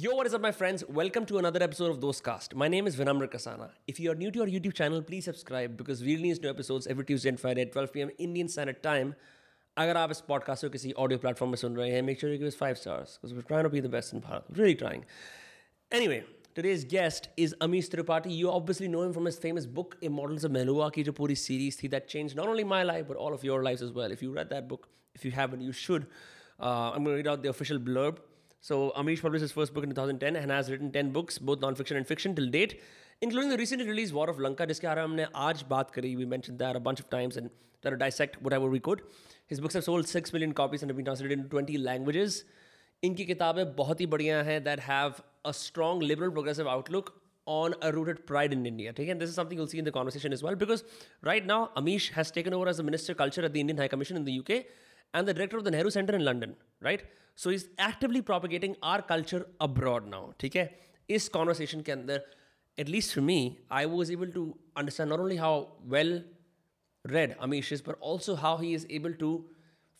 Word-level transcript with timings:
Yo, 0.00 0.14
what 0.14 0.28
is 0.28 0.34
up, 0.34 0.40
my 0.40 0.52
friends? 0.52 0.84
Welcome 0.88 1.24
to 1.26 1.38
another 1.38 1.60
episode 1.60 1.90
of 1.90 1.98
Dostcast. 1.98 2.54
My 2.54 2.68
name 2.68 2.86
is 2.86 2.94
Vinamra 2.94 3.26
Kasana. 3.26 3.70
If 3.88 3.98
you 3.98 4.12
are 4.12 4.14
new 4.14 4.30
to 4.30 4.42
our 4.42 4.46
YouTube 4.46 4.74
channel, 4.74 5.02
please 5.02 5.24
subscribe 5.24 5.76
because 5.76 6.04
we 6.04 6.14
release 6.14 6.40
new 6.40 6.48
episodes 6.48 6.86
every 6.86 7.04
Tuesday 7.04 7.30
and 7.30 7.40
Friday 7.40 7.62
at 7.62 7.72
12 7.72 7.92
p.m. 7.92 8.10
Indian 8.26 8.48
Standard 8.48 8.80
Time. 8.80 9.14
अगर 9.76 9.96
आप 9.96 10.10
इस 10.10 10.20
podcast 10.28 10.64
को 10.64 10.70
किसी 10.70 10.92
audio 11.04 11.18
platform 11.18 11.50
में 11.50 11.56
सुन 11.56 11.76
रहे 11.76 11.90
हैं 11.90 12.02
make 12.02 12.20
sure 12.20 12.32
you 12.32 12.38
give 12.38 12.50
five 12.60 12.74
stars 12.82 13.18
because 13.22 13.32
we 13.36 13.42
trying 13.48 13.66
to 13.68 13.70
be 13.72 13.80
the 13.80 13.90
best 13.96 14.14
in 14.14 14.20
Bharat 14.20 14.58
really 14.58 14.74
trying 14.84 15.02
anyway 15.98 16.22
Today's 16.60 16.84
guest 16.94 17.28
is 17.46 17.56
Amish 17.64 17.90
Tripathi. 17.96 18.36
You 18.36 18.54
obviously 18.54 18.88
know 18.94 19.02
him 19.02 19.12
from 19.18 19.28
his 19.30 19.36
famous 19.42 19.66
book, 19.74 19.98
Immortals 20.08 20.46
of 20.48 20.56
Melua, 20.58 20.88
ki 20.94 21.04
jo 21.08 21.12
puri 21.18 21.36
series 21.42 21.82
thi 21.82 21.90
that 21.96 22.08
changed 22.14 22.40
not 22.42 22.54
only 22.54 22.64
my 22.72 22.80
life 22.92 23.04
but 23.10 23.20
all 23.26 23.36
of 23.40 23.44
your 23.48 23.58
lives 23.66 23.84
as 23.88 23.92
well. 23.98 24.16
If 24.18 24.24
you 24.26 24.32
read 24.38 24.56
that 24.56 24.66
book, 24.72 24.88
if 25.20 25.28
you 25.28 25.36
haven't, 25.36 25.68
you 25.68 25.76
should. 25.82 26.08
Uh, 26.60 26.72
I'm 26.88 27.04
going 27.04 27.14
to 27.14 27.20
read 27.20 27.30
out 27.34 27.44
the 27.44 27.52
official 27.56 27.86
blurb. 27.90 28.18
So 28.61 28.93
Amish 28.97 29.21
published 29.21 29.41
his 29.41 29.51
first 29.51 29.73
book 29.73 29.83
in 29.83 29.89
2010 29.89 30.35
and 30.35 30.49
has 30.49 30.71
written 30.71 30.91
10 30.91 31.11
books, 31.11 31.37
both 31.37 31.59
non-fiction 31.59 31.97
and 31.97 32.07
fiction 32.07 32.33
till 32.33 32.49
date, 32.49 32.79
including 33.21 33.49
the 33.49 33.57
recently 33.57 33.87
released 33.87 34.13
War 34.13 34.29
of 34.29 34.39
Lanka, 34.39 34.65
जिसके 34.65 34.87
बारे 34.87 35.01
में 35.01 35.03
हमने 35.03 35.27
आज 35.35 35.63
बात 35.69 35.91
करी. 35.91 36.15
We 36.15 36.25
mentioned 36.25 36.59
that 36.59 36.75
a 36.75 36.79
bunch 36.79 37.01
of 37.01 37.09
times 37.09 37.37
and 37.37 37.49
try 37.81 37.91
to 37.91 37.97
dissect 37.97 38.41
whatever 38.41 38.69
we 38.69 38.79
could. 38.79 39.01
His 39.47 39.59
books 39.59 39.73
have 39.73 39.83
sold 39.83 40.07
6 40.07 40.33
million 40.33 40.53
copies 40.53 40.81
and 40.81 40.89
have 40.89 40.95
been 40.95 41.05
translated 41.05 41.37
into 41.39 41.49
20 41.49 41.77
languages. 41.89 42.43
इनकी 43.03 43.25
किताबें 43.25 43.75
बहुत 43.75 44.01
ही 44.01 44.05
बढ़िया 44.07 44.41
हैं 44.43 44.63
that 44.63 44.79
have 44.79 45.21
a 45.45 45.53
strong 45.53 45.99
liberal 45.99 46.31
progressive 46.31 46.67
outlook 46.67 47.13
on 47.45 47.73
a 47.81 47.91
rooted 47.91 48.25
pride 48.25 48.53
in 48.53 48.65
India. 48.65 48.91
Okay? 48.91 49.09
And 49.09 49.19
this 49.19 49.29
is 49.29 49.35
something 49.35 49.57
you'll 49.57 49.67
see 49.67 49.79
in 49.79 49.85
the 49.85 49.91
conversation 49.91 50.31
as 50.31 50.41
well 50.41 50.55
because 50.55 50.83
right 51.21 51.45
now 51.45 51.71
Amish 51.75 52.09
has 52.11 52.31
taken 52.31 52.53
over 52.53 52.67
as 52.67 52.77
the 52.77 52.83
Minister 52.83 53.11
of 53.11 53.17
Culture 53.17 53.43
at 53.43 53.53
the 53.53 53.59
Indian 53.59 53.77
High 53.77 53.89
Commission 53.89 54.15
in 54.15 54.23
the 54.23 54.39
UK 54.39 54.65
and 55.14 55.26
the 55.26 55.34
director 55.34 55.56
of 55.56 55.64
the 55.64 55.70
Nehru 55.70 55.90
Center 55.90 56.14
in 56.14 56.24
London, 56.24 56.56
right? 56.80 57.02
So 57.34 57.50
he's 57.50 57.68
actively 57.78 58.20
propagating 58.20 58.76
our 58.82 59.00
culture 59.00 59.46
abroad 59.60 60.06
now. 60.06 60.34
Okay? 60.42 60.74
Is 61.08 61.28
conversation 61.28 61.82
can 61.82 62.06
there, 62.06 62.24
at 62.76 62.88
least 62.88 63.14
for 63.14 63.20
me, 63.20 63.60
I 63.70 63.86
was 63.86 64.10
able 64.10 64.30
to 64.32 64.56
understand 64.76 65.10
not 65.10 65.20
only 65.20 65.36
how 65.36 65.68
well 65.84 66.22
read 67.08 67.36
Amish 67.40 67.72
is, 67.72 67.80
but 67.80 67.96
also 68.00 68.34
how 68.34 68.56
he 68.56 68.74
is 68.74 68.86
able 68.90 69.14
to 69.14 69.44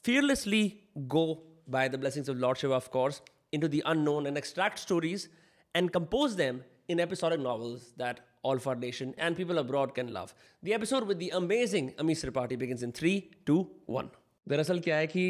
fearlessly 0.02 0.82
go 1.08 1.42
by 1.66 1.88
the 1.88 1.98
blessings 1.98 2.28
of 2.28 2.38
Lord 2.38 2.58
Shiva, 2.58 2.74
of 2.74 2.90
course, 2.90 3.20
into 3.52 3.68
the 3.68 3.82
unknown 3.86 4.26
and 4.26 4.36
extract 4.36 4.78
stories 4.78 5.28
and 5.74 5.92
compose 5.92 6.36
them 6.36 6.64
in 6.88 7.00
episodic 7.00 7.40
novels 7.40 7.92
that 7.96 8.20
all 8.42 8.58
for 8.58 8.74
nation 8.74 9.14
and 9.18 9.36
people 9.36 9.58
abroad 9.58 9.94
can 9.94 10.12
love. 10.12 10.34
The 10.62 10.74
episode 10.74 11.06
with 11.06 11.18
the 11.18 11.30
amazing 11.30 11.92
Amish 11.98 12.24
Tripathi 12.24 12.58
begins 12.58 12.82
in 12.82 12.92
3, 12.92 13.30
2, 13.46 13.70
1. 13.86 14.10
दरअसल 14.48 14.80
क्या 14.80 14.96
है 14.96 15.06
कि 15.06 15.22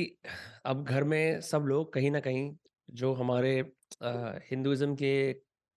अब 0.67 0.85
घर 0.85 1.05
में 1.05 1.41
सब 1.41 1.65
लोग 1.67 1.93
कहीं 1.93 2.11
ना 2.11 2.21
कहीं 2.21 2.51
जो 2.89 3.13
हमारे 3.15 3.53
हिंदुज़म 4.51 4.95
के 4.95 5.13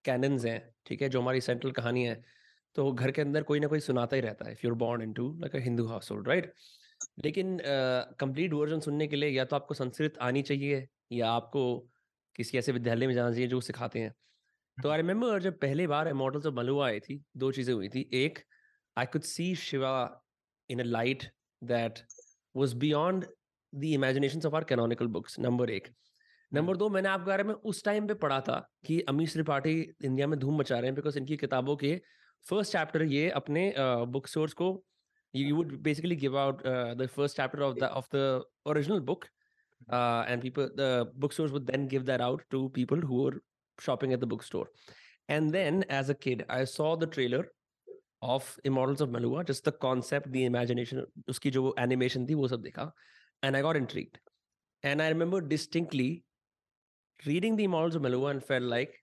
कैनन्स 0.06 0.46
हैं, 0.46 0.74
ठीक 0.86 1.02
है, 1.02 1.10
जो 1.10 1.22
हमारी 1.22 1.42
सेंट्रल 1.42 1.72
कहानी 1.72 2.04
है 2.06 2.22
तो 2.76 2.92
घर 2.92 3.12
के 3.12 3.22
अंदर 3.22 3.44
कोई 3.44 3.60
ना 3.60 3.68
कोई 3.68 3.80
सुनाता 3.80 4.16
ही 4.16 4.22
रहता 4.22 4.46
है 4.46 4.52
if 4.52 4.60
you're 4.66 4.76
born 4.76 5.02
into 5.14 5.28
like 5.40 5.56
Hindu 5.64 5.86
household 6.12 6.28
right 6.28 6.54
लेकिन 7.26 7.58
कंप्लीट 8.20 8.54
वर्जन 8.54 8.80
सुनने 8.80 9.08
के 9.08 9.16
लिए 9.16 9.30
या 9.30 9.46
तो 9.46 9.56
आपको 9.56 9.74
संस्कृत 9.74 10.18
आनी 10.22 10.42
चाहिए 10.42 10.88
या 11.12 11.32
आपको 11.32 11.64
किसी 12.36 12.58
ऐसे 12.58 12.72
विद्यालय 12.72 13.08
में 13.08 13.14
जाना 13.14 13.32
चाहिए 13.32 13.48
जो 13.48 13.62
सिखाते 13.62 14.00
हैं। 14.00 14.14
तो 14.78 14.90
आई 14.90 14.98
रिमेम्बर 14.98 15.42
जब 15.42 15.60
पहली 15.60 15.88
बार 15.88 16.14
मॉडल्स 16.14 16.46
ऑफ़ 16.46 16.56
मलुआ 16.56 16.88
आई 16.88 17.00
थी, 17.00 17.24
दो 17.38 17.52
चीज़ें 17.52 17.74
हुई 17.74 17.90
थी। 17.90 18.10
एक 18.14 18.40
I 18.98 19.06
could 19.06 19.22
see 19.24 19.54
Shiva 19.58 19.94
in 20.70 20.80
a 20.80 20.84
light 20.84 21.24
that 21.62 22.00
was 22.55 22.75
beyond 22.85 23.27
the 23.73 23.95
imaginations 23.95 24.45
of 24.45 24.55
our 24.55 24.65
canonical 24.73 25.09
books 25.17 25.39
number 25.39 25.71
एक 25.71 25.89
नंबर 26.55 26.77
दो 26.77 26.89
मैंने 26.89 27.09
आपके 27.09 27.27
बारे 27.27 27.45
में 27.45 27.55
उस 27.55 27.85
टाइम 27.85 28.07
पे 28.07 28.15
पढ़ा 28.25 28.41
था 28.49 28.59
कि 28.87 29.01
अमीश 29.09 29.33
त्रिपाठी 29.33 29.81
इंडिया 30.05 30.27
में 30.27 30.39
धूम 30.39 30.59
मचा 30.61 30.79
रहे 30.79 30.87
हैं 30.87 30.95
बिकॉज 30.95 31.17
इनकी 31.17 31.37
किताबों 31.37 31.77
के 31.77 31.95
फर्स्ट 32.51 32.73
चैप्टर 32.73 33.03
ये 33.03 33.29
अपने 33.41 33.73
बुक 33.79 34.25
uh, 34.25 34.31
स्टोर्स 34.31 34.53
को 34.53 34.75
you 35.37 35.57
would 35.57 35.83
basically 35.83 36.17
give 36.17 36.37
out 36.37 36.65
uh, 36.67 36.95
the 36.95 37.07
first 37.07 37.37
chapter 37.37 37.63
of 37.63 37.75
the 37.77 37.89
of 38.01 38.09
the 38.11 38.43
original 38.67 39.01
book 39.01 39.29
uh, 39.93 40.25
and 40.27 40.41
people 40.41 40.69
the 40.75 40.91
bookstores 41.17 41.53
would 41.53 41.67
then 41.67 41.87
give 41.87 42.07
that 42.07 42.21
out 42.21 42.45
to 42.51 42.69
people 42.71 42.99
who 42.99 43.23
were 43.25 43.43
shopping 43.79 44.13
at 44.13 44.21
the 44.21 44.27
bookstore 44.27 44.69
and 45.29 45.53
then 45.53 45.85
as 45.89 46.09
a 46.09 46.15
kid 46.15 46.45
i 46.49 46.65
saw 46.65 46.97
the 46.97 47.07
trailer 47.07 47.43
of 48.23 48.45
immortals 48.65 49.01
of 49.01 49.11
malua 49.17 49.45
just 49.51 49.65
the 49.65 49.73
concept 49.87 50.31
the 50.37 50.45
imagination 50.51 51.05
uski 51.33 51.53
jo 51.57 51.63
animation 51.85 52.27
thi 52.29 52.37
wo 52.43 52.51
sab 52.53 52.63
dekha 52.69 52.87
and 53.43 53.59
i 53.59 53.63
got 53.67 53.79
intrigued 53.83 54.19
and 54.91 55.03
i 55.07 55.09
remember 55.15 55.41
distinctly 55.55 56.11
reading 57.31 57.57
the 57.61 57.67
immortals 57.71 57.99
of 57.99 58.05
malua 58.07 58.31
and 58.35 58.45
felt 58.53 58.67
like 58.77 58.95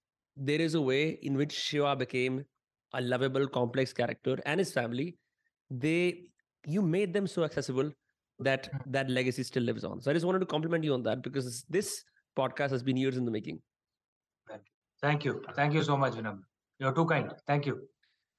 there 0.49 0.61
is 0.67 0.75
a 0.81 0.83
way 0.91 1.03
in 1.29 1.35
which 1.41 1.53
shiva 1.65 1.95
became 2.03 2.39
a 2.99 3.01
lovable 3.01 3.47
complex 3.59 3.93
character 3.99 4.37
and 4.45 4.63
his 4.63 4.71
family 4.79 5.07
they 5.85 5.99
you 6.75 6.81
made 6.95 7.13
them 7.17 7.27
so 7.35 7.43
accessible 7.49 7.91
that 8.47 8.69
that 8.97 9.09
legacy 9.19 9.43
still 9.51 9.65
lives 9.69 9.83
on 9.83 10.01
so 10.01 10.09
i 10.11 10.13
just 10.17 10.25
wanted 10.29 10.43
to 10.45 10.49
compliment 10.55 10.83
you 10.89 10.93
on 10.97 11.03
that 11.03 11.21
because 11.27 11.63
this 11.77 11.93
podcast 12.41 12.71
has 12.77 12.83
been 12.89 12.97
years 12.97 13.17
in 13.21 13.25
the 13.29 13.35
making 13.39 13.61
thank 15.03 15.25
you 15.25 15.33
thank 15.57 15.73
you 15.75 15.81
so 15.83 15.95
much 15.97 16.13
विनम्र 16.15 16.85
you 16.85 16.91
to 16.97 17.05
kind 17.05 17.31
thank 17.49 17.67
you 17.67 17.73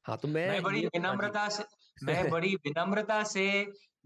हाँ 0.05 0.17
तो 0.17 0.27
मैं 0.27 0.47
मैं 0.47 0.61
बड़ी 0.63 0.85
विनम्रता 0.85 1.47
से 1.49 1.63
मैं 2.03 2.29
बड़ी 2.29 2.55
विनम्रता 2.55 3.23
से 3.23 3.45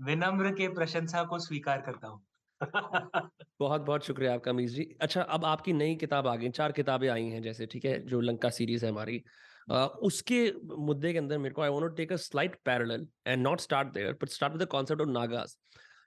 विनम्र 0.02 0.52
के 0.52 0.68
प्रशंसा 0.68 1.24
को 1.24 1.40
स्वीकार 1.40 1.82
करता 1.82 2.08
हूँ। 2.08 2.26
बहुत 3.60 3.82
बहुत 3.82 4.06
शुक्रिया 4.06 4.34
आपका 4.34 4.52
अमीश 4.52 4.72
जी। 4.72 4.84
अच्छा 5.02 5.22
अब 5.22 5.46
आपकी 5.46 5.74
नई 5.74 5.96
किताब 5.96 6.28
आ 6.28 6.36
गई 6.36 6.50
चार 6.50 6.72
किताबें 6.72 7.08
आई 7.10 7.26
हैं 7.26 7.42
जैसे 7.42 7.66
ठीक 7.66 7.86
है 7.86 8.00
जो 8.06 8.22
लंका 8.22 8.50
सीरीज़ 8.50 8.86
है 8.86 8.92
हमारी। 8.92 9.24
अ, 9.72 9.76
उसके 10.02 10.52
मुद्दे 10.78 11.12
के 11.12 11.18
अंदर 11.18 11.38
मेरे 11.38 11.54
को 11.56 11.62
I 11.62 11.70
want 11.70 11.96
take 11.98 12.14
a 12.14 12.16
slight 12.16 12.56
parallel 12.66 13.08
and 13.28 13.44
not 13.44 13.60
start 13.60 13.94
there 13.94 14.14
but 14.14 14.30
start 14.30 14.54
with 14.54 14.62
the 14.62 14.66
concept 14.66 15.02
of 15.02 15.10
Nagas 15.10 15.58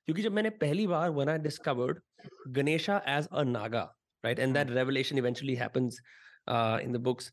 क्योंकि 0.06 0.22
जब 0.22 0.32
मैंने 0.32 0.50
पहली 0.50 0.86
बार 0.86 1.10
when 1.10 1.28
I 1.28 1.38
discovered 1.38 2.00
Ganesha 2.48 3.02
as 3.08 3.28
a 3.32 3.42
Naga 3.42 3.82
right 4.24 4.38
and 4.38 4.54
that 4.54 4.70
revelation 4.70 5.18
eventually 5.18 5.54
happens 5.54 6.00
in 6.82 6.92
the 6.92 6.96
books 6.96 7.32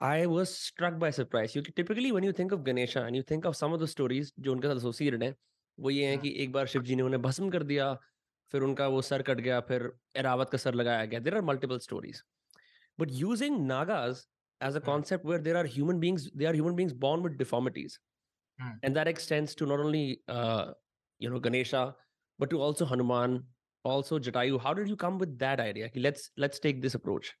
I 0.00 0.26
was 0.26 0.52
struck 0.58 0.98
by 0.98 1.10
surprise. 1.10 1.54
You 1.54 1.62
typically 1.62 2.12
when 2.12 2.24
you 2.24 2.32
think 2.32 2.52
of 2.52 2.64
Ganesha 2.64 3.02
and 3.04 3.16
you 3.16 3.22
think 3.22 3.46
of 3.46 3.56
some 3.56 3.72
of 3.72 3.80
the 3.82 3.86
stories 3.86 4.32
जो 4.40 4.52
उनके 4.52 4.68
साथ 4.68 4.80
associated 4.80 5.22
हैं 5.22 5.34
वो 5.78 5.90
ये 5.90 6.06
है 6.06 6.14
हाँ। 6.14 6.22
कि 6.22 6.30
एक 6.42 6.52
बार 6.52 6.66
शिव 6.66 6.82
जी 6.88 6.96
ने 6.96 7.02
उन्हें 7.02 7.20
भस्म 7.22 7.50
कर 7.50 7.62
दिया 7.62 7.92
फिर 8.52 8.62
उनका 8.62 8.86
वो 8.88 9.00
सर 9.02 9.22
कट 9.28 9.40
गया 9.40 9.60
फिर 9.70 9.90
एरावत 10.16 10.50
का 10.50 10.58
सर 10.58 10.74
लगाया 10.74 11.04
गया 11.04 11.20
there 11.20 11.34
are 11.36 11.42
multiple 11.42 11.78
stories 11.86 12.22
but 13.00 13.10
using 13.22 13.66
Nagas 13.66 14.24
as 14.60 14.76
a 14.78 14.80
Hmm. 14.80 14.86
concept 14.88 15.24
where 15.28 15.38
there 15.44 15.56
are 15.60 15.68
human 15.70 15.98
beings 16.02 16.24
they 16.40 16.46
are 16.48 16.52
human 16.58 16.76
beings 16.76 16.92
born 17.04 17.24
with 17.24 17.32
deformities 17.40 17.96
Hmm. 18.58 18.76
and 18.88 18.98
that 18.98 19.08
extends 19.12 19.54
to 19.60 19.66
not 19.70 19.80
only 19.86 20.02
uh, 20.34 20.66
you 21.20 21.32
know 21.32 21.40
ganesha 21.46 21.80
but 22.38 22.50
to 22.52 22.60
also 22.66 22.86
hanuman 22.92 23.34
also 23.84 24.20
jatayu 24.28 24.60
how 24.66 24.72
did 24.80 24.92
you 24.92 24.96
come 25.02 25.18
with 25.24 25.34
that 25.42 25.62
idea 25.64 25.88
कि 25.96 26.04
let's 26.06 26.24
let's 26.44 26.62
take 26.68 26.80
this 26.86 26.96
approach 27.00 27.32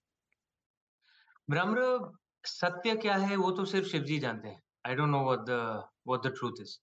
ब्रह्म 1.48 1.86
सत्य 2.43 2.95
क्या 2.97 3.15
है 3.19 3.35
वो 3.37 3.51
तो 3.51 3.65
सिर्फ़ 3.65 3.87
शिव 3.87 4.03
जी 4.03 4.17
जानते 4.19 4.47
हैं। 4.49 4.61
I 4.85 4.95
don't 4.95 5.09
know 5.09 5.23
what 5.25 5.45
the 5.45 6.27
the 6.27 6.33
truth 6.35 6.61
is 6.61 6.77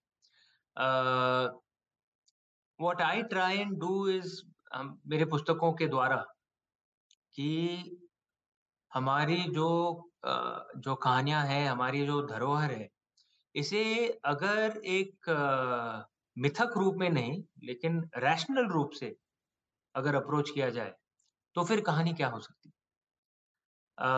what 2.81 3.01
I 3.03 3.23
try 3.25 3.59
and 3.59 3.77
do 3.79 3.91
is 4.09 4.41
मेरे 5.07 5.25
पुस्तकों 5.31 5.73
के 5.75 5.87
द्वारा 5.89 6.25
कि 7.35 7.47
हमारी 8.93 9.37
जो 9.51 9.69
अ, 10.25 10.33
जो 10.79 10.95
कहानियाँ 10.97 11.45
हैं 11.47 11.67
हमारी 11.69 12.05
जो 12.07 12.21
धरोहर 12.27 12.71
है 12.73 12.89
इसे 13.55 13.83
अगर 14.27 14.79
एक 14.91 15.31
अ, 15.31 16.09
मिथक 16.37 16.75
रूप 16.79 16.97
में 16.97 17.11
नहीं 17.11 17.43
लेकिन 17.65 18.01
रैशनल 18.21 18.69
रूप 18.71 18.91
से 19.01 19.17
अगर 19.95 20.15
अप्रोच 20.17 20.51
किया 20.51 20.71
जाए 20.73 20.95
तो 21.57 21.65
फिर 21.65 21.83
कहानी 21.83 22.15
क्या 22.15 22.29
हो 22.31 22.41
सकती? 22.41 22.73
अ, 23.99 24.09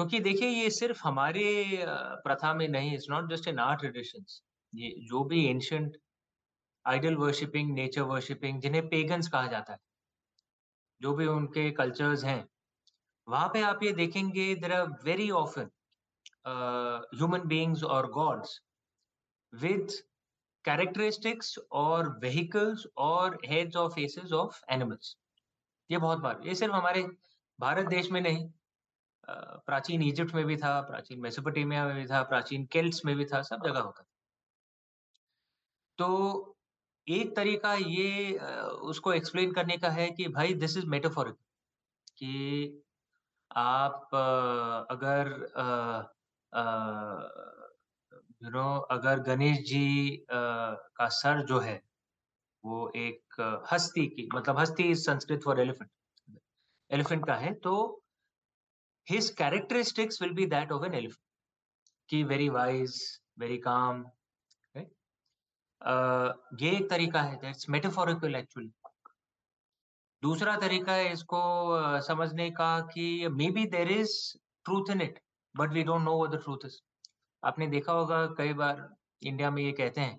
क्योंकि 0.00 0.18
देखिए, 0.20 0.48
ये 0.48 0.68
सिर्फ़ 0.70 1.00
हमारे 1.04 1.84
प्रथा 2.24 2.52
में 2.54 2.66
नहीं 2.68 2.92
it's 2.94 3.06
not 3.10 3.28
just 3.30 3.48
in 3.48 3.58
our 3.58 3.76
traditions 3.76 4.40
ये 4.72 4.90
जो 5.08 5.22
भी 5.24 5.44
ancient 5.46 5.96
idol 6.84 7.16
worshipping 7.16 7.72
nature 7.74 8.02
worshipping 8.10 8.60
जिन्हें 8.60 8.88
पेगन्स 8.88 9.28
कहा 9.28 9.46
जाता 9.46 9.72
है, 9.72 9.78
जो 11.00 11.12
भी 11.14 11.26
उनके 11.26 11.70
कल्चर्स 11.70 12.24
हैं, 12.24 12.44
वहाँ 13.28 13.48
पे 13.48 13.62
आप 13.62 13.82
ये 13.82 13.92
देखेंगे 13.92 14.54
there 14.54 14.72
are 14.72 14.86
very 15.04 15.28
often 15.40 15.68
human 16.46 17.46
beings 17.48 17.82
और 17.86 18.10
गॉड्स 18.12 18.58
with 19.52 19.98
कैरेक्टरिस्टिक्स 20.64 21.58
और 21.72 22.08
vehicles 22.24 22.86
और 22.98 23.38
heads 23.44 23.76
or 23.76 23.84
faces 23.98 24.32
of 24.34 24.60
animals 24.72 25.16
ये 25.90 25.98
बहुत 25.98 26.18
बार, 26.20 26.40
ये 26.44 26.54
सिर्फ़ 26.54 26.74
हमारे 26.74 27.02
भारत 27.58 27.86
देश 27.88 28.10
में 28.10 28.20
नहीं 28.20 28.48
प्राचीन 29.66 30.02
इजिप्ट 30.02 30.34
में 30.34 30.44
भी 30.46 30.56
था, 30.56 30.80
प्राचीन 30.80 31.20
मेसोपोटामिया 31.20 31.86
में 31.86 31.94
भी 31.96 32.06
था, 32.06 32.22
प्राचीन 32.22 32.64
केल्ट्स 32.66 33.04
में 33.04 33.16
भी 33.16 33.24
था, 33.24 33.42
सब 33.42 33.66
जगह 33.66 33.80
होता 33.80 34.02
था। 34.02 34.06
तो 35.98 36.56
एक 37.08 37.36
तरीका 37.36 37.74
ये 37.74 38.38
उसको 38.68 39.12
एक्सप्लेन 39.12 39.52
करने 39.52 39.76
का 39.76 39.90
है 39.90 40.10
कि 40.10 40.28
भाई 40.28 40.54
दिस 40.54 40.76
इज़ 40.76 40.86
मेटाफोरिकल 40.86 41.44
कि 42.16 42.82
आप 43.56 44.10
अगर 44.90 45.28
यू 48.44 48.50
नो 48.50 48.78
अगर 48.80 49.20
गणेश 49.20 49.58
जी 49.58 50.26
का 50.30 51.08
सर 51.08 51.44
जो 51.46 51.58
है 51.58 51.82
वो 52.64 52.92
एक 52.96 53.40
हस्ती 53.72 54.06
की 54.06 54.28
मतलब 54.34 54.58
हस्ती 54.58 54.94
संस्कृत 54.94 55.40
फॉर 55.44 55.60
एलिफेंट 55.60 55.90
एलिफेंट 56.90 57.26
का 57.26 57.34
है 57.34 57.54
तो 57.54 57.99
his 59.08 59.30
characteristics 59.30 60.20
will 60.20 60.34
be 60.34 60.46
that 60.46 60.70
of 60.70 60.82
an 60.82 60.94
elephant 60.94 61.26
कि 62.10 62.22
very 62.26 62.48
wise 62.50 62.98
very 63.38 63.58
calm 63.58 64.04
right 64.74 64.90
uh, 65.80 66.32
ये 66.62 66.70
एक 66.76 66.88
तरीका 66.90 67.22
है 67.22 67.40
that's 67.40 67.68
metaphorical 67.76 68.38
actually 68.42 68.70
दूसरा 70.22 70.56
तरीका 70.60 70.92
है 70.92 71.12
इसको 71.12 71.40
uh, 71.76 72.00
समझने 72.06 72.50
का 72.50 72.70
कि 72.94 73.28
may 73.32 73.50
be 73.50 73.64
there 73.74 73.90
is 73.90 74.16
truth 74.66 74.90
in 74.90 75.00
it 75.00 75.20
but 75.54 75.72
we 75.72 75.82
don't 75.84 76.02
know 76.02 76.16
what 76.22 76.34
the 76.34 76.42
truth 76.46 76.66
is 76.70 76.80
आपने 77.42 77.66
देखा 77.66 77.92
होगा 77.92 78.26
कई 78.38 78.52
बार 78.54 78.88
इंडिया 79.22 79.50
में 79.50 79.62
ये 79.62 79.72
कहते 79.72 80.00
हैं 80.00 80.16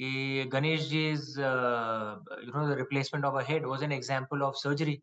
कि 0.00 0.44
Ganesh 0.52 0.88
ji 0.88 1.08
is 1.10 1.28
you 1.40 2.52
know 2.52 2.66
the 2.68 2.76
replacement 2.78 3.24
of 3.24 3.36
a 3.36 3.44
head 3.48 3.66
was 3.66 3.82
an 3.82 3.92
example 3.92 4.42
of 4.42 4.56
surgery 4.56 4.98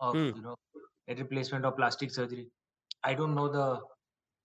of 0.00 0.16
you 0.16 0.40
know 0.42 0.54
replacement 1.14 1.64
of 1.64 1.76
plastic 1.76 2.10
surgery. 2.10 2.48
I 3.04 3.14
don't 3.14 3.34
know 3.34 3.48
the 3.48 3.80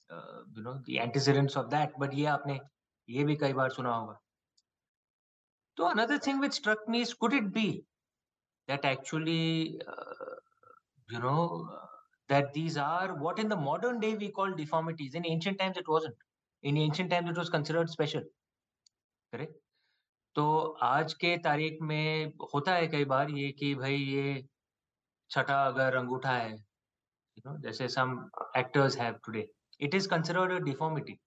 uh, 0.09 0.43
you 0.55 0.63
know 0.63 0.79
the 0.85 0.99
antecedents 0.99 1.55
of 1.55 1.69
that, 1.71 1.97
but 1.99 2.13
ये 2.13 2.25
आपने 2.25 2.59
ये 3.09 3.23
भी 3.23 3.35
कई 3.35 3.53
बार 3.53 3.69
सुना 3.69 3.95
होगा. 3.95 4.17
So 5.77 5.87
another 5.87 6.19
thing 6.19 6.39
which 6.39 6.53
struck 6.53 6.87
me 6.87 7.01
is 7.01 7.13
could 7.13 7.33
it 7.33 7.51
be 7.53 7.85
that 8.67 8.85
actually 8.85 9.81
uh, 9.87 10.35
you 11.09 11.19
know 11.19 11.67
uh, 11.71 11.87
that 12.29 12.53
these 12.53 12.77
are 12.77 13.15
what 13.15 13.39
in 13.39 13.49
the 13.49 13.55
modern 13.55 13.99
day 13.99 14.15
we 14.15 14.29
call 14.29 14.53
deformities. 14.53 15.15
In 15.15 15.25
ancient 15.25 15.59
times 15.59 15.77
it 15.77 15.87
wasn't. 15.87 16.15
In 16.63 16.77
ancient 16.77 17.09
times 17.09 17.29
it 17.29 17.37
was 17.37 17.49
considered 17.49 17.89
special. 17.89 18.23
Correct? 19.31 19.53
तो 20.35 20.43
आज 20.83 21.13
के 21.13 21.37
तारीख 21.37 21.77
में 21.81 22.33
होता 22.53 22.73
है 22.75 22.87
कई 22.87 23.05
बार 23.05 23.29
ये 23.29 23.51
कि 23.59 23.73
भाई 23.75 23.95
ये 23.95 24.43
छठा 25.31 25.63
अगर 25.67 25.95
अंगूठा 25.97 26.31
है 26.31 26.51
यू 26.51 27.41
नो 27.45 27.57
जैसे 27.61 27.87
some 27.89 28.17
actors 28.57 28.97
have 28.97 29.19
today 29.25 29.47
it 29.81 29.95
is 29.95 30.09
considered 30.09 30.51
a 30.51 30.57
deformity 30.65 31.19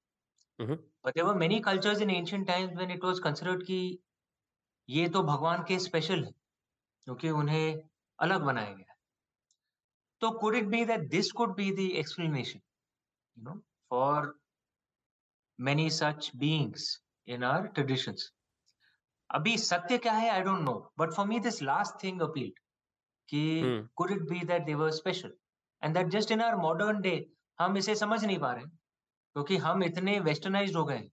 but 0.59 1.15
there 1.15 1.27
were 1.27 1.35
many 1.35 1.61
cultures 1.61 2.01
in 2.01 2.11
ancient 2.11 2.47
times 2.47 2.75
when 2.77 2.91
it 2.91 3.05
was 3.05 3.19
considered 3.25 3.63
कि 3.67 3.79
ये 4.89 5.09
तो 5.09 5.23
भगवान 5.23 5.63
के 5.69 5.79
स्पेशल 5.79 6.25
है 6.25 6.31
क्योंकि 7.07 7.31
उन्हें 7.31 7.81
अलग 8.19 8.43
बनाया 8.43 8.73
गया 8.75 8.95
तो 10.23 10.31
could 10.39 10.55
it 10.57 10.67
be 10.67 10.85
that 10.85 11.09
this 11.11 11.31
could 11.33 11.55
be 11.57 11.71
the 11.73 11.91
explanation 11.99 12.61
you 13.37 13.45
know 13.45 13.61
for 13.91 14.33
many 15.59 15.89
such 15.91 16.31
beings 16.37 16.89
in 17.29 17.45
our 17.45 17.67
traditions 17.67 18.33
अभी 19.31 19.57
सत्य 19.59 19.99
क्या 19.99 20.13
है? 20.13 20.29
I 20.31 20.43
don't 20.43 20.61
know 20.61 20.75
but 20.99 21.13
for 21.13 21.27
me 21.27 21.39
this 21.41 21.63
last 21.63 22.03
thing 22.03 22.21
appealed 22.23 22.59
कि 23.29 23.43
could 23.97 24.11
it 24.11 24.23
be 24.31 24.41
that 24.47 24.65
they 24.67 24.75
were 24.75 24.91
special 24.93 25.33
and 25.83 25.95
that 25.95 26.09
just 26.09 26.31
in 26.31 26.41
our 26.41 26.57
modern 26.63 27.01
day 27.01 27.15
हम 27.59 27.77
इसे 27.77 27.95
समझ 27.97 28.25
नहीं 28.25 28.39
पा 28.39 28.53
रहे 28.53 28.65
क्योंकि 28.65 29.57
हम 29.59 29.83
इतने 29.85 30.19
वेस्टर्नाइज 30.21 30.75
हो 30.77 30.85
गए 30.85 31.09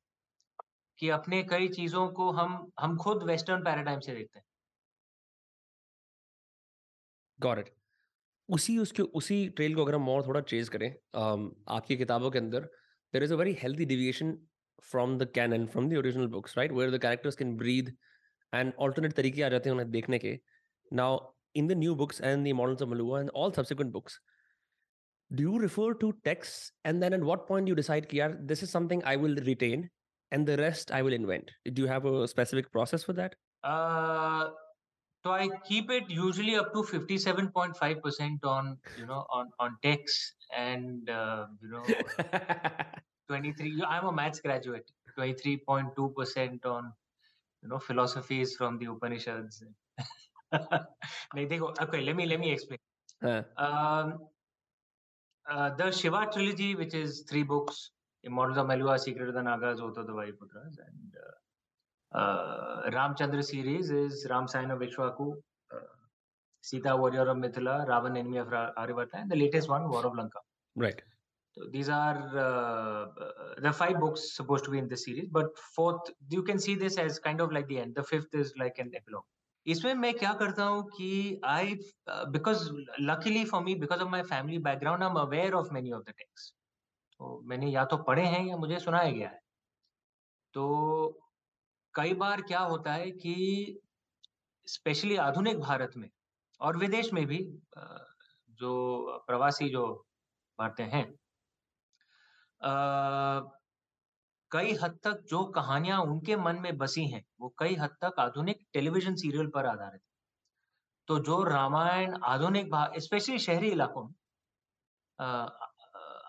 कि 0.99 1.09
अपने 1.09 1.43
कई 1.43 1.67
चीज़ों 1.67 2.07
को 2.13 2.31
हम 2.31 2.71
हम 2.79 2.97
खुद 2.97 3.23
वेस्टर्न 3.23 3.63
पैराडाइम 3.63 3.99
से 3.99 4.13
देखते 4.15 4.39
हैं। 4.39 4.45
गॉट 7.39 7.59
इट 7.59 7.73
उसी 8.49 8.77
उसके 8.77 9.03
उसी 9.19 9.47
ट्रेल 9.49 9.75
को 9.75 9.83
अगर 9.83 9.95
हम 9.95 10.09
और 10.09 10.25
थोड़ा 10.27 10.41
चेज 10.41 10.69
करें 10.69 10.89
um, 10.89 11.49
आपकी 11.67 11.97
किताबों 11.97 12.31
के 12.31 12.39
अंदर 12.39 12.69
there 13.13 13.23
is 13.23 13.33
a 13.33 13.37
very 13.37 13.53
healthy 13.61 13.85
deviation 13.85 14.37
from 14.91 15.17
the 15.17 15.29
canon 15.35 15.65
from 15.67 15.89
the 15.89 15.97
original 15.97 16.27
books 16.27 16.57
right 16.57 16.71
where 16.71 16.91
the 16.91 17.01
characters 17.01 17.35
can 17.35 17.55
breathe 17.57 17.95
and 18.53 18.73
alternate 18.79 19.13
तरीके 19.13 19.43
आ 19.43 19.49
जाते 19.49 19.69
हैं 19.69 19.75
उन्हें 19.75 19.91
देखने 19.91 20.19
के। 20.19 20.39
Now 20.91 21.32
in 21.55 21.67
the 21.67 21.75
new 21.75 21.95
books 21.95 22.19
and 22.19 22.45
the 22.45 22.49
Immortals 22.49 22.81
of 22.81 22.89
Meluha 22.89 23.21
and 23.21 23.29
all 23.31 23.53
subsequent 23.53 23.91
books, 23.91 24.19
do 25.35 25.43
you 25.43 25.59
refer 25.59 25.93
to 25.95 26.13
texts 26.23 26.71
and 26.83 27.01
then 27.01 27.13
at 27.13 27.21
what 27.21 27.47
point 27.47 27.65
do 27.65 27.71
you 27.71 27.75
decide, 27.75 28.09
Kiar, 28.09 28.37
this 28.47 28.61
is 28.63 28.69
something 28.69 29.03
I 29.03 29.15
will 29.15 29.35
retain 29.35 29.89
and 30.31 30.45
the 30.45 30.57
rest 30.57 30.91
I 30.91 31.01
will 31.01 31.13
invent? 31.13 31.51
Do 31.73 31.81
you 31.81 31.87
have 31.87 32.05
a 32.05 32.27
specific 32.27 32.71
process 32.71 33.03
for 33.03 33.13
that? 33.13 33.35
Uh, 33.63 34.49
so 35.23 35.31
I 35.31 35.49
keep 35.67 35.89
it 35.89 36.09
usually 36.09 36.55
up 36.55 36.73
to 36.73 36.83
57.5% 36.83 38.43
on, 38.43 38.77
you 38.97 39.05
know, 39.05 39.25
on, 39.29 39.49
on 39.59 39.77
text 39.81 40.35
and, 40.55 41.09
uh, 41.09 41.45
you 41.61 41.69
know, 41.69 41.83
23, 43.29 43.83
I'm 43.87 44.05
a 44.05 44.11
maths 44.11 44.41
graduate, 44.41 44.91
23.2% 45.17 46.65
on, 46.65 46.93
you 47.61 47.69
know, 47.69 47.79
philosophies 47.79 48.55
from 48.55 48.77
the 48.77 48.87
Upanishads. 48.87 49.63
नहीं 51.35 51.47
देखो 51.47 51.73
okay 51.85 52.01
let 52.07 52.15
me 52.15 52.25
let 52.25 52.39
me 52.39 52.51
explain. 52.51 52.79
Um, 53.65 54.19
uh, 55.49 55.69
the 55.75 55.91
shiva 55.91 56.27
trilogy 56.33 56.75
which 56.75 56.93
is 56.93 57.21
three 57.29 57.43
books 57.43 57.91
immortals 58.23 58.57
of 58.57 58.67
meluha 58.67 58.99
secret 58.99 59.29
of 59.29 59.35
the 59.35 59.41
nagas 59.41 59.81
oath 59.85 59.97
of 59.97 60.07
the 60.07 60.13
vayuputras 60.13 60.77
and 60.87 61.17
uh, 61.23 62.17
uh, 62.19 62.89
ramchandra 62.97 63.43
series 63.43 63.89
is 63.89 64.25
ram 64.29 64.47
sign 64.47 64.71
of 64.71 64.79
ikshvaku 64.87 65.27
uh, 65.75 65.89
sita 66.61 66.95
warrior 67.01 67.27
of 67.33 67.37
mithila 67.45 67.75
ravan 67.93 68.17
enemy 68.21 68.37
of 68.37 68.47
aryavarta 68.83 69.17
and 69.21 69.31
the 69.35 69.39
latest 69.43 69.69
one 69.69 69.89
war 69.89 70.05
of 70.09 70.15
lanka. 70.15 70.39
Right. 70.75 71.01
These 71.71 71.89
are 71.89 72.19
uh, 72.45 73.05
the 73.65 73.71
five 73.71 73.99
books 73.99 74.35
supposed 74.35 74.63
to 74.65 74.71
be 74.71 74.79
in 74.83 74.87
the 74.87 74.97
series 74.97 75.27
but 75.37 75.57
fourth 75.75 76.09
you 76.29 76.43
can 76.43 76.57
see 76.57 76.75
this 76.75 76.97
as 76.97 77.19
kind 77.19 77.41
of 77.41 77.51
like 77.51 77.67
the 77.67 77.79
end. 77.79 77.95
The 77.95 78.03
fifth 78.03 78.33
is 78.33 78.53
like 78.57 78.79
an 78.79 78.91
epilogue. 78.95 79.29
इसमें 79.65 79.93
मैं 79.93 80.13
क्या 80.13 80.33
करता 80.33 80.63
हूँ 80.63 80.83
कि 80.87 81.39
I 81.45 81.75
because 82.29 82.69
luckily 83.01 83.45
for 83.45 83.63
me 83.63 83.75
because 83.75 84.01
of 84.01 84.09
my 84.09 84.21
family 84.23 84.59
background 84.59 85.03
I 85.03 85.09
am 85.09 85.15
aware 85.15 85.53
of 85.53 85.71
many 85.73 85.91
of 85.91 86.03
the 86.03 86.13
text 86.17 86.53
तो 87.19 87.39
मैंने 87.45 87.69
या 87.71 87.85
तो 87.85 87.97
पढ़े 88.03 88.25
हैं 88.25 88.45
या 88.45 88.57
मुझे 88.57 88.79
सुनाया 88.79 89.11
गया 89.11 89.29
है। 89.29 89.39
तो 90.53 90.63
कई 91.95 92.13
बार 92.13 92.41
क्या 92.41 92.59
होता 92.59 92.93
है 92.93 93.11
कि 93.11 93.35
स्पेशली 94.67 95.15
आधुनिक 95.17 95.59
भारत 95.59 95.91
में 95.97 96.09
और 96.61 96.77
विदेश 96.77 97.13
में 97.13 97.25
भी 97.27 97.37
जो 98.59 98.73
प्रवासी 99.27 99.69
जो 99.69 99.85
भारतीय 100.59 100.85
हैं 100.85 101.05
कई 104.53 104.73
हद 104.81 104.97
तक 105.03 105.23
जो 105.29 105.43
कहानियाँ 105.55 105.99
उनके 106.01 106.35
मन 106.37 106.59
में 106.61 106.77
बसी 106.77 107.05
हैं 107.11 107.23
वो 107.39 107.53
कई 107.59 107.75
हद 107.75 107.95
तक 108.01 108.19
आधुनिक 108.19 108.65
टेलीविज़न 108.73 109.15
सीरियल 109.15 109.47
पर 109.55 109.65
आधारित 109.65 110.01
तो 111.07 111.17
जो 111.19 111.41
रामायण 111.43 112.15
आधुनिक 112.23 112.69
स्पेशली 113.03 113.39
शहरी 113.39 113.69
इलाकों 113.69 114.03
में 114.03 114.13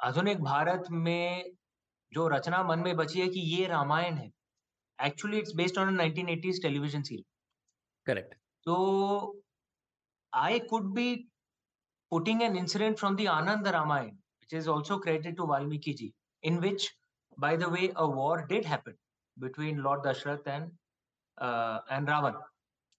आधुनिक 0.08 0.42
भारत 0.42 0.84
में 0.90 1.52
जो 2.12 2.26
रचना 2.28 2.62
मन 2.62 2.78
में 2.78 2.94
बची 2.96 3.20
है 3.20 3.28
कि 3.28 3.40
ये 3.40 3.66
रामायण 3.66 4.16
है 4.16 4.30
actually 4.98 5.38
it's 5.38 5.54
based 5.56 5.78
on 5.78 5.96
1980s 5.98 6.62
television 6.62 7.02
serial 7.02 7.24
correct 8.06 8.34
तो 8.66 8.74
I 10.32 10.58
could 10.70 10.92
be 10.94 11.14
putting 12.12 12.42
an 12.42 12.56
incident 12.56 12.98
from 12.98 13.16
the 13.16 13.26
Ananda 13.30 13.68
Ramayan 13.76 14.16
which 14.44 14.52
is 14.52 14.68
also 14.68 14.98
credited 14.98 15.36
to 15.36 15.46
Valmiki 15.46 15.94
ji, 15.94 16.12
in 16.42 16.60
which 16.60 16.90
by 17.38 17.56
the 17.56 17.68
way, 17.68 17.92
a 17.96 18.06
war 18.06 18.46
did 18.48 18.64
happen 18.64 18.94
between 19.36 19.82
Lord 19.82 20.02
Dashrath 20.02 20.46
and 20.46 20.70
uh, 21.38 21.78
and 21.90 22.08
Ravan, 22.08 22.34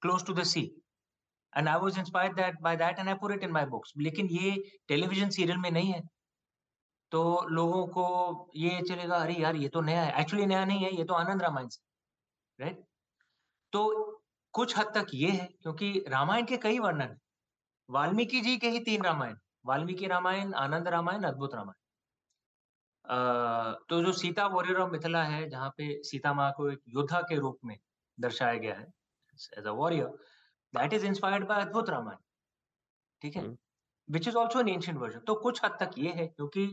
close 0.01 0.24
to 0.24 0.34
the 0.34 0.46
sea. 0.46 0.72
And 1.54 1.70
I 1.70 1.77
was 1.77 1.98
inspired 1.98 2.36
that 2.38 2.62
by 2.62 2.75
that, 2.75 3.00
and 3.00 3.10
I 3.10 3.13
put 3.13 3.32
it 3.32 3.44
in 3.44 3.51
my 3.51 3.63
books. 3.65 3.94
लेकिन 3.98 4.27
ये 4.32 4.51
television 4.88 5.30
serial 5.38 5.58
में 5.58 5.70
नहीं 5.72 5.92
है। 5.94 6.01
तो 7.12 7.22
लोगों 7.50 7.86
को 7.96 8.06
ये 8.56 8.82
चलेगा 8.89 9.15
अरे 9.15 9.34
यार 9.42 9.56
ये 9.56 9.68
तो 9.70 9.82
नया 9.82 10.01
है। 10.04 10.20
एक्चुअली 10.22 10.46
नया 10.46 10.65
नहीं 10.65 10.86
है 10.86 10.96
ये 10.96 11.04
तो 11.04 11.13
आनंद 11.13 11.42
रामायण 11.42 11.68
से 11.68 12.63
राइट 12.63 12.84
तो 13.74 13.84
कुछ 14.54 14.77
हद 14.77 14.92
तक 14.96 15.08
ये 15.13 15.30
है 15.32 15.48
क्योंकि 15.62 15.94
रामायण 16.10 16.46
के 16.46 16.58
कई 16.65 16.80
वर्णन 16.80 17.15
वाल्मीकि 17.89 18.42
जी 18.42 18.58
के 18.58 18.70
ही 18.70 18.80
तीन 18.86 19.04
रामायण 19.04 19.36
वाल्मीकि 19.65 20.08
रामायण 20.08 20.54
आनंद 20.65 20.88
रामायण 20.88 21.24
अद्भुत 21.32 21.56
रामायण। 21.56 21.85
तो 23.10 24.02
जो 24.04 24.12
सीता 24.12 24.46
वॉरियर 24.48 24.78
ऑफ़ 24.80 24.92
मिथिला 24.92 25.24
है 25.24 25.50
जहाँ 25.50 25.70
पे 25.78 25.88
सीता 26.04 26.34
माँ 26.34 26.52
को 26.58 26.70
एक 26.72 26.82
योद्धा 26.96 27.22
के 27.30 27.36
रूप 27.40 27.60
में 27.66 27.78
दर्शाया 28.18 28.58
गया 28.60 28.76
है 28.76 28.88
as 29.58 29.68
a 29.68 29.72
warrior 29.82 30.08
that 30.74 30.94
is 30.94 31.06
inspired 31.06 31.48
by 31.48 31.62
Adbhut 31.62 31.90
Ramayan 31.90 32.18
ठीक 33.22 33.36
है? 33.36 33.48
Which 34.10 34.28
is 34.28 34.36
also 34.38 34.60
an 34.60 34.70
ancient 34.70 35.00
version 35.00 35.20
तो 35.28 35.36
कुछ 35.48 35.64
हद 35.66 35.78
तक 35.80 35.98
ये 35.98 36.12
है 36.14 36.28
क्योंकि 36.28 36.68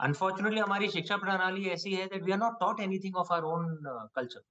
अनफॉर्चुनेटली 0.00 0.60
हमारी 0.60 0.88
शिक्षा 0.90 1.16
प्रणाली 1.16 1.68
ऐसी 1.70 1.94
है 1.94 2.06
that 2.06 2.22
we 2.22 2.32
are 2.32 2.38
not 2.38 2.60
taught 2.60 2.80
anything 2.80 3.16
of 3.16 3.32
our 3.32 3.44
own 3.52 4.08
culture 4.14 4.42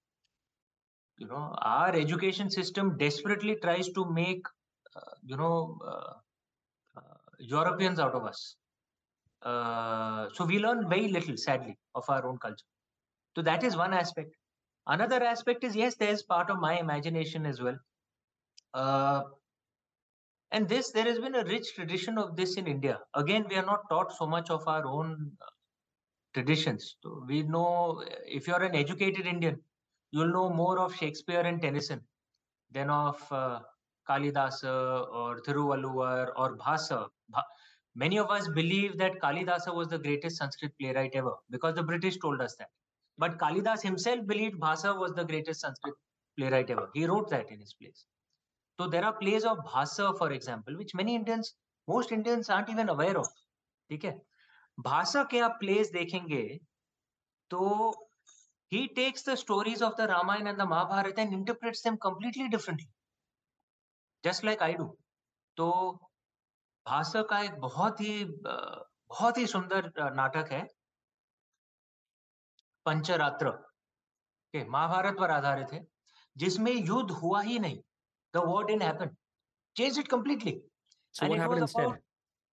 you 1.19 1.27
know 1.27 1.55
our 1.61 1.95
education 1.95 2.49
system 2.49 2.97
desperately 2.97 3.55
tries 3.55 3.89
to 3.89 4.05
make 4.11 4.45
uh, 4.95 5.15
you 5.23 5.37
know 5.37 5.77
uh, 5.85 6.13
uh, 6.95 7.17
europeans 7.39 7.99
out 7.99 8.13
of 8.13 8.25
us. 8.25 8.55
Uh, 9.45 10.27
so 10.33 10.43
we 10.43 10.59
learn 10.59 10.89
very 10.89 11.07
little, 11.07 11.37
sadly, 11.37 11.77
of 11.93 12.03
our 12.09 12.25
own 12.27 12.37
culture. 12.39 12.65
So 13.35 13.43
that 13.43 13.63
is 13.63 13.77
one 13.77 13.93
aspect. 13.93 14.35
Another 14.87 15.23
aspect 15.23 15.63
is 15.63 15.75
yes, 15.75 15.95
there's 15.95 16.23
part 16.23 16.49
of 16.49 16.59
my 16.59 16.79
imagination 16.79 17.45
as 17.45 17.61
well. 17.61 17.77
Uh, 18.73 19.23
and 20.51 20.67
this, 20.67 20.91
there 20.91 21.05
has 21.05 21.19
been 21.19 21.35
a 21.35 21.43
rich 21.43 21.75
tradition 21.75 22.17
of 22.17 22.35
this 22.35 22.55
in 22.55 22.67
India. 22.67 22.99
Again, 23.13 23.45
we 23.49 23.55
are 23.55 23.65
not 23.65 23.89
taught 23.89 24.11
so 24.13 24.25
much 24.25 24.49
of 24.49 24.67
our 24.67 24.85
own 24.85 25.31
uh, 25.41 25.45
traditions. 26.33 26.95
So 27.03 27.23
we 27.27 27.43
know 27.43 28.03
if 28.25 28.47
you're 28.47 28.63
an 28.63 28.75
educated 28.75 29.25
Indian, 29.25 29.59
you'll 30.11 30.31
know 30.31 30.49
more 30.49 30.79
of 30.79 30.95
Shakespeare 30.95 31.41
and 31.41 31.61
Tennyson 31.61 32.01
than 32.71 32.89
of 32.89 33.21
uh, 33.31 33.59
Kalidasa 34.07 35.07
or 35.11 35.41
Thiruvalluvar 35.41 36.29
or 36.35 36.57
Bhasa. 36.57 37.07
Many 37.94 38.18
of 38.18 38.30
us 38.30 38.48
believe 38.48 38.96
that 38.98 39.20
Kalidasa 39.20 39.74
was 39.74 39.88
the 39.88 39.98
greatest 39.98 40.36
Sanskrit 40.36 40.72
playwright 40.78 41.10
ever 41.14 41.34
because 41.50 41.74
the 41.74 41.82
British 41.82 42.18
told 42.18 42.40
us 42.40 42.54
that. 42.56 42.68
But 43.18 43.38
Kalidas 43.38 43.82
himself 43.82 44.26
believed 44.26 44.60
Bhasa 44.60 44.94
was 44.98 45.12
the 45.14 45.24
greatest 45.24 45.60
Sanskrit 45.60 45.94
playwright 46.38 46.70
ever. 46.70 46.90
He 46.94 47.06
wrote 47.06 47.28
that 47.30 47.50
in 47.50 47.60
his 47.60 47.74
plays. 47.74 48.04
So 48.80 48.86
there 48.88 49.04
are 49.04 49.12
plays 49.12 49.44
of 49.44 49.58
Bhasa, 49.58 50.16
for 50.16 50.32
example, 50.32 50.76
which 50.76 50.94
many 50.94 51.14
Indians, 51.14 51.54
most 51.88 52.12
Indians 52.12 52.48
aren't 52.48 52.70
even 52.70 52.88
aware 52.88 53.18
of. 53.18 53.26
ठीक 53.90 54.04
है 54.04 54.20
भाषा 54.80 55.22
के 55.30 55.38
आप 55.40 55.56
place 55.60 55.90
देखेंगे 55.92 56.44
तो 57.50 57.92
he 58.72 58.88
takes 58.96 59.22
the 59.22 59.36
stories 59.36 59.82
of 59.82 59.96
the 59.96 60.06
Ramayana 60.06 60.50
and 60.50 60.60
the 60.60 60.66
Mahabharata 60.66 61.20
and 61.20 61.34
interprets 61.34 61.82
them 61.82 61.96
completely 61.98 62.48
differently, 62.48 62.88
just 64.24 64.44
like 64.44 64.62
I 64.62 64.74
do. 64.74 64.96
तो 65.56 65.68
भाषा 66.87 67.21
का 67.29 67.39
एक 67.41 67.59
बहुत 67.59 68.01
ही 68.01 68.23
बहुत 68.39 69.37
ही 69.37 69.45
सुंदर 69.47 69.91
नाटक 70.15 70.51
है 70.51 70.67
पंचरात्र 72.85 73.51
के 74.53 74.63
महाभारत 74.69 75.15
पर 75.19 75.31
आधारित 75.31 75.73
है 75.73 75.85
जिसमें 76.37 76.71
युद्ध 76.71 77.11
हुआ 77.11 77.41
ही 77.41 77.59
नहीं 77.59 77.81
the 78.33 78.43
war 78.45 78.65
didn't 78.65 78.83
happen 78.83 79.15
change 79.75 79.99
it 79.99 80.07
completely 80.07 80.61
So 81.15 81.27
what 81.27 81.39
happened 81.39 81.61
instead? 81.61 81.85
About, 81.85 81.99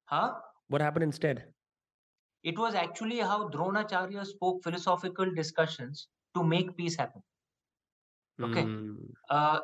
huh? 0.08 0.34
What 0.68 0.80
happened 0.80 1.04
instead? 1.04 1.38
It 2.44 2.58
was 2.58 2.74
actually 2.74 3.18
how 3.20 3.48
Dronacharya 3.48 4.24
spoke 4.24 4.62
philosophical 4.62 5.32
discussions 5.34 6.06
to 6.34 6.44
make 6.44 6.76
peace 6.76 6.96
happen. 6.96 7.22
Okay. 8.38 8.62
Mm. 8.62 8.96
Uh, 9.28 9.58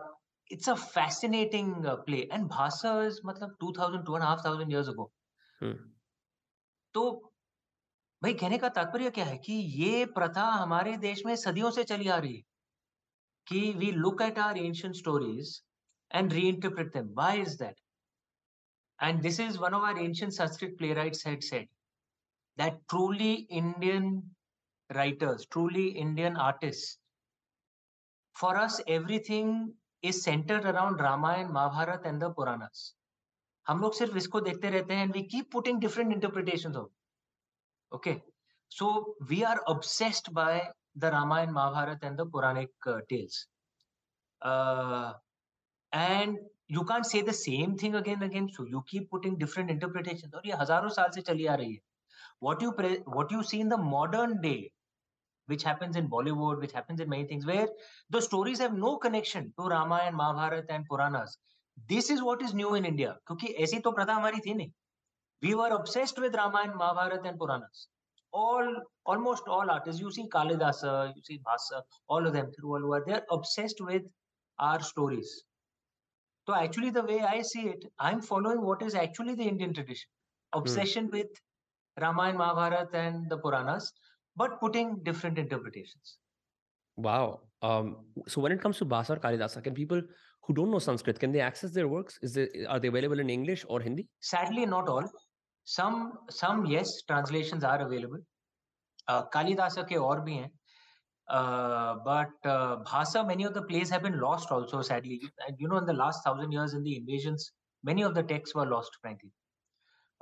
it's 0.49 0.67
a 0.67 0.75
fascinating 0.75 1.85
uh, 1.85 1.97
play. 1.97 2.27
And 2.31 2.49
Bhasa 2.49 3.05
is 3.07 3.21
matlab, 3.21 3.51
2000, 3.59 4.05
2,500 4.05 4.69
years 4.69 4.87
ago. 4.87 5.11
Hmm. 5.59 5.75
तो 6.95 7.03
भाई 8.21 8.33
कहने 8.39 8.57
का 8.57 8.69
तात्पर्य 8.69 9.09
क्या 9.11 9.25
है 9.25 9.37
कि 9.45 9.53
ये 9.53 10.05
प्रथा 10.17 10.43
हमारे 10.61 10.95
देश 10.97 11.21
में 11.25 11.35
सदियों 11.35 11.71
से 11.77 11.83
चली 11.83 12.07
आ 12.07 12.17
रही 12.17 12.35
है 12.35 12.43
कि 13.47 13.61
we 13.77 13.91
look 13.91 14.21
at 14.21 14.37
our 14.39 14.57
ancient 14.57 14.95
stories 14.95 15.59
and 16.11 16.33
reinterpret 16.33 16.93
them 16.93 17.07
why 17.15 17.41
is 17.41 17.55
that 17.61 17.75
and 18.99 19.21
this 19.21 19.39
is 19.39 19.59
one 19.59 19.73
of 19.73 19.83
our 19.83 19.99
ancient 19.99 20.33
sanskrit 20.33 20.77
playwrights 20.79 21.23
had 21.23 21.43
said 21.43 21.67
that 22.57 22.75
truly 22.91 23.31
indian 23.61 24.05
writers 24.89 25.45
truly 25.55 25.87
indian 26.03 26.37
artists 26.37 26.99
for 28.35 28.51
us 28.57 28.79
everything 28.87 29.49
is 30.02 30.20
centred 30.20 30.66
around 30.66 31.00
Ramayan 31.02 31.48
Mahabharat 31.52 32.06
and 32.06 32.22
the 32.22 32.32
Puranas 32.36 32.94
हम 33.66 33.80
लोग 33.80 33.94
सिर्फ़ 33.94 34.16
इसको 34.16 34.40
देखते 34.40 34.70
रहते 34.70 34.94
हैं 34.94 35.02
and 35.02 35.12
we 35.14 35.22
keep 35.32 35.50
putting 35.52 35.80
different 35.80 36.12
interpretation 36.12 36.76
of 36.76 37.96
okay 37.96 38.14
so 38.72 38.90
we 39.30 39.42
are 39.42 39.58
obsessed 39.74 40.32
by 40.34 40.60
the 40.98 41.04
Ramayan 41.14 41.50
Mahabharat 41.52 42.04
and 42.04 42.20
the 42.20 42.30
Puranic 42.32 42.88
tales 43.08 43.46
and 45.92 46.38
you 46.70 46.82
can 46.84 47.02
say 47.02 47.22
the 47.22 47.32
same 47.34 47.76
thing 47.82 47.94
again 47.94 48.22
again 48.22 48.46
so 48.56 48.66
you 48.68 48.80
keep 48.90 49.08
putting 49.10 49.36
different 49.38 49.70
interpretation 49.70 50.36
और 50.36 50.46
ये 50.46 50.56
हज़ारों 50.60 50.88
साल 50.96 51.10
से 51.14 51.20
चली 51.20 51.46
आ 51.46 51.54
रही 51.54 51.72
है. 51.74 51.80
What 52.42 52.62
you 52.62 52.70
what 53.08 53.32
you 53.32 53.42
see 53.42 53.60
in 53.60 53.68
the 53.68 53.78
modern 53.84 54.36
day 54.40 54.54
which 55.47 55.63
happens 55.63 55.95
in 55.95 56.09
Bollywood, 56.09 56.59
which 56.59 56.71
happens 56.71 56.99
in 56.99 57.09
many 57.09 57.25
things, 57.25 57.45
where 57.45 57.67
the 58.09 58.21
stories 58.21 58.59
have 58.59 58.73
no 58.73 58.97
connection 58.97 59.53
to 59.59 59.67
Ramayana, 59.67 60.15
Mahabharata, 60.15 60.73
and 60.73 60.85
Puranas. 60.85 61.37
This 61.89 62.09
is 62.09 62.21
what 62.21 62.41
is 62.41 62.53
new 62.53 62.75
in 62.75 62.85
India. 62.85 63.17
क्योंकि 63.27 63.53
ऐसी 63.63 63.79
तो 63.81 63.91
प्रथा 63.91 64.15
हमारी 64.15 64.39
थी 64.45 64.53
नहीं. 64.55 64.71
We 65.41 65.55
were 65.55 65.71
obsessed 65.75 66.19
with 66.19 66.35
Ramayana, 66.35 66.75
Mahabharata, 66.75 67.27
and 67.27 67.37
Puranas. 67.37 67.87
All, 68.31 68.75
almost 69.05 69.43
all 69.47 69.69
artists, 69.69 70.01
you 70.01 70.11
see 70.11 70.27
Kalidasa, 70.27 71.13
you 71.15 71.21
see 71.23 71.39
Bhasa, 71.39 71.81
all 72.07 72.25
of 72.25 72.33
them, 72.33 72.51
Thiruvalluvar, 72.51 73.05
they 73.05 73.13
are 73.13 73.25
obsessed 73.29 73.81
with 73.81 74.03
our 74.59 74.81
stories. 74.81 75.43
So 76.47 76.55
actually, 76.55 76.89
the 76.89 77.03
way 77.03 77.19
I 77.21 77.41
see 77.41 77.67
it, 77.67 77.85
I'm 77.99 78.21
following 78.21 78.61
what 78.61 78.81
is 78.81 78.95
actually 78.95 79.35
the 79.35 79.43
Indian 79.43 79.73
tradition. 79.73 80.09
Obsession 80.53 81.05
hmm. 81.05 81.17
with 81.17 81.27
Ramayana, 81.99 82.37
Mahabharata, 82.37 82.97
and 82.97 83.29
the 83.29 83.37
Puranas, 83.37 83.91
but 84.40 84.58
putting 84.64 84.96
different 85.10 85.38
interpretations. 85.44 86.16
Wow. 86.96 87.40
Um, 87.62 87.96
so 88.26 88.40
when 88.40 88.52
it 88.52 88.60
comes 88.66 88.78
to 88.78 88.86
Bhasa 88.96 89.16
or 89.16 89.20
Kalidasa, 89.28 89.62
can 89.62 89.74
people 89.74 90.02
who 90.42 90.54
don't 90.54 90.70
know 90.70 90.78
Sanskrit, 90.78 91.18
can 91.20 91.32
they 91.32 91.40
access 91.40 91.72
their 91.72 91.88
works? 91.88 92.18
Is 92.22 92.34
there, 92.34 92.48
are 92.68 92.80
they 92.84 92.88
available 92.88 93.20
in 93.20 93.30
English 93.38 93.64
or 93.68 93.80
Hindi? 93.80 94.06
Sadly, 94.34 94.66
not 94.76 94.88
all. 94.88 95.10
some 95.76 95.96
some 96.30 96.64
yes 96.64 97.02
translations 97.08 97.64
are 97.70 97.80
available 97.86 98.20
uh, 99.08 99.22
kalidasa 99.34 99.82
ke 99.90 99.98
aur 100.04 100.14
bhi 100.28 100.36
hain 100.42 100.52
uh, 101.38 101.96
but 102.06 102.48
uh, 102.52 102.76
bhasa 102.90 103.24
many 103.30 103.48
of 103.48 103.52
the 103.58 103.64
plays 103.72 103.92
have 103.94 104.06
been 104.06 104.16
lost 104.22 104.54
also 104.56 104.80
sadly 104.90 105.18
and 105.46 105.64
you 105.64 105.68
know 105.72 105.80
in 105.82 105.90
the 105.90 105.98
last 105.98 106.24
thousand 106.28 106.56
years 106.58 106.76
in 106.78 106.86
the 106.86 106.94
invasions 107.00 107.44
many 107.90 108.06
of 108.08 108.14
the 108.20 108.24
texts 108.30 108.58
were 108.60 108.66
lost 108.70 108.96
frankly 109.02 109.30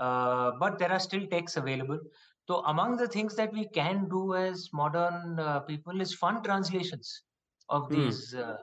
uh, 0.06 0.50
but 0.64 0.80
there 0.80 0.92
are 0.96 1.04
still 1.08 1.28
texts 1.37 1.62
available 1.62 2.02
so 2.48 2.62
among 2.72 2.96
the 2.96 3.08
things 3.08 3.34
that 3.34 3.52
we 3.52 3.66
can 3.68 4.08
do 4.08 4.34
as 4.34 4.68
modern 4.72 5.38
uh, 5.40 5.60
people 5.60 6.00
is 6.00 6.14
fun 6.14 6.42
translations 6.42 7.22
of 7.68 7.86
hmm. 7.86 7.94
these 7.94 8.34
uh, 8.34 8.56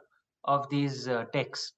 of 0.55 0.69
these 0.69 1.07
uh, 1.07 1.23
texts 1.33 1.73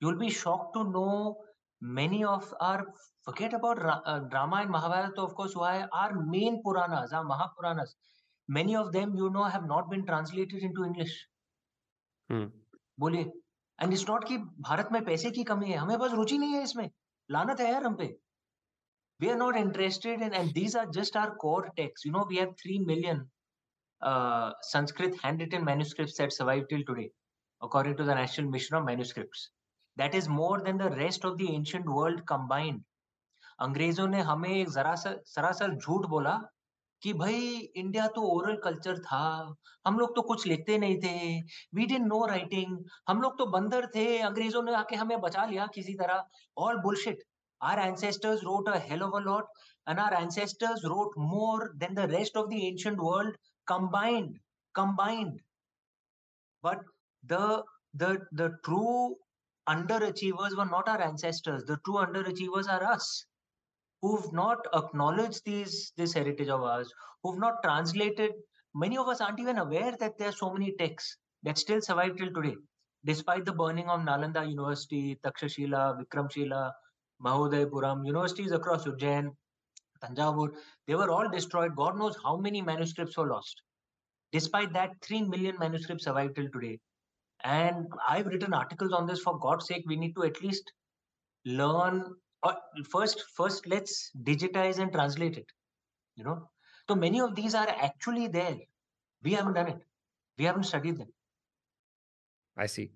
you'll 0.00 0.22
be 0.26 0.30
shocked 0.30 0.74
to 0.74 0.84
know 0.90 1.36
many 1.80 2.24
of 2.24 2.54
our 2.60 2.86
forget 3.24 3.52
about 3.54 3.78
uh, 3.80 4.18
drama 4.30 4.56
and 4.56 4.70
Mahabharata, 4.70 5.20
of 5.20 5.34
course, 5.34 5.54
why 5.54 5.86
our 5.92 6.24
main 6.24 6.60
Puranas, 6.64 7.12
our 7.12 7.24
Mahapuranas, 7.24 7.94
many 8.48 8.74
of 8.74 8.92
them, 8.92 9.14
you 9.14 9.30
know, 9.30 9.44
have 9.44 9.66
not 9.66 9.90
been 9.90 10.04
translated 10.04 10.62
into 10.62 10.84
English. 10.84 11.14
Hmm. 12.30 12.50
बोलिए 13.00 13.22
and 13.82 13.92
it's 13.92 14.04
not 14.08 14.24
कि 14.28 14.36
भारत 14.66 14.88
में 14.92 15.04
पैसे 15.04 15.30
की 15.36 15.42
कमी 15.44 15.70
है 15.70 15.76
हमें 15.76 15.98
बस 15.98 16.12
रुचि 16.14 16.36
नहीं 16.38 16.54
है 16.54 16.62
इसमें 16.62 16.90
लानत 17.30 17.60
है 17.60 17.70
यार 17.70 17.84
हम 17.84 17.94
पे 17.96 18.06
we 19.22 19.30
are 19.30 19.38
not 19.40 19.56
interested 19.56 20.22
in 20.26 20.34
and 20.34 20.52
these 20.54 20.74
are 20.74 20.86
just 20.98 21.16
our 21.16 21.34
core 21.42 21.66
texts 21.80 22.04
you 22.06 22.12
know 22.12 22.26
we 22.28 22.38
have 22.42 22.54
3 22.62 22.78
million 22.90 23.18
uh, 24.02 24.50
sanskrit 24.70 25.18
handwritten 25.24 25.64
manuscripts 25.64 26.16
that 26.18 26.38
survive 26.38 26.64
till 26.70 26.86
today 26.88 27.10
according 27.62 27.96
to 27.98 28.06
the 28.08 28.16
national 28.20 28.50
mission 28.54 28.76
of 28.78 28.88
manuscripts 28.92 29.50
that 29.96 30.16
is 30.20 30.28
more 30.40 30.56
than 30.64 30.82
the 30.84 30.90
rest 31.02 31.28
of 31.30 31.38
the 31.42 31.52
ancient 31.58 31.94
world 31.98 32.26
combined 32.34 32.82
अंग्रेज़ों 33.60 34.06
ने 34.08 34.20
हमें 34.26 34.50
एक 34.50 34.68
जरा 34.70 34.94
सरासर 35.04 35.74
झूठ 35.74 36.06
बोला 36.12 36.32
कि 37.02 37.12
भाई 37.20 37.40
इंडिया 37.76 38.06
तो 38.14 38.22
ओरल 38.36 38.56
कल्चर 38.64 38.98
था 39.06 39.20
हम 39.86 39.98
लोग 39.98 40.14
तो 40.16 40.22
कुछ 40.30 40.46
लिखते 40.46 40.78
नहीं 40.78 40.96
थे 41.04 41.18
वी 41.74 41.86
डिन 41.92 42.06
नो 42.06 42.24
राइटिंग 42.26 42.76
हम 43.08 43.20
लोग 43.22 43.38
तो 43.38 43.46
बंदर 43.52 43.86
थे 43.94 44.06
अंग्रेज़ों 44.30 44.62
ने 44.62 44.74
आके 44.76 44.96
हमें 45.02 45.20
बचा 45.20 45.44
लिया 45.50 45.66
किसी 45.74 45.94
तरह 46.02 46.24
all 46.66 46.78
bullshit 46.86 47.22
our 47.62 47.78
ancestors 47.78 48.44
wrote 48.44 48.68
a 48.68 48.78
hell 48.78 49.02
of 49.04 49.12
a 49.14 49.24
lot 49.30 49.44
and 49.86 49.98
our 49.98 50.14
ancestors 50.14 50.84
wrote 50.84 51.12
more 51.16 51.72
than 51.78 51.94
the 51.94 52.08
rest 52.08 52.36
of 52.36 52.48
the 52.50 52.66
ancient 52.66 52.98
world 52.98 53.34
combined 53.66 54.38
combined 54.74 55.40
but 56.62 56.80
the 57.24 57.62
the 57.94 58.18
the 58.32 58.50
true 58.64 59.16
underachievers 59.68 60.56
were 60.56 60.70
not 60.76 60.88
our 60.88 61.00
ancestors 61.00 61.64
the 61.64 61.78
true 61.84 62.00
underachievers 62.06 62.68
are 62.68 62.84
us 62.84 63.24
who've 64.02 64.32
not 64.32 64.66
acknowledged 64.74 65.44
these 65.44 65.92
this 65.96 66.12
heritage 66.12 66.48
of 66.48 66.62
ours, 66.62 66.92
who've 67.22 67.38
not 67.38 67.62
translated. 67.62 68.32
Many 68.74 68.98
of 68.98 69.08
us 69.08 69.20
aren't 69.20 69.40
even 69.40 69.58
aware 69.58 69.92
that 70.00 70.18
there 70.18 70.28
are 70.28 70.38
so 70.40 70.52
many 70.52 70.72
texts 70.78 71.16
that 71.44 71.58
still 71.58 71.80
survive 71.80 72.16
till 72.16 72.32
today, 72.32 72.56
despite 73.04 73.44
the 73.44 73.52
burning 73.52 73.88
of 73.88 74.00
Nalanda 74.00 74.48
University, 74.48 75.18
Takshashila, 75.24 76.00
Vikramshila, 76.00 76.72
Mahodaypuram, 77.24 78.06
universities 78.06 78.52
across 78.52 78.84
Ujjain, 78.84 79.30
Tanjavur, 80.02 80.48
they 80.86 80.94
were 80.94 81.10
all 81.10 81.28
destroyed. 81.28 81.76
God 81.76 81.96
knows 81.96 82.16
how 82.22 82.36
many 82.36 82.60
manuscripts 82.60 83.16
were 83.16 83.28
lost. 83.28 83.62
Despite 84.32 84.72
that, 84.72 84.90
3 85.02 85.22
million 85.22 85.56
manuscripts 85.58 86.04
survive 86.04 86.34
till 86.34 86.48
today. 86.50 86.78
And 87.44 87.86
I've 88.08 88.26
written 88.26 88.54
articles 88.54 88.92
on 88.92 89.06
this. 89.06 89.20
For 89.20 89.38
God's 89.38 89.66
sake, 89.66 89.84
we 89.86 89.96
need 89.96 90.14
to 90.14 90.24
at 90.24 90.42
least 90.42 90.72
learn 91.44 92.04
uh, 92.42 92.54
first 92.90 93.22
first 93.36 93.66
let's 93.66 94.10
digitize 94.24 94.78
and 94.78 94.92
translate 94.92 95.36
it 95.36 95.46
You 96.16 96.24
know, 96.24 96.50
so 96.88 96.94
many 96.94 97.20
of 97.20 97.34
these 97.34 97.54
are 97.54 97.68
actually 97.68 98.28
there. 98.28 98.56
We 99.22 99.32
haven't 99.32 99.54
done 99.54 99.68
it. 99.68 99.80
We 100.38 100.44
haven't 100.44 100.64
studied 100.64 100.98
them. 100.98 101.08
I 102.56 102.66
see. 102.66 102.90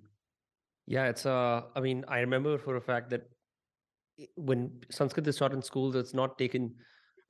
Yeah, 0.86 1.06
it's 1.06 1.26
uh 1.26 1.62
I 1.74 1.80
mean, 1.80 2.04
I 2.08 2.20
remember 2.20 2.58
for 2.58 2.76
a 2.76 2.80
fact 2.80 3.10
that 3.10 3.28
when 4.36 4.80
Sanskrit 4.90 5.26
is 5.26 5.36
taught 5.36 5.52
in 5.52 5.62
schools, 5.62 5.94
it's 5.94 6.14
not 6.14 6.38
taken 6.38 6.74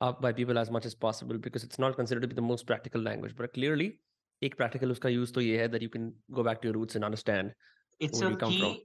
up 0.01 0.21
by 0.21 0.31
people 0.31 0.57
as 0.57 0.69
much 0.69 0.85
as 0.85 0.93
possible 0.95 1.37
because 1.37 1.63
it's 1.63 1.79
not 1.79 1.95
considered 1.95 2.21
to 2.21 2.27
be 2.27 2.35
the 2.35 2.41
most 2.41 2.65
practical 2.67 3.01
language. 3.01 3.35
But 3.35 3.53
clearly, 3.53 3.99
एक 4.43 4.55
practical 4.57 4.89
uska 4.89 5.11
use 5.11 5.31
to 5.31 5.43
ye 5.43 5.57
hai 5.57 5.67
that 5.67 5.81
you 5.81 5.89
can 5.89 6.13
go 6.31 6.43
back 6.43 6.61
to 6.61 6.67
your 6.67 6.75
roots 6.75 6.95
and 6.95 7.03
understand 7.03 7.53
it's 7.99 8.19
where 8.19 8.29
a 8.29 8.31
you 8.31 8.37
come 8.37 8.51
key 8.51 8.59
from. 8.59 8.77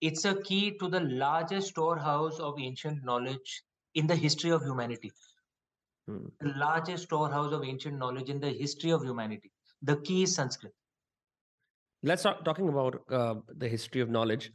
it's 0.00 0.24
a 0.24 0.34
key 0.42 0.76
to 0.78 0.88
the 0.88 1.00
largest 1.22 1.68
storehouse 1.68 2.38
of 2.38 2.60
ancient 2.60 3.02
knowledge 3.04 3.62
in 3.94 4.06
the 4.06 4.14
history 4.14 4.50
of 4.50 4.62
humanity 4.62 5.10
Hmm. 6.06 6.26
the 6.40 6.52
largest 6.62 7.04
storehouse 7.04 7.52
of 7.52 7.64
ancient 7.64 7.98
knowledge 7.98 8.28
in 8.28 8.40
the 8.40 8.50
history 8.62 8.90
of 8.90 9.02
humanity 9.02 9.50
the 9.82 9.96
key 10.08 10.22
is 10.28 10.34
sanskrit 10.34 10.72
Let's 12.08 12.20
start 12.20 12.44
talking 12.44 12.68
about 12.68 13.00
uh, 13.10 13.36
the 13.48 13.66
history 13.66 14.02
of 14.02 14.10
knowledge. 14.10 14.50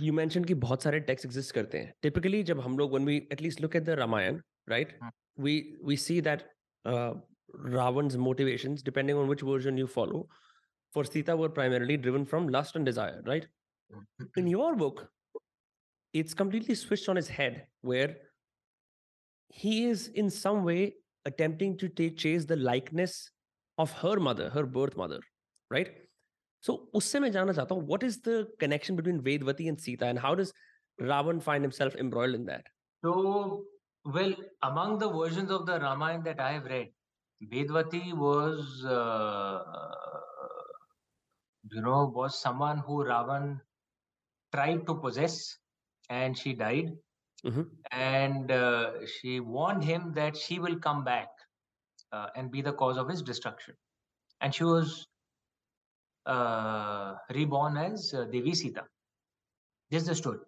You 0.00 0.12
mention 0.12 0.44
की 0.44 0.54
बहुत 0.62 0.82
सारे 0.82 1.00
takes 1.00 1.24
exist 1.26 1.54
करते 1.54 1.78
हैं। 1.78 1.92
Typically 2.02 2.42
जब 2.42 2.60
हम 2.60 2.78
लोग 2.78 2.92
when 2.92 3.04
we 3.06 3.16
at least 3.32 3.60
look 3.60 3.76
at 3.76 3.82
the 3.82 3.90
Ramayan 3.98 4.40
right 4.68 4.98
we 5.40 5.58
we 5.84 5.96
see 5.96 6.20
that 6.20 6.42
Ravan 6.84 8.16
motivation 8.20 8.74
depending 8.84 9.18
on 9.18 9.28
which 9.28 9.42
version 9.42 9.78
you 9.78 9.86
follow 9.94 10.28
for 10.92 11.06
Sita 11.06 11.34
were 11.34 11.48
primarily 11.50 11.96
driven 11.96 12.24
from 12.24 12.48
lust 12.48 12.76
and 12.76 12.86
desire 12.86 13.22
right 13.28 13.48
in 14.38 14.48
your 14.48 14.74
book 14.74 15.06
it's 16.14 16.34
completely 16.34 16.74
switch 16.74 17.08
on 17.10 17.18
his 17.18 17.30
head 17.32 17.60
where 17.84 18.20
he 19.56 19.78
is 19.90 20.10
in 20.16 20.28
some 20.30 20.64
way 20.64 20.84
attempting 21.26 21.78
to 21.78 21.88
take 21.96 22.18
chase 22.20 22.46
the 22.46 22.52
likeness 22.52 23.20
of 23.78 23.94
her 23.96 24.18
mother 24.20 24.50
her 24.54 24.64
birth 24.76 24.98
mother 24.98 25.20
right 25.70 26.07
So 26.61 26.89
usse 26.95 27.19
मैं 27.19 27.31
जानना 27.31 27.53
चाहता 27.53 27.75
हूँ 27.75 27.87
what 27.87 28.03
is 28.03 28.19
the 28.21 28.47
connection 28.59 28.95
between 28.95 29.21
Vedvati 29.21 29.67
and 29.69 29.79
Sita 29.79 30.05
and 30.05 30.19
how 30.19 30.33
does 30.35 30.53
Ravan 31.01 31.41
find 31.41 31.63
himself 31.63 31.95
embroiled 31.95 32.35
in 32.35 32.45
that? 32.45 32.63
so 33.05 33.65
well 34.05 34.33
among 34.63 34.97
the 34.99 35.09
versions 35.09 35.51
of 35.51 35.65
the 35.65 35.77
ramayana 35.79 36.23
that 36.27 36.39
i 36.39 36.51
have 36.53 36.65
read 36.71 36.91
vedvati 37.53 38.13
was 38.13 38.85
uh, 38.85 39.59
you 41.71 41.81
know 41.81 42.05
was 42.15 42.39
someone 42.41 42.77
who 42.87 43.03
ravan 43.09 43.59
tried 44.55 44.85
to 44.87 44.95
possess 45.05 45.57
and 46.09 46.37
she 46.43 46.53
died 46.53 46.93
Mhm. 47.51 47.63
and 47.91 48.51
uh, 48.51 49.05
she 49.13 49.39
warned 49.41 49.83
him 49.83 50.11
that 50.13 50.37
she 50.37 50.59
will 50.65 50.77
come 50.79 51.03
back 51.03 51.27
uh, 52.13 52.27
and 52.37 52.51
be 52.51 52.61
the 52.61 52.71
cause 52.81 52.97
of 53.01 53.09
his 53.09 53.21
destruction. 53.21 53.75
And 54.39 54.55
she 54.55 54.63
was 54.63 55.06
uh, 56.28 57.14
reborn 57.34 57.76
as 57.76 58.14
uh, 58.14 58.24
Devi 58.24 58.54
Sita. 58.54 58.84
This 59.90 60.02
is 60.02 60.08
the 60.08 60.14
story. 60.14 60.38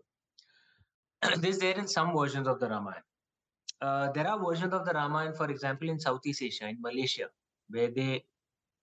this 1.39 1.57
is 1.57 1.59
there 1.59 1.79
in 1.79 1.89
some 1.89 2.17
versions 2.17 2.47
of 2.47 2.61
the 2.61 2.69
Ramayana. 2.69 3.03
Uh, 3.81 4.13
there 4.13 4.29
are 4.29 4.39
versions 4.39 4.75
of 4.75 4.85
the 4.85 4.93
Ramayana, 4.93 5.33
for 5.35 5.51
example, 5.51 5.89
in 5.89 5.99
Southeast 5.99 6.43
Asia, 6.43 6.69
in 6.69 6.77
Malaysia, 6.81 7.29
where 7.71 7.91
they 7.91 8.23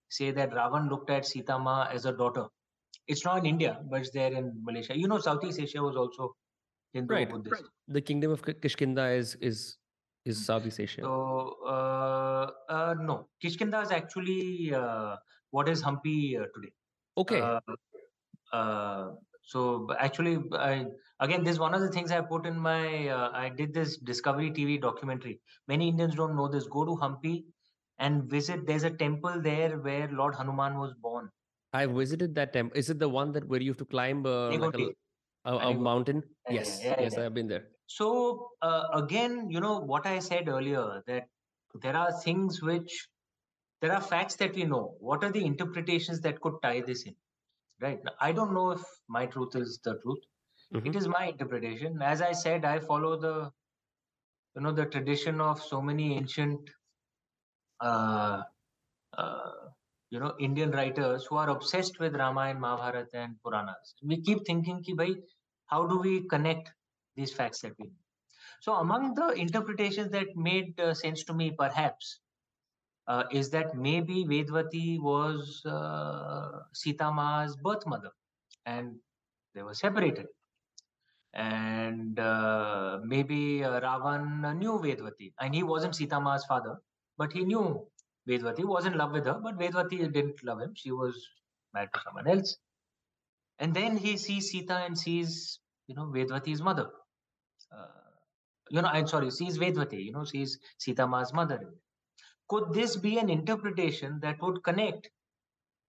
say 0.08 0.30
that 0.32 0.50
Ravan 0.50 0.88
looked 0.90 1.10
at 1.10 1.24
Sita 1.24 1.58
Ma 1.58 1.86
as 1.92 2.04
a 2.04 2.12
daughter. 2.12 2.46
It's 3.06 3.24
not 3.24 3.38
in 3.38 3.46
India, 3.46 3.80
but 3.88 4.00
it's 4.00 4.10
there 4.10 4.32
in 4.32 4.52
Malaysia. 4.62 4.98
You 4.98 5.08
know, 5.08 5.18
Southeast 5.18 5.60
Asia 5.60 5.82
was 5.82 5.96
also 5.96 6.34
Hindu 6.92 7.14
Right, 7.14 7.30
Buddhist. 7.30 7.64
The 7.86 8.00
kingdom 8.00 8.32
of 8.32 8.44
Ki- 8.44 8.54
Kishkinda 8.54 9.16
is 9.16 9.36
is 9.40 9.76
is 10.24 10.38
Mm. 10.38 10.44
Southeast 10.44 10.80
Asia. 10.80 11.02
So 11.02 11.56
uh, 11.64 12.50
uh, 12.68 12.94
no, 13.00 13.28
Kishkinda 13.42 13.82
is 13.82 13.90
actually 13.90 14.74
uh, 14.74 15.16
what 15.50 15.68
is 15.68 15.82
Hampi 15.82 16.40
uh, 16.40 16.46
today. 16.54 16.72
Okay. 17.18 17.40
Uh, 17.40 17.60
uh, 18.52 19.10
so 19.42 19.88
actually, 19.98 20.38
I, 20.52 20.86
again, 21.20 21.44
this 21.44 21.54
is 21.54 21.58
one 21.58 21.74
of 21.74 21.80
the 21.80 21.90
things 21.90 22.10
I 22.10 22.20
put 22.20 22.46
in 22.46 22.58
my. 22.58 23.08
Uh, 23.08 23.30
I 23.32 23.48
did 23.48 23.72
this 23.74 23.96
Discovery 23.98 24.50
TV 24.50 24.78
documentary. 24.78 25.40
Many 25.66 25.88
Indians 25.88 26.14
don't 26.14 26.36
know 26.36 26.48
this. 26.48 26.66
Go 26.66 26.84
to 26.84 26.96
Hampi 26.96 27.44
and 27.98 28.24
visit. 28.24 28.66
There's 28.66 28.84
a 28.84 28.90
temple 28.90 29.40
there 29.40 29.78
where 29.78 30.08
Lord 30.08 30.34
Hanuman 30.34 30.78
was 30.78 30.94
born. 30.94 31.30
I 31.72 31.86
visited 31.86 32.34
that 32.36 32.52
temple. 32.52 32.78
Is 32.78 32.90
it 32.90 32.98
the 32.98 33.08
one 33.08 33.32
that 33.32 33.46
where 33.46 33.60
you 33.60 33.70
have 33.70 33.78
to 33.78 33.84
climb 33.84 34.24
uh, 34.24 34.56
like 34.56 34.74
a, 34.74 34.88
a, 35.44 35.56
a 35.56 35.74
mountain? 35.74 36.22
Yes, 36.50 36.80
yeah, 36.82 36.94
yeah, 36.96 37.02
yes, 37.02 37.16
yeah. 37.16 37.26
I've 37.26 37.34
been 37.34 37.48
there. 37.48 37.68
So 37.86 38.50
uh, 38.62 38.84
again, 38.94 39.50
you 39.50 39.60
know 39.60 39.78
what 39.80 40.06
I 40.06 40.18
said 40.18 40.48
earlier 40.48 41.02
that 41.06 41.24
there 41.82 41.96
are 41.96 42.12
things 42.20 42.62
which 42.62 43.08
there 43.80 43.92
are 43.92 44.00
facts 44.00 44.36
that 44.36 44.54
we 44.54 44.64
know. 44.64 44.96
What 45.00 45.24
are 45.24 45.32
the 45.32 45.44
interpretations 45.44 46.20
that 46.22 46.40
could 46.40 46.54
tie 46.62 46.80
this 46.80 47.04
in? 47.04 47.14
Right. 47.80 48.02
Now, 48.04 48.12
I 48.20 48.32
don't 48.32 48.52
know 48.54 48.70
if 48.72 48.82
my 49.08 49.26
truth 49.26 49.56
is 49.56 49.78
the 49.84 49.98
truth. 50.00 50.18
Mhm. 50.74 50.86
It 50.88 50.96
is 50.96 51.08
my 51.08 51.26
interpretation. 51.26 52.02
As 52.02 52.22
I 52.22 52.32
said, 52.32 52.64
I 52.64 52.78
follow 52.80 53.16
the 53.20 53.52
you 54.56 54.62
know 54.62 54.72
the 54.72 54.86
tradition 54.86 55.40
of 55.40 55.62
so 55.62 55.80
many 55.80 56.16
ancient 56.16 56.70
uh, 57.80 58.42
uh, 59.16 59.52
you 60.10 60.20
know 60.20 60.34
Indian 60.38 60.70
writers 60.72 61.26
who 61.28 61.36
are 61.36 61.50
obsessed 61.50 61.98
with 62.00 62.14
Ramayana, 62.16 62.60
Mahabharata, 62.60 63.18
and 63.18 63.36
Puranas. 63.44 63.94
We 64.02 64.20
keep 64.22 64.46
thinking, 64.46 64.82
ki, 64.82 64.94
bhai, 64.94 65.16
how 65.66 65.86
do 65.86 65.98
we 65.98 66.26
connect 66.28 66.72
these 67.16 67.32
facts 67.32 67.60
that 67.62 67.74
we 67.78 67.86
know? 67.86 68.02
So, 68.60 68.74
among 68.74 69.14
the 69.14 69.28
interpretations 69.32 70.10
that 70.12 70.36
made 70.36 70.78
uh, 70.80 70.94
sense 70.94 71.24
to 71.24 71.34
me, 71.34 71.52
perhaps, 71.58 72.20
uh, 73.08 73.24
is 73.32 73.50
that 73.50 73.74
maybe 73.74 74.24
Vedvati 74.24 75.00
was 75.00 75.62
uh, 75.64 76.60
Sita 76.74 77.10
Ma's 77.10 77.56
birth 77.56 77.86
mother, 77.86 78.10
and 78.66 78.96
they 79.54 79.62
were 79.62 79.74
separated. 79.74 80.26
And 81.34 82.18
uh, 82.18 82.98
maybe 83.04 83.64
uh, 83.64 83.80
Ravan 83.80 84.58
knew 84.58 84.78
Vedvati, 84.78 85.32
and 85.40 85.54
he 85.54 85.62
wasn't 85.62 85.96
Sita 85.96 86.20
Ma's 86.20 86.44
father, 86.44 86.76
but 87.16 87.32
he 87.32 87.44
knew 87.44 87.86
Vedvati, 88.28 88.64
was 88.64 88.84
in 88.84 88.96
love 88.96 89.12
with 89.12 89.24
her, 89.24 89.40
but 89.42 89.58
Vedvati 89.58 90.12
didn't 90.12 90.44
love 90.44 90.60
him. 90.60 90.72
She 90.74 90.92
was 90.92 91.26
married 91.72 91.88
to 91.94 92.00
someone 92.04 92.28
else. 92.28 92.56
And 93.58 93.74
then 93.74 93.96
he 93.96 94.16
sees 94.16 94.50
Sita 94.50 94.76
and 94.76 94.96
sees, 94.96 95.60
you 95.86 95.94
know, 95.94 96.12
Vedvati's 96.14 96.60
mother. 96.62 96.90
Uh, 97.74 97.86
you 98.70 98.82
know, 98.82 98.88
I'm 98.88 99.06
sorry, 99.06 99.30
sees 99.30 99.56
Vedvati, 99.58 100.04
you 100.04 100.12
know, 100.12 100.24
sees 100.24 100.58
Sita 100.78 101.06
Ma's 101.06 101.32
mother. 101.32 101.72
Could 102.48 102.72
this 102.72 102.96
be 102.96 103.18
an 103.18 103.28
interpretation 103.28 104.18
that 104.20 104.40
would 104.40 104.62
connect 104.62 105.10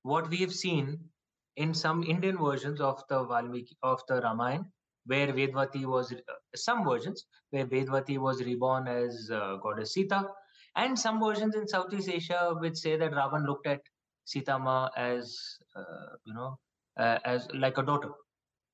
what 0.03 0.29
we 0.29 0.37
have 0.37 0.53
seen 0.53 1.09
in 1.55 1.73
some 1.73 2.03
Indian 2.03 2.37
versions 2.37 2.81
of 2.81 3.03
the 3.09 3.23
Valmiki 3.23 3.77
of 3.83 4.01
the 4.07 4.21
Ramayana, 4.21 4.65
where 5.05 5.27
Vedvati 5.27 5.85
was 5.85 6.11
uh, 6.13 6.17
some 6.55 6.83
versions 6.83 7.25
where 7.49 7.65
Vedvati 7.65 8.17
was 8.17 8.43
reborn 8.43 8.87
as 8.87 9.29
uh, 9.31 9.57
goddess 9.63 9.93
Sita, 9.93 10.27
and 10.75 10.97
some 10.97 11.19
versions 11.19 11.55
in 11.55 11.67
Southeast 11.67 12.09
Asia 12.09 12.55
which 12.59 12.77
say 12.77 12.95
that 12.97 13.11
Ravan 13.11 13.45
looked 13.45 13.67
at 13.67 13.81
Sita 14.25 14.59
Ma 14.59 14.89
as 14.95 15.57
uh, 15.75 16.15
you 16.25 16.33
know 16.33 16.57
uh, 16.97 17.19
as 17.25 17.47
like 17.53 17.77
a 17.77 17.83
daughter, 17.83 18.11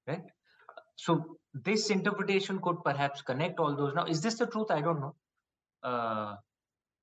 right? 0.08 0.24
So 0.96 1.38
this 1.54 1.90
interpretation 1.90 2.60
could 2.62 2.84
perhaps 2.84 3.22
connect 3.22 3.60
all 3.60 3.76
those. 3.76 3.94
Now, 3.94 4.06
is 4.06 4.22
this 4.22 4.36
the 4.36 4.48
truth? 4.48 4.72
I 4.72 4.82
don't 4.82 5.00
know 5.00 5.16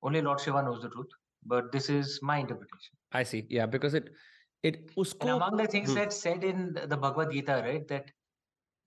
Uh, 0.01 0.05
only 0.05 0.21
Lord 0.21 0.39
Shiva 0.39 0.61
knows 0.63 0.81
the 0.81 0.89
truth, 0.89 1.09
but 1.45 1.71
this 1.71 1.89
is 1.89 2.19
my 2.21 2.37
interpretation. 2.37 2.93
I 3.11 3.23
see. 3.23 3.45
Yeah, 3.49 3.65
because 3.65 3.93
it 3.93 4.09
it 4.63 4.75
And 4.75 4.95
usko 4.95 5.35
among 5.35 5.57
the 5.57 5.67
things 5.67 5.89
Hmm. 5.89 5.95
that's 5.95 6.21
said 6.27 6.43
in 6.43 6.73
the 6.73 6.87
the 6.87 6.97
Bhagavad 6.97 7.31
Gita, 7.31 7.61
right, 7.65 7.87
that 7.87 8.11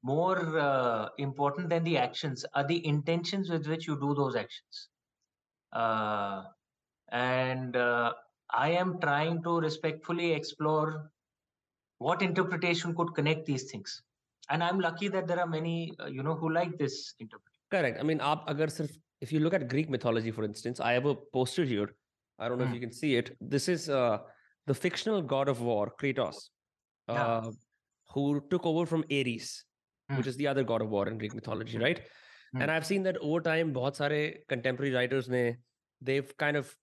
more 0.03 0.59
uh, 0.59 1.09
important 1.19 1.69
than 1.69 1.85
the 1.85 1.99
actions 1.99 2.45
are 2.55 2.67
the 2.67 2.87
intentions 2.87 3.51
with 3.51 3.67
which 3.67 3.87
you 3.87 3.97
do 4.01 4.15
those 4.15 4.37
actions. 4.37 4.89
Uh, 5.73 6.45
and 7.13 7.77
uh, 7.77 8.13
I 8.51 8.71
am 8.71 8.99
trying 9.01 9.43
to 9.43 9.61
respectfully 9.61 10.33
explore 10.33 11.11
what 11.99 12.23
interpretation 12.23 12.95
could 12.95 13.15
connect 13.15 13.45
these 13.47 13.71
things. 13.71 14.03
And 14.49 14.65
I'm 14.65 14.81
lucky 14.81 15.09
that 15.09 15.29
there 15.29 15.39
are 15.39 15.47
many, 15.47 15.93
uh, 16.01 16.07
you 16.07 16.23
know, 16.23 16.35
who 16.35 16.51
like 16.51 16.79
this 16.79 17.15
interpretation. 17.19 17.61
Correct. 17.71 18.01
I 18.01 18.03
mean, 18.03 18.19
आप 18.21 18.45
अगर 18.49 18.69
सिर्फ 18.69 18.97
if 19.22 19.32
you 19.32 19.40
look 19.40 19.54
at 19.54 19.68
Greek 19.68 19.90
mythology, 19.90 20.32
for 20.32 20.44
instance, 20.44 20.80
I 20.80 20.94
have 20.94 21.06
a 21.06 21.16
poster 21.16 21.64
here. 21.64 21.96
I 22.38 22.48
don't 22.48 22.58
know 22.58 22.66
mm. 22.66 22.68
if 22.68 22.70
hmm. 22.70 22.76
you 22.76 22.82
can 22.82 22.92
see 22.92 23.16
it. 23.16 23.36
This 23.40 23.70
is 23.70 23.90
uh, 23.90 24.20
the 24.68 24.74
fictional 24.74 25.22
god 25.22 25.48
of 25.48 25.62
war, 25.62 25.92
Kratos, 26.00 26.50
uh, 27.08 27.14
yeah. 27.14 27.50
who 28.14 28.42
took 28.50 28.66
over 28.66 28.86
from 28.86 29.06
Ares, 29.12 29.64
mm. 30.12 30.18
which 30.18 30.28
is 30.28 30.36
the 30.36 30.48
other 30.48 30.64
god 30.64 30.82
of 30.82 30.90
war 30.90 31.08
in 31.08 31.18
Greek 31.18 31.34
mythology, 31.34 31.78
right? 31.78 32.02
Mm. 32.56 32.64
And 32.64 32.72
I've 32.72 32.86
seen 32.86 33.04
that 33.04 33.18
over 33.18 33.40
time, 33.40 33.74
bahut 33.74 33.96
sare 33.96 34.34
contemporary 34.50 34.94
writers 34.94 35.30
ne, 35.30 35.56
they've 36.02 36.36
kind 36.38 36.58
of 36.58 36.76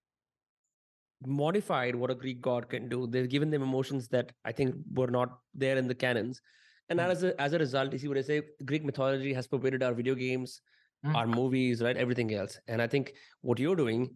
modified 1.26 1.94
what 1.94 2.10
a 2.10 2.14
Greek 2.14 2.40
god 2.40 2.68
can 2.68 2.88
do. 2.88 3.06
They've 3.06 3.28
given 3.28 3.50
them 3.50 3.62
emotions 3.62 4.08
that 4.08 4.32
I 4.44 4.52
think 4.52 4.74
were 4.94 5.10
not 5.10 5.38
there 5.54 5.76
in 5.76 5.86
the 5.86 5.94
canons. 5.94 6.40
And 6.88 6.98
hmm. 6.98 7.10
as, 7.10 7.22
a, 7.24 7.40
as 7.40 7.52
a 7.52 7.58
result, 7.58 7.92
you 7.92 7.98
see 7.98 8.08
what 8.08 8.18
I 8.18 8.22
say, 8.22 8.42
Greek 8.64 8.84
mythology 8.84 9.34
has 9.34 9.46
pervaded 9.46 9.82
our 9.82 9.92
video 9.92 10.14
games, 10.14 10.60
mm. 11.04 11.14
our 11.14 11.26
movies, 11.26 11.82
right? 11.82 11.96
Everything 11.96 12.34
else. 12.34 12.58
And 12.68 12.80
I 12.80 12.86
think 12.86 13.14
what 13.40 13.58
you're 13.58 13.76
doing 13.76 14.10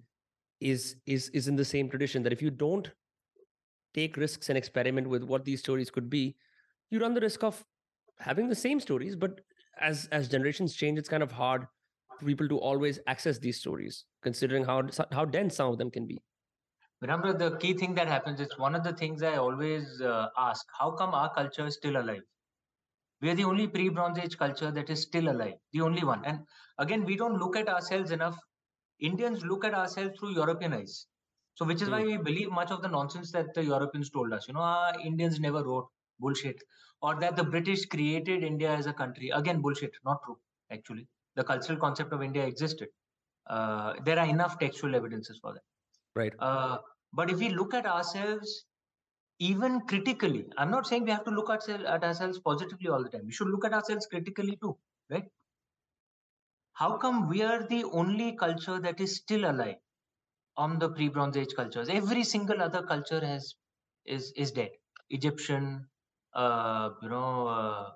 is 0.61 0.97
is 1.07 1.29
is 1.31 1.49
in 1.49 1.57
the 1.57 1.65
same 1.65 1.89
tradition 1.89 2.23
that 2.23 2.33
if 2.33 2.41
you 2.41 2.51
don't 2.51 2.91
take 3.95 4.17
risks 4.17 4.49
and 4.49 4.59
experiment 4.59 5.09
with 5.09 5.23
what 5.23 5.45
these 5.45 5.61
stories 5.61 5.91
could 5.91 6.09
be, 6.11 6.37
you 6.91 6.99
run 6.99 7.15
the 7.15 7.21
risk 7.21 7.43
of 7.43 7.65
having 8.19 8.49
the 8.49 8.55
same 8.55 8.81
stories, 8.81 9.17
but 9.17 9.41
as 9.81 10.09
as 10.13 10.29
generations 10.29 10.75
change, 10.75 10.99
it's 10.99 11.09
kind 11.09 11.23
of 11.23 11.33
hard 11.33 11.67
for 12.19 12.25
people 12.25 12.49
to 12.49 12.59
always 12.59 12.99
access 13.07 13.39
these 13.39 13.59
stories, 13.59 14.05
considering 14.23 14.65
how 14.65 14.83
how 15.13 15.25
dense 15.25 15.57
some 15.57 15.71
of 15.71 15.79
them 15.79 15.91
can 15.91 16.07
be. 16.07 16.23
Remember, 17.03 17.35
the 17.35 17.57
key 17.59 17.75
thing 17.75 17.95
that 17.95 18.09
happens 18.09 18.41
is 18.41 18.49
one 18.57 18.75
of 18.75 18.83
the 18.83 18.93
things 18.95 19.23
I 19.23 19.37
always 19.37 20.01
uh, 20.01 20.29
ask: 20.39 20.67
How 20.79 20.91
come 20.93 21.15
our 21.15 21.33
culture 21.35 21.67
is 21.67 21.75
still 21.75 21.99
alive? 21.99 22.23
We 23.27 23.33
are 23.33 23.35
the 23.35 23.43
only 23.43 23.67
pre-Bronze 23.67 24.19
Age 24.19 24.39
culture 24.39 24.71
that 24.71 24.89
is 24.89 25.03
still 25.03 25.29
alive, 25.29 25.55
the 25.73 25.81
only 25.81 26.05
one. 26.05 26.25
And 26.25 26.43
again, 26.79 27.05
we 27.05 27.17
don't 27.17 27.41
look 27.41 27.57
at 27.57 27.69
ourselves 27.69 28.13
enough. 28.13 28.39
Indians 29.01 29.45
look 29.45 29.65
at 29.65 29.75
ourselves 29.75 30.17
through 30.17 30.35
European 30.35 30.73
eyes. 30.75 31.09
So, 31.55 31.65
which 31.65 31.83
is 31.83 31.91
why 31.91 32.03
hmm. 32.03 32.07
we 32.07 32.17
believe 32.19 32.53
much 32.53 32.71
of 32.71 32.83
the 32.83 32.89
nonsense 32.89 33.33
that 33.33 33.53
the 33.53 33.65
Europeans 33.65 34.11
told 34.11 34.33
us. 34.33 34.47
You 34.47 34.55
know, 34.55 34.61
ah, 34.63 34.93
Indians 35.05 35.41
never 35.41 35.65
wrote 35.65 35.89
bullshit, 36.21 36.63
or 37.03 37.19
that 37.19 37.35
the 37.35 37.43
British 37.43 37.85
created 37.87 38.45
India 38.45 38.71
as 38.71 38.87
a 38.87 38.93
country. 38.93 39.31
Again, 39.31 39.61
bullshit, 39.61 39.91
not 40.05 40.23
true. 40.25 40.39
Actually, 40.71 41.09
the 41.35 41.43
cultural 41.43 41.81
concept 41.81 42.13
of 42.13 42.23
India 42.23 42.47
existed. 42.47 42.91
Uh, 43.49 43.95
there 44.05 44.21
are 44.21 44.27
enough 44.27 44.57
textual 44.61 44.95
evidences 44.95 45.41
for 45.43 45.53
that. 45.53 45.65
Right. 46.15 46.33
Uh, 46.39 46.79
but 47.13 47.29
if 47.29 47.39
we 47.39 47.49
look 47.49 47.75
at 47.75 47.87
ourselves 47.87 48.67
even 49.39 49.81
critically, 49.83 50.47
I'm 50.57 50.71
not 50.71 50.87
saying 50.87 51.05
we 51.05 51.11
have 51.11 51.25
to 51.25 51.31
look 51.31 51.51
at, 51.51 51.69
at 51.69 52.03
ourselves 52.03 52.39
positively 52.39 52.89
all 52.89 53.03
the 53.03 53.11
time. 53.11 53.27
We 53.27 53.33
should 53.33 53.49
look 53.49 53.65
at 53.65 53.75
ourselves 53.75 54.07
critically 54.07 54.59
too, 54.63 54.77
right? 55.11 55.25
How 56.73 56.97
come 56.97 57.29
we 57.29 57.43
are 57.43 57.67
the 57.67 57.85
only 57.85 58.37
culture 58.37 58.79
that 58.81 59.01
is 59.01 59.17
still 59.17 59.51
alive 59.51 59.77
on 60.57 60.79
the 60.79 60.91
pre-Bronze 60.91 61.37
Age 61.37 61.55
cultures? 61.57 61.89
Every 61.89 62.25
single 62.25 62.63
other 62.63 62.83
culture 62.83 63.25
has 63.25 63.55
is 64.07 64.33
is 64.37 64.53
dead. 64.53 64.71
Egyptian, 65.11 65.87
uh, 66.35 66.91
you 67.03 67.09
know, 67.09 67.47
uh, 67.47 67.91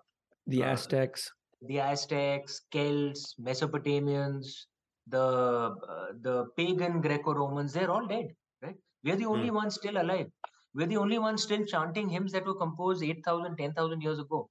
the 0.46 0.62
uh, 0.62 0.72
Aztecs, 0.72 1.30
uh, 1.30 1.66
the 1.68 1.80
Aztecs, 1.80 2.62
Celts, 2.70 3.34
Mesopotamians, 3.40 4.66
the 5.06 5.18
uh, 5.18 6.06
the 6.20 6.46
pagan 6.56 7.00
Greco-Romans. 7.00 7.72
They're 7.72 7.90
all 7.90 8.06
dead, 8.06 8.28
right? 8.62 8.76
We 9.04 9.12
are 9.12 9.16
the 9.16 9.26
only 9.26 9.50
mm. 9.50 9.54
ones 9.54 9.74
still 9.74 10.00
alive. 10.00 10.26
We're 10.74 10.86
the 10.86 10.96
only 10.98 11.18
ones 11.18 11.42
still 11.42 11.64
chanting 11.64 12.08
hymns 12.08 12.32
that 12.32 12.46
were 12.46 12.54
composed 12.54 13.02
8,000, 13.02 13.56
10,000 13.56 14.00
years 14.02 14.18
ago. 14.18 14.48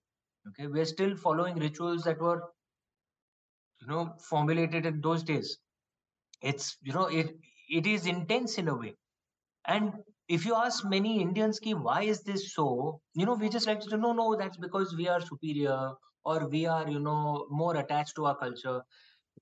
Okay, 0.49 0.67
we're 0.67 0.85
still 0.85 1.15
following 1.15 1.57
rituals 1.57 2.03
that 2.03 2.19
were, 2.19 2.41
you 3.81 3.87
know, 3.87 4.15
formulated 4.29 4.85
in 4.85 5.01
those 5.01 5.23
days. 5.23 5.57
It's, 6.41 6.77
you 6.83 6.93
know, 6.93 7.07
it 7.07 7.35
it 7.69 7.87
is 7.87 8.07
intense 8.07 8.57
in 8.57 8.67
a 8.67 8.75
way. 8.75 8.95
And 9.67 9.93
if 10.27 10.45
you 10.45 10.55
ask 10.55 10.85
many 10.85 11.21
Indians, 11.21 11.59
ki, 11.59 11.73
why 11.75 12.03
is 12.03 12.21
this 12.23 12.53
so? 12.53 13.01
You 13.15 13.25
know, 13.25 13.35
we 13.35 13.49
just 13.49 13.67
like 13.67 13.81
to 13.81 13.97
know, 13.97 14.13
no, 14.13 14.35
that's 14.35 14.57
because 14.57 14.95
we 14.95 15.07
are 15.07 15.21
superior 15.21 15.93
or 16.25 16.47
we 16.49 16.65
are, 16.65 16.89
you 16.89 16.99
know, 16.99 17.47
more 17.49 17.77
attached 17.77 18.15
to 18.17 18.25
our 18.25 18.37
culture. 18.37 18.83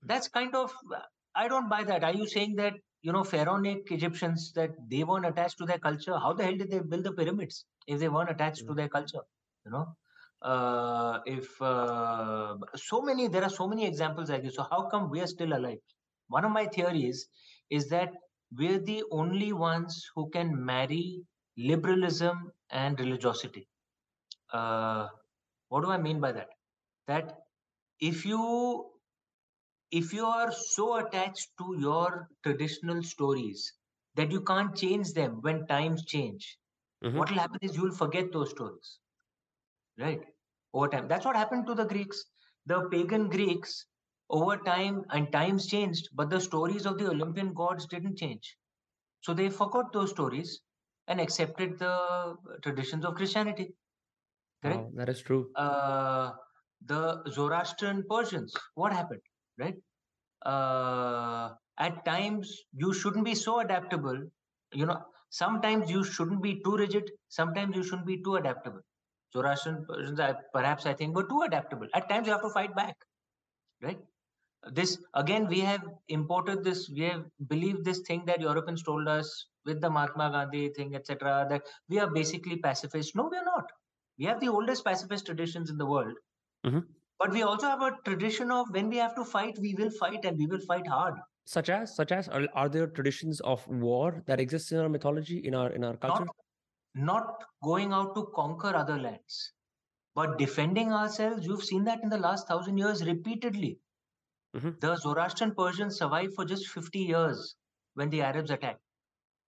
That's 0.02 0.28
kind 0.28 0.54
of, 0.54 0.72
I 1.34 1.48
don't 1.48 1.68
buy 1.68 1.84
that. 1.84 2.04
Are 2.04 2.14
you 2.14 2.26
saying 2.28 2.56
that 2.56 2.74
you 3.02 3.12
know 3.12 3.24
pharaonic 3.24 3.90
egyptians 3.90 4.52
that 4.52 4.70
they 4.90 5.02
weren't 5.04 5.26
attached 5.26 5.58
to 5.58 5.64
their 5.64 5.78
culture 5.78 6.18
how 6.18 6.32
the 6.32 6.44
hell 6.44 6.56
did 6.56 6.70
they 6.70 6.80
build 6.80 7.04
the 7.04 7.12
pyramids 7.12 7.64
if 7.86 7.98
they 8.00 8.08
weren't 8.08 8.30
attached 8.30 8.62
mm-hmm. 8.62 8.74
to 8.74 8.80
their 8.82 8.88
culture 8.88 9.24
you 9.64 9.72
know? 9.72 9.86
Uh, 10.40 11.18
if 11.26 11.60
uh, 11.60 12.54
so 12.76 13.00
many 13.02 13.26
there 13.28 13.42
are 13.42 13.50
so 13.50 13.66
many 13.66 13.86
examples 13.86 14.30
like 14.30 14.44
this. 14.44 14.54
So 14.54 14.66
how 14.70 14.88
come 14.88 15.10
we 15.10 15.20
are 15.20 15.26
still 15.26 15.52
alive? 15.52 15.78
One 16.28 16.44
of 16.44 16.52
my 16.52 16.66
theories 16.66 17.26
is 17.70 17.88
that 17.88 18.12
we're 18.56 18.78
the 18.78 19.02
only 19.10 19.52
ones 19.52 20.06
who 20.14 20.30
can 20.30 20.64
marry 20.64 21.22
liberalism 21.56 22.52
and 22.70 22.98
religiosity. 23.00 23.66
Uh, 24.52 25.08
what 25.68 25.82
do 25.82 25.90
i 25.90 25.98
mean 25.98 26.20
by 26.20 26.32
that? 26.32 26.48
That 27.08 27.38
if 28.00 28.24
you 28.24 28.86
if 29.90 30.12
you 30.12 30.26
are 30.26 30.52
so 30.52 30.96
attached 30.96 31.48
to 31.58 31.76
your 31.78 32.28
traditional 32.42 33.02
stories 33.02 33.72
that 34.16 34.30
you 34.30 34.40
can't 34.42 34.74
change 34.76 35.12
them 35.12 35.38
when 35.40 35.66
times 35.66 36.04
change, 36.04 36.58
mm-hmm. 37.02 37.16
what 37.16 37.30
will 37.30 37.38
happen 37.38 37.58
is 37.62 37.76
you'll 37.76 37.92
forget 37.92 38.32
those 38.32 38.50
stories. 38.50 38.98
Right? 39.98 40.20
Over 40.74 40.88
time. 40.88 41.08
That's 41.08 41.24
what 41.24 41.36
happened 41.36 41.66
to 41.66 41.74
the 41.74 41.84
Greeks. 41.84 42.24
The 42.66 42.88
pagan 42.90 43.28
Greeks, 43.28 43.86
over 44.28 44.58
time, 44.58 45.04
and 45.10 45.32
times 45.32 45.66
changed, 45.66 46.10
but 46.14 46.28
the 46.28 46.40
stories 46.40 46.84
of 46.84 46.98
the 46.98 47.08
Olympian 47.08 47.54
gods 47.54 47.86
didn't 47.86 48.18
change. 48.18 48.56
So 49.22 49.32
they 49.32 49.48
forgot 49.48 49.92
those 49.92 50.10
stories 50.10 50.60
and 51.08 51.20
accepted 51.20 51.78
the 51.78 52.36
traditions 52.62 53.04
of 53.04 53.14
Christianity. 53.14 53.72
Correct? 54.62 54.78
Wow, 54.78 54.90
that 54.96 55.08
is 55.08 55.22
true. 55.22 55.50
Uh, 55.56 56.32
the 56.84 57.22
Zoroastrian 57.30 58.04
Persians, 58.08 58.54
what 58.74 58.92
happened? 58.92 59.22
Right? 59.58 59.76
Uh, 60.44 61.54
at 61.78 62.04
times, 62.04 62.62
you 62.72 62.92
shouldn't 62.92 63.24
be 63.24 63.34
so 63.34 63.60
adaptable. 63.60 64.18
You 64.72 64.86
know, 64.86 65.02
sometimes 65.30 65.90
you 65.90 66.04
shouldn't 66.04 66.42
be 66.42 66.60
too 66.64 66.76
rigid. 66.76 67.10
Sometimes 67.28 67.76
you 67.76 67.82
shouldn't 67.82 68.06
be 68.06 68.22
too 68.22 68.36
adaptable. 68.36 68.80
Zoroastrian 69.32 69.84
Persians, 69.86 70.20
perhaps 70.52 70.86
I 70.86 70.94
think, 70.94 71.14
were 71.14 71.28
too 71.28 71.42
adaptable. 71.42 71.86
At 71.94 72.08
times, 72.08 72.26
you 72.26 72.32
have 72.32 72.42
to 72.42 72.50
fight 72.50 72.74
back, 72.74 72.96
right? 73.82 73.98
This 74.72 74.98
again, 75.14 75.46
we 75.46 75.60
have 75.60 75.84
imported 76.08 76.64
this. 76.64 76.90
We 76.90 77.02
have 77.02 77.24
believed 77.46 77.84
this 77.84 78.00
thing 78.00 78.24
that 78.26 78.40
Europeans 78.40 78.82
told 78.82 79.06
us 79.06 79.46
with 79.64 79.80
the 79.80 79.88
Mahatma 79.88 80.30
Gandhi 80.30 80.70
thing, 80.70 80.96
etc. 80.96 81.46
That 81.48 81.62
we 81.88 81.98
are 82.00 82.10
basically 82.10 82.56
pacifists. 82.56 83.14
No, 83.14 83.28
we 83.30 83.36
are 83.36 83.44
not. 83.44 83.70
We 84.18 84.24
have 84.24 84.40
the 84.40 84.48
oldest 84.48 84.84
pacifist 84.84 85.26
traditions 85.26 85.70
in 85.70 85.78
the 85.78 85.86
world. 85.86 86.14
Mm-hmm. 86.66 86.80
But 87.18 87.32
we 87.32 87.42
also 87.42 87.66
have 87.66 87.82
a 87.82 87.96
tradition 88.04 88.50
of 88.52 88.66
when 88.70 88.88
we 88.88 88.96
have 88.96 89.14
to 89.16 89.24
fight, 89.24 89.58
we 89.60 89.74
will 89.74 89.90
fight 89.90 90.24
and 90.24 90.38
we 90.38 90.46
will 90.46 90.60
fight 90.60 90.86
hard. 90.86 91.14
Such 91.46 91.68
as, 91.68 91.94
such 91.94 92.12
as, 92.12 92.28
are, 92.28 92.46
are 92.54 92.68
there 92.68 92.86
traditions 92.86 93.40
of 93.40 93.66
war 93.66 94.22
that 94.26 94.38
exist 94.38 94.70
in 94.70 94.78
our 94.78 94.88
mythology, 94.88 95.38
in 95.38 95.54
our 95.54 95.70
in 95.70 95.82
our 95.82 95.96
culture? 95.96 96.26
Not, 96.26 96.36
not 96.94 97.44
going 97.64 97.92
out 97.92 98.14
to 98.14 98.26
conquer 98.34 98.74
other 98.76 98.98
lands, 98.98 99.52
but 100.14 100.38
defending 100.38 100.92
ourselves. 100.92 101.46
You've 101.46 101.64
seen 101.64 101.84
that 101.84 102.02
in 102.02 102.10
the 102.10 102.18
last 102.18 102.46
thousand 102.46 102.78
years 102.78 103.04
repeatedly. 103.04 103.78
Mm-hmm. 104.56 104.70
The 104.80 104.96
Zoroastrian 104.96 105.54
Persians 105.54 105.98
survived 105.98 106.34
for 106.34 106.44
just 106.44 106.68
50 106.68 106.98
years 106.98 107.56
when 107.94 108.10
the 108.10 108.22
Arabs 108.22 108.50
attacked. 108.50 108.80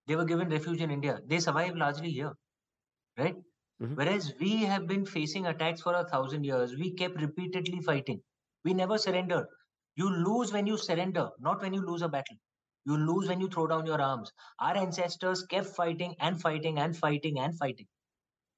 They 0.07 0.17
were 0.17 0.25
given 0.25 0.49
refuge 0.49 0.81
in 0.81 0.91
India. 0.91 1.21
They 1.27 1.39
survived 1.39 1.77
largely 1.77 2.11
here, 2.11 2.33
right? 3.17 3.37
Mm-hmm. 3.83 3.95
Whereas 3.95 4.35
we 4.39 4.59
have 4.65 4.87
been 4.87 5.07
facing 5.07 5.47
attacks 5.47 5.81
for 5.81 5.95
a 5.95 6.05
thousand 6.05 6.45
years, 6.45 6.77
we 6.77 6.93
kept 6.93 7.21
repeatedly 7.21 7.81
fighting. 7.81 8.21
We 8.65 8.75
never 8.75 8.99
surrendered. 8.99 9.47
You 9.97 10.11
lose 10.11 10.53
when 10.53 10.67
you 10.67 10.77
surrender, 10.77 11.31
not 11.41 11.63
when 11.63 11.73
you 11.73 11.85
lose 11.85 12.03
a 12.03 12.09
battle. 12.09 12.37
You 12.87 12.97
lose 12.97 13.29
when 13.29 13.41
you 13.41 13.49
throw 13.49 13.67
down 13.67 13.87
your 13.87 14.01
arms. 14.01 14.33
Our 14.59 14.77
ancestors 14.77 15.45
kept 15.45 15.67
fighting 15.67 16.15
and 16.21 16.41
fighting 16.41 16.79
and 16.79 16.97
fighting 16.97 17.39
and 17.39 17.57
fighting. 17.57 17.87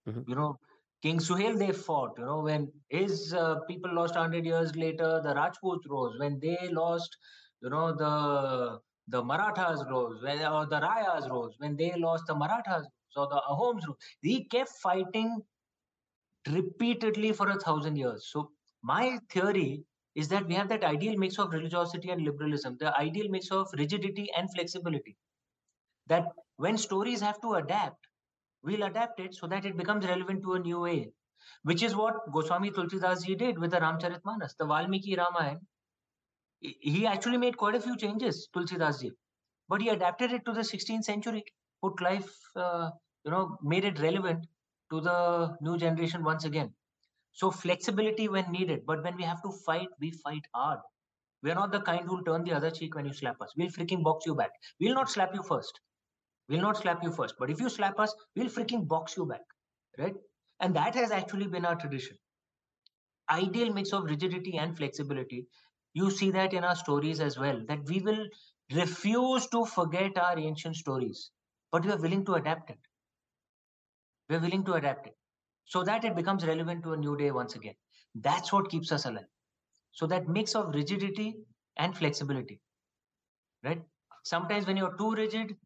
Mm-hmm. 0.08 0.22
You 0.26 0.34
know, 0.34 0.58
King 1.02 1.18
Suhail, 1.18 1.58
they 1.58 1.72
fought. 1.72 2.14
You 2.18 2.24
know, 2.24 2.40
when 2.40 2.72
his 2.88 3.34
uh, 3.34 3.56
people 3.68 3.94
lost 3.94 4.14
100 4.14 4.44
years 4.44 4.74
later, 4.76 5.20
the 5.22 5.34
Rajputs 5.34 5.86
rose. 5.88 6.18
When 6.18 6.38
they 6.40 6.68
lost, 6.70 7.16
you 7.60 7.70
know, 7.70 7.92
the 7.92 8.78
the 9.08 9.22
Marathas 9.22 9.84
rose, 9.90 10.22
when, 10.22 10.44
or 10.46 10.66
the 10.66 10.80
Rayas 10.80 11.28
rose. 11.28 11.54
When 11.58 11.76
they 11.76 11.92
lost, 11.96 12.26
the 12.26 12.34
Marathas 12.36 12.86
so 13.14 13.26
the 13.26 13.42
Ahoms, 13.48 13.82
he 14.20 14.44
kept 14.44 14.70
fighting 14.82 15.42
repeatedly 16.48 17.32
for 17.32 17.48
a 17.50 17.58
thousand 17.58 17.96
years. 17.96 18.28
So 18.30 18.50
my 18.82 19.18
theory 19.30 19.84
is 20.14 20.28
that 20.28 20.46
we 20.46 20.54
have 20.54 20.68
that 20.68 20.84
ideal 20.84 21.16
mix 21.16 21.38
of 21.38 21.52
religiosity 21.52 22.10
and 22.10 22.22
liberalism, 22.22 22.76
the 22.78 22.96
ideal 22.98 23.28
mix 23.28 23.50
of 23.50 23.68
rigidity 23.76 24.30
and 24.36 24.52
flexibility. 24.52 25.16
That 26.06 26.26
when 26.56 26.76
stories 26.76 27.20
have 27.20 27.40
to 27.42 27.54
adapt, 27.54 28.06
we'll 28.62 28.82
adapt 28.82 29.20
it 29.20 29.34
so 29.34 29.46
that 29.46 29.64
it 29.64 29.76
becomes 29.76 30.06
relevant 30.06 30.42
to 30.42 30.54
a 30.54 30.58
new 30.58 30.80
way, 30.80 31.12
which 31.62 31.82
is 31.82 31.94
what 31.94 32.30
Goswami 32.32 32.70
Tulsidas 32.70 33.24
ji 33.24 33.34
did 33.34 33.58
with 33.58 33.70
the 33.70 33.78
Ramcharitmanas, 33.78 34.56
the 34.58 34.66
Valmiki 34.66 35.16
Ramayana. 35.16 35.60
He 36.60 37.06
actually 37.06 37.38
made 37.38 37.56
quite 37.56 37.74
a 37.74 37.80
few 37.80 37.96
changes, 37.96 38.48
Tulsidas 38.54 39.00
ji, 39.00 39.12
but 39.68 39.80
he 39.80 39.88
adapted 39.88 40.32
it 40.32 40.44
to 40.44 40.52
the 40.52 40.60
16th 40.60 41.04
century 41.04 41.44
put 41.82 42.00
life, 42.00 42.30
uh, 42.56 42.90
you 43.24 43.30
know, 43.30 43.58
made 43.62 43.84
it 43.84 43.98
relevant 44.00 44.46
to 44.90 45.00
the 45.00 45.56
new 45.60 45.76
generation 45.78 46.24
once 46.24 46.44
again. 46.44 46.72
So 47.32 47.50
flexibility 47.50 48.28
when 48.28 48.50
needed, 48.52 48.86
but 48.86 49.02
when 49.02 49.16
we 49.16 49.22
have 49.24 49.42
to 49.42 49.52
fight, 49.66 49.88
we 50.00 50.10
fight 50.10 50.46
hard. 50.54 50.80
We're 51.42 51.54
not 51.54 51.72
the 51.72 51.80
kind 51.80 52.06
who'll 52.06 52.24
turn 52.24 52.44
the 52.44 52.52
other 52.52 52.70
cheek 52.70 52.94
when 52.94 53.06
you 53.06 53.12
slap 53.12 53.40
us. 53.40 53.52
We'll 53.56 53.68
freaking 53.68 54.02
box 54.02 54.26
you 54.26 54.34
back. 54.34 54.50
We'll 54.80 54.94
not 54.94 55.10
slap 55.10 55.34
you 55.34 55.42
first. 55.42 55.80
We'll 56.48 56.60
not 56.60 56.76
slap 56.76 57.02
you 57.02 57.10
first. 57.10 57.34
But 57.38 57.50
if 57.50 57.60
you 57.60 57.68
slap 57.68 57.98
us, 57.98 58.14
we'll 58.36 58.48
freaking 58.48 58.86
box 58.86 59.16
you 59.16 59.26
back. 59.26 59.40
Right? 59.98 60.14
And 60.60 60.74
that 60.76 60.94
has 60.94 61.10
actually 61.10 61.46
been 61.48 61.64
our 61.64 61.74
tradition. 61.76 62.16
Ideal 63.30 63.72
mix 63.72 63.92
of 63.92 64.04
rigidity 64.04 64.58
and 64.58 64.76
flexibility. 64.76 65.46
You 65.94 66.10
see 66.10 66.30
that 66.32 66.52
in 66.52 66.64
our 66.64 66.76
stories 66.76 67.20
as 67.20 67.38
well, 67.38 67.60
that 67.66 67.84
we 67.86 68.00
will 68.00 68.26
refuse 68.72 69.46
to 69.48 69.64
forget 69.64 70.16
our 70.16 70.38
ancient 70.38 70.76
stories, 70.76 71.30
but 71.72 71.84
we 71.84 71.90
are 71.90 71.96
willing 71.98 72.24
to 72.26 72.34
adapt 72.34 72.70
it. 72.70 72.78
We're 74.28 74.40
willing 74.40 74.64
to 74.64 74.74
adapt 74.74 75.06
it 75.08 75.14
so 75.64 75.82
that 75.84 76.04
it 76.04 76.14
becomes 76.14 76.46
relevant 76.46 76.82
to 76.84 76.92
a 76.92 76.96
new 76.96 77.16
day 77.16 77.30
once 77.30 77.54
again. 77.54 77.74
That's 78.14 78.52
what 78.52 78.70
keeps 78.70 78.92
us 78.92 79.06
alive. 79.06 79.30
So 79.92 80.06
that 80.06 80.28
mix 80.28 80.54
of 80.54 80.74
rigidity 80.74 81.36
and 81.78 81.96
flexibility, 81.96 82.60
right? 83.64 83.82
Sometimes 84.24 84.66
when 84.66 84.76
you're 84.76 84.96
too 84.96 85.14
rigid, 85.14 85.56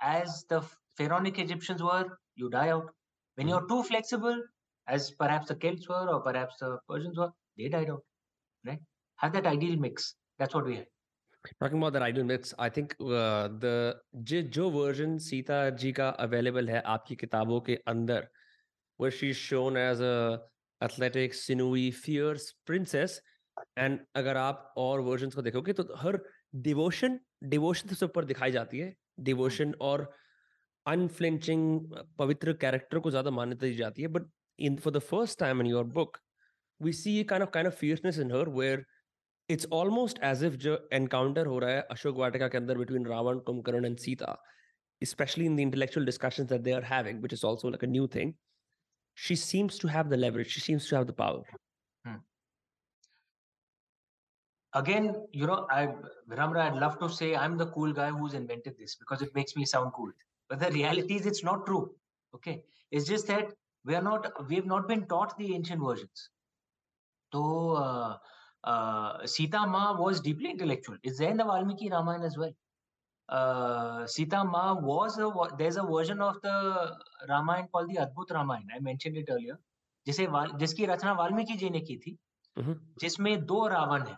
as 0.00 0.44
the 0.48 0.62
pharaonic 0.96 1.38
Egyptians 1.38 1.82
were, 1.82 2.18
you 2.34 2.50
die 2.50 2.70
out. 2.70 2.90
When 3.36 3.48
you're 3.48 3.60
mm-hmm. 3.60 3.82
too 3.82 3.82
flexible, 3.82 4.42
as 4.88 5.10
perhaps 5.10 5.48
the 5.48 5.54
Celts 5.54 5.88
were 5.88 6.08
or 6.08 6.20
perhaps 6.20 6.58
the 6.60 6.78
Persians 6.88 7.18
were, 7.18 7.30
they 7.58 7.68
died 7.68 7.90
out, 7.90 8.02
right? 8.66 8.78
Have 9.16 9.32
that 9.32 9.46
ideal 9.46 9.76
mix. 9.76 10.14
That's 10.38 10.54
what 10.54 10.66
we 10.66 10.76
had. 10.76 10.86
Talking 11.50 11.80
about 11.80 11.92
the 11.92 11.96
riddle 11.98 12.22
myths 12.24 12.54
I 12.60 12.70
think 12.70 12.92
the 13.60 14.00
जो 14.24 14.42
जो 14.50 14.70
version 14.72 15.18
Sita 15.22 15.68
ji 15.76 15.92
का 15.92 16.08
available 16.22 16.68
है 16.68 16.82
आपकी 16.88 17.16
किताबों 17.16 17.60
के 17.60 17.78
अंदर 17.86 18.28
where 19.00 19.10
she's 19.10 19.36
shown 19.38 19.76
as 19.76 20.00
a 20.00 20.40
athletic, 20.80 21.34
sinewy, 21.36 21.90
fierce 21.94 22.52
princess. 22.66 23.20
And 23.78 23.98
अगर 24.16 24.36
आप 24.36 24.74
और 24.76 25.00
वर्जन 25.00 25.30
को 25.30 25.42
देखोगे 25.42 25.72
तो 25.72 25.84
हर 25.96 26.18
डिवोशन 26.62 27.18
डिवोशन 27.44 27.88
सबसे 27.88 28.06
ऊपर 28.06 28.24
दिखाई 28.24 28.50
जाती 28.52 28.78
है 28.78 28.86
हाँ। 28.86 29.24
डिवोशन 29.24 29.72
और 29.80 30.02
अनफ्लिंचिंग 30.86 31.94
पवित्र 32.18 32.52
कैरेक्टर 32.60 32.98
को 32.98 33.10
ज़्यादा 33.10 33.30
मान्यता 33.30 33.66
दी 33.66 33.74
जाती 33.74 34.02
है 34.02 34.08
but 34.08 34.26
in 34.58 34.76
for 34.76 34.92
the 34.92 34.98
first 35.04 35.38
time 35.40 35.60
in 35.60 35.66
your 35.66 35.84
book 35.94 36.18
we 36.80 36.92
see 36.92 37.22
kind 37.24 37.42
of 37.42 37.50
kind 37.50 37.68
of 37.68 37.76
fierceness 37.76 38.18
in 38.18 38.32
her 38.32 38.48
where 38.58 38.84
where 39.45 39.57
it's 39.57 39.65
almost 39.65 40.19
as 40.21 40.41
if 40.41 40.57
जो 40.57 40.77
encounter 40.91 41.47
हो 41.47 41.59
रहा 41.59 41.71
है 41.71 41.81
अशोक 41.81 42.15
वाटिका 42.15 42.47
के 42.47 42.57
अंदर 42.57 42.77
between 42.77 43.05
Ravan, 43.05 43.43
Kumbhakarna 43.43 43.85
and 43.85 43.99
Sita 43.99 44.37
especially 45.01 45.45
in 45.45 45.55
the 45.55 45.63
intellectual 45.63 46.05
discussions 46.05 46.49
that 46.49 46.63
they 46.63 46.73
are 46.73 46.81
having 46.81 47.21
which 47.21 47.33
is 47.33 47.43
also 47.43 47.67
like 47.67 47.83
a 47.83 47.87
new 47.87 48.07
thing 48.07 48.35
she 49.15 49.35
seems 49.35 49.77
to 49.77 49.87
have 49.87 50.09
the 50.09 50.17
leverage 50.17 50.51
she 50.51 50.59
seems 50.59 50.87
to 50.87 50.95
have 50.95 51.07
the 51.07 51.13
power 51.13 51.43
Hmm. 52.05 52.15
Again, 54.73 55.15
you 55.31 55.47
know, 55.47 55.67
I 55.69 55.87
Vinamra, 56.29 56.71
I'd 56.71 56.75
love 56.75 56.99
to 56.99 57.09
say 57.09 57.35
I'm 57.35 57.57
the 57.57 57.67
cool 57.67 57.91
guy 57.93 58.09
who's 58.09 58.33
invented 58.33 58.77
this 58.77 58.95
because 58.95 59.21
it 59.21 59.35
makes 59.35 59.55
me 59.55 59.65
sound 59.65 59.91
cool. 59.93 60.11
But 60.49 60.59
the 60.59 60.71
reality 60.71 61.15
is 61.15 61.25
it's 61.25 61.43
not 61.43 61.65
true. 61.65 61.95
Okay. 62.33 62.63
It's 62.91 63.05
just 63.05 63.27
that 63.27 63.53
we 63.85 63.95
are 63.95 64.01
not 64.01 64.47
we 64.49 64.55
have 64.55 64.65
not 64.65 64.87
been 64.87 65.05
taught 65.07 65.37
the 65.37 65.55
ancient 65.55 65.81
versions. 65.83 66.29
So 67.33 67.71
uh, 67.71 68.17
Sita 68.66 69.64
माँ 69.66 69.92
was 69.94 70.22
deeply 70.22 70.48
intellectual 70.50 70.98
is 71.04 71.22
in 71.24 71.36
the 71.36 71.42
Valmiki 71.46 71.88
Ramayan 71.88 72.24
as 72.24 72.38
well 72.38 72.54
Sita 74.08 74.42
माँ 74.44 74.72
was 74.82 75.20
there 75.20 75.66
is 75.66 75.78
a 75.78 75.82
version 75.84 76.20
of 76.22 76.36
the 76.44 76.98
Ramayan 77.30 77.66
call 77.72 77.86
the 77.86 77.96
Adbhut 78.00 78.32
Ramayan 78.32 78.70
I 78.72 78.80
mention 78.82 79.16
it 79.16 79.30
earlier 79.30 79.58
जिसे 80.06 80.26
जिसकी 80.58 80.86
रचना 80.86 81.12
वाल्मीकि 81.14 81.54
जी 81.56 81.70
ने 81.70 81.80
की 81.80 81.96
थी। 81.96 82.16
हम्म। 82.56 82.74
जिसमें 83.00 83.44
दो 83.46 83.66
रावण 83.68 84.02
है 84.02 84.16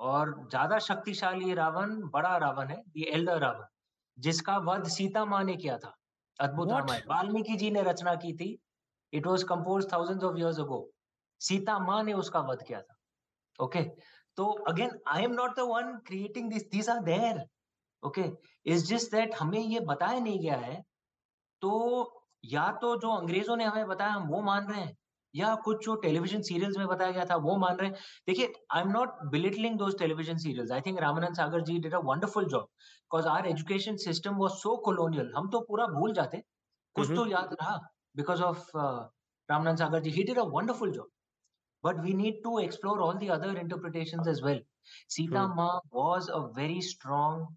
और 0.00 0.34
ज़्यादा 0.50 0.78
शक्तिशाली 0.78 1.54
रावण 1.54 1.90
बड़ा 2.10 2.36
रावण 2.36 2.68
है 2.68 2.82
ये 2.96 3.10
एल्डर 3.14 3.38
रावण 3.40 3.64
जिसका 4.18 4.56
वध 4.60 4.86
सीता 4.88 5.24
माँ 5.24 5.42
ने 5.44 5.56
किया 5.56 5.76
था 5.78 5.94
अद्भुत 6.38 6.70
रामायण। 6.70 7.02
वाल्मीकि 7.08 7.56
जी 7.56 7.70
ने 7.70 7.82
रचना 7.82 8.14
की 8.16 8.32
थी। 8.32 8.48
It 9.12 9.26
was 9.26 9.44
compose 9.44 9.92
thousand 9.92 10.24
of 10.24 10.36
years 10.38 10.58
ago 10.60 10.80
Sita 11.40 11.78
माँ 11.78 12.02
ने 12.02 12.12
उसका 12.14 12.40
वध 12.42 12.62
किया 12.62 12.80
था। 12.80 12.96
ओके 13.60 13.82
तो 14.38 14.44
again 14.68 14.98
I 15.08 15.22
am 15.24 15.32
not 15.32 15.56
the 15.56 15.60
one 15.68 15.96
creating 16.06 16.50
this 16.50 16.62
these 16.70 16.88
are 16.88 16.98
there 17.04 17.42
okay 18.02 18.24
is 18.66 18.84
just 18.86 19.10
that 19.12 19.34
हमें 19.40 19.58
ये 19.60 19.80
बताया 19.86 20.18
नहीं 20.20 20.40
गया 20.40 20.56
है। 20.58 20.80
तो 21.62 21.72
या 22.46 22.70
तो 22.82 22.96
जो 23.00 23.10
अंग्रेज़ों 23.12 23.56
ने 23.56 23.64
हमें 23.64 23.86
बताया 23.88 24.12
हम 24.12 24.28
वो 24.28 24.40
मान 24.42 24.66
रहे 24.68 24.80
हैं 24.80 24.96
या 25.34 25.54
कुछ 25.64 25.84
जो 25.84 25.94
टेलीविज़न 25.96 26.42
सीरियल्स 26.42 26.76
में 26.78 26.86
बताया 26.88 27.10
गया 27.12 27.24
था 27.24 27.36
वो 27.38 27.56
मान 27.58 27.76
रहे 27.76 27.88
हैं। 27.88 27.96
देखिए 28.28 28.52
I 28.72 28.82
am 28.82 28.88
not 28.90 29.22
belittling 29.32 29.78
those 29.78 29.98
television 29.98 30.38
serials 30.38 30.72
I 30.72 30.80
think 30.86 31.00
Ramanand 31.00 31.36
Sagar 31.36 31.60
ji 31.64 31.78
did 31.80 31.94
a 31.94 31.98
wonderful 32.04 32.46
job 32.46 32.62
because 32.62 33.26
our 33.28 33.46
education 33.48 33.96
system 34.04 34.36
was 34.36 34.50
so 34.58 34.76
colonial 34.84 35.32
हम 35.36 35.48
तो 35.50 35.60
पूरा 35.68 35.86
भूल 35.88 36.14
जाते। 36.14 36.42
कुछ 36.96 37.08
Mhm. 37.08 37.16
तो 37.16 37.26
याद 37.26 37.56
रहा 37.60 37.76
because 38.16 38.42
of 38.42 38.70
Ramanand 38.76 39.78
Sagar 39.78 40.00
ji. 40.00 40.10
He 40.10 40.22
did 40.24 40.38
a 40.38 40.42
wonderful 40.50 40.92
job 40.92 41.08
but 41.82 42.02
we 42.02 42.14
need 42.14 42.42
to 42.44 42.58
explore 42.58 43.00
all 43.00 43.16
the 43.18 43.30
other 43.30 43.56
interpretations 43.56 44.26
as 44.28 44.42
well. 44.42 44.60
Sita 45.08 45.46
Hmm. 45.46 45.54
Ma 45.54 45.80
was 45.92 46.28
a 46.28 46.48
very 46.54 46.80
strong, 46.80 47.56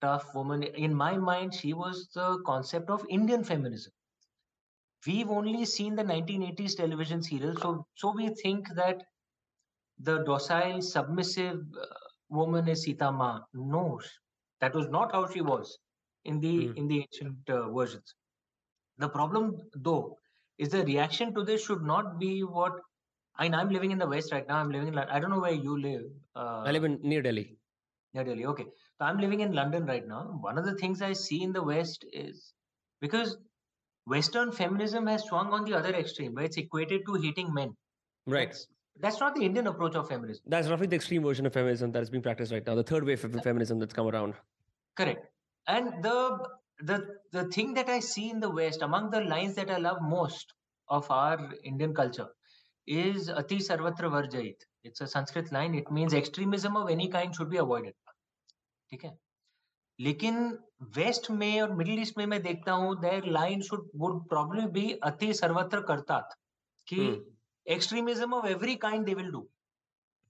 tough 0.00 0.34
woman. 0.34 0.62
In 0.64 0.94
my 0.94 1.16
mind, 1.18 1.54
she 1.54 1.72
was 1.74 2.08
the 2.14 2.42
concept 2.46 2.90
of 2.90 3.06
Indian 3.08 3.44
feminism. 3.44 3.92
We've 5.06 5.30
only 5.30 5.64
seen 5.64 5.94
the 5.96 6.04
1980s 6.04 6.74
television 6.74 7.22
serial, 7.22 7.56
so 7.56 7.86
so 7.94 8.12
we 8.12 8.28
think 8.34 8.68
that 8.74 9.02
the 9.98 10.18
docile, 10.24 10.82
submissive 10.82 11.60
uh, 11.80 11.86
woman 12.28 12.68
is 12.68 12.82
Sita 12.84 13.12
Ma. 13.12 13.40
No, 13.54 14.00
that 14.60 14.74
was 14.74 14.88
not 14.88 15.12
how 15.12 15.26
she 15.26 15.40
was 15.42 15.78
in 16.24 16.40
the 16.40 16.54
Hmm. 16.56 16.72
in 16.76 16.88
the 16.88 17.00
ancient 17.02 17.48
uh, 17.50 17.70
versions. 17.70 18.14
The 18.98 19.08
problem, 19.08 19.70
though, 19.74 20.18
is 20.58 20.70
the 20.70 20.84
reaction 20.84 21.34
to 21.34 21.44
this 21.44 21.64
should 21.66 21.82
not 21.82 22.18
be 22.18 22.44
what. 22.44 22.80
I 23.38 23.46
I'm 23.46 23.70
living 23.70 23.90
in 23.90 23.98
the 23.98 24.06
West 24.06 24.32
right 24.32 24.46
now. 24.48 24.56
I'm 24.56 24.70
living 24.70 24.88
in. 24.88 24.98
I 24.98 25.18
don't 25.20 25.30
know 25.30 25.40
where 25.40 25.52
you 25.52 25.80
live. 25.80 26.04
Uh, 26.34 26.62
I 26.64 26.72
live 26.72 26.84
in 26.84 26.98
near 27.02 27.22
Delhi 27.22 27.58
near 28.14 28.24
Delhi. 28.24 28.46
Okay, 28.46 28.64
so 28.98 29.04
I'm 29.04 29.18
living 29.18 29.40
in 29.40 29.52
London 29.52 29.86
right 29.86 30.06
now. 30.06 30.22
One 30.40 30.58
of 30.58 30.64
the 30.64 30.74
things 30.74 31.02
I 31.02 31.12
see 31.12 31.42
in 31.42 31.52
the 31.52 31.62
West 31.62 32.04
is 32.12 32.52
because 33.00 33.36
Western 34.06 34.52
feminism 34.52 35.06
has 35.06 35.24
swung 35.24 35.52
on 35.52 35.64
the 35.64 35.74
other 35.76 35.94
extreme, 35.94 36.34
where 36.34 36.44
it's 36.44 36.56
equated 36.56 37.02
to 37.06 37.14
hating 37.14 37.52
men. 37.52 37.76
right 38.26 38.48
That's, 38.48 38.66
that's 39.00 39.20
not 39.20 39.34
the 39.34 39.44
Indian 39.44 39.66
approach 39.66 39.94
of 39.94 40.08
feminism. 40.08 40.42
that's 40.54 40.68
roughly 40.68 40.86
the 40.92 40.96
extreme 40.96 41.22
version 41.22 41.46
of 41.48 41.52
feminism 41.52 41.92
that 41.92 42.02
is 42.02 42.10
being 42.10 42.22
practiced 42.22 42.52
right 42.52 42.66
now 42.66 42.74
the 42.78 42.84
third 42.90 43.04
wave 43.04 43.24
of 43.24 43.42
feminism 43.42 43.78
that's 43.78 43.92
come 43.98 44.08
around 44.12 44.34
Correct. 44.96 45.26
And 45.68 46.02
the 46.02 46.38
the 46.90 46.96
the 47.32 47.44
thing 47.56 47.74
that 47.74 47.88
I 47.88 48.00
see 48.00 48.30
in 48.30 48.40
the 48.40 48.50
West, 48.50 48.82
among 48.82 49.10
the 49.10 49.20
lines 49.20 49.54
that 49.56 49.70
I 49.70 49.76
love 49.76 49.98
most 50.00 50.54
of 50.88 51.10
our 51.10 51.50
Indian 51.64 51.94
culture, 51.94 52.28
is 52.86 53.28
Ati 53.28 53.58
Sarvatra 53.58 54.10
Varjayit. 54.10 54.56
It's 54.84 55.00
a 55.00 55.06
Sanskrit 55.06 55.52
line. 55.52 55.74
It 55.74 55.90
means 55.90 56.14
extremism 56.14 56.76
of 56.76 56.88
any 56.88 57.08
kind 57.08 57.34
should 57.34 57.50
be 57.50 57.58
avoided. 57.58 57.94
ठीक 58.90 59.04
है 59.04 59.16
लेकिन 59.98 60.36
waste 60.96 61.30
में 61.30 61.60
और 61.60 61.72
middle 61.76 62.00
east 62.00 62.18
में 62.18 62.24
मैं 62.26 62.42
देखता 62.42 62.72
हूँ 62.72 62.94
there 63.00 63.24
line 63.36 63.62
should 63.68 63.88
would 63.96 64.20
probably 64.28 64.66
be 64.72 64.90
अति 65.04 65.32
सर्वत्र 65.34 65.80
करतात 65.88 66.34
कि 66.88 66.96
Hmm. 66.96 67.22
Extremism 67.66 68.34
of 68.34 68.46
every 68.46 68.74
kind 68.84 69.06
they 69.06 69.14
will 69.14 69.30
do 69.30 69.40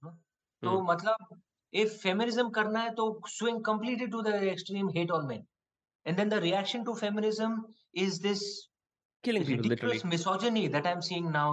तो 0.03 0.69
Hmm. 0.69 0.87
मतलब 0.89 1.41
if 1.73 1.99
feminism 2.05 2.53
करना 2.55 2.79
है 2.79 2.93
तो 2.95 3.05
swing 3.35 3.61
completely 3.69 4.07
to 4.15 4.23
the 4.29 4.35
extreme 4.53 4.89
hate 4.97 5.11
all 5.17 5.27
men 5.31 5.45
and 6.05 6.17
then 6.17 6.29
the 6.29 6.41
reaction 6.41 6.85
to 6.85 6.95
feminism 6.95 7.57
is 8.05 8.19
this 8.19 8.43
killing 9.23 9.45
people 9.45 9.69
literally 9.73 10.01
misogyny 10.13 10.67
that 10.75 10.87
i'm 10.87 11.01
seeing 11.01 11.29
now 11.31 11.47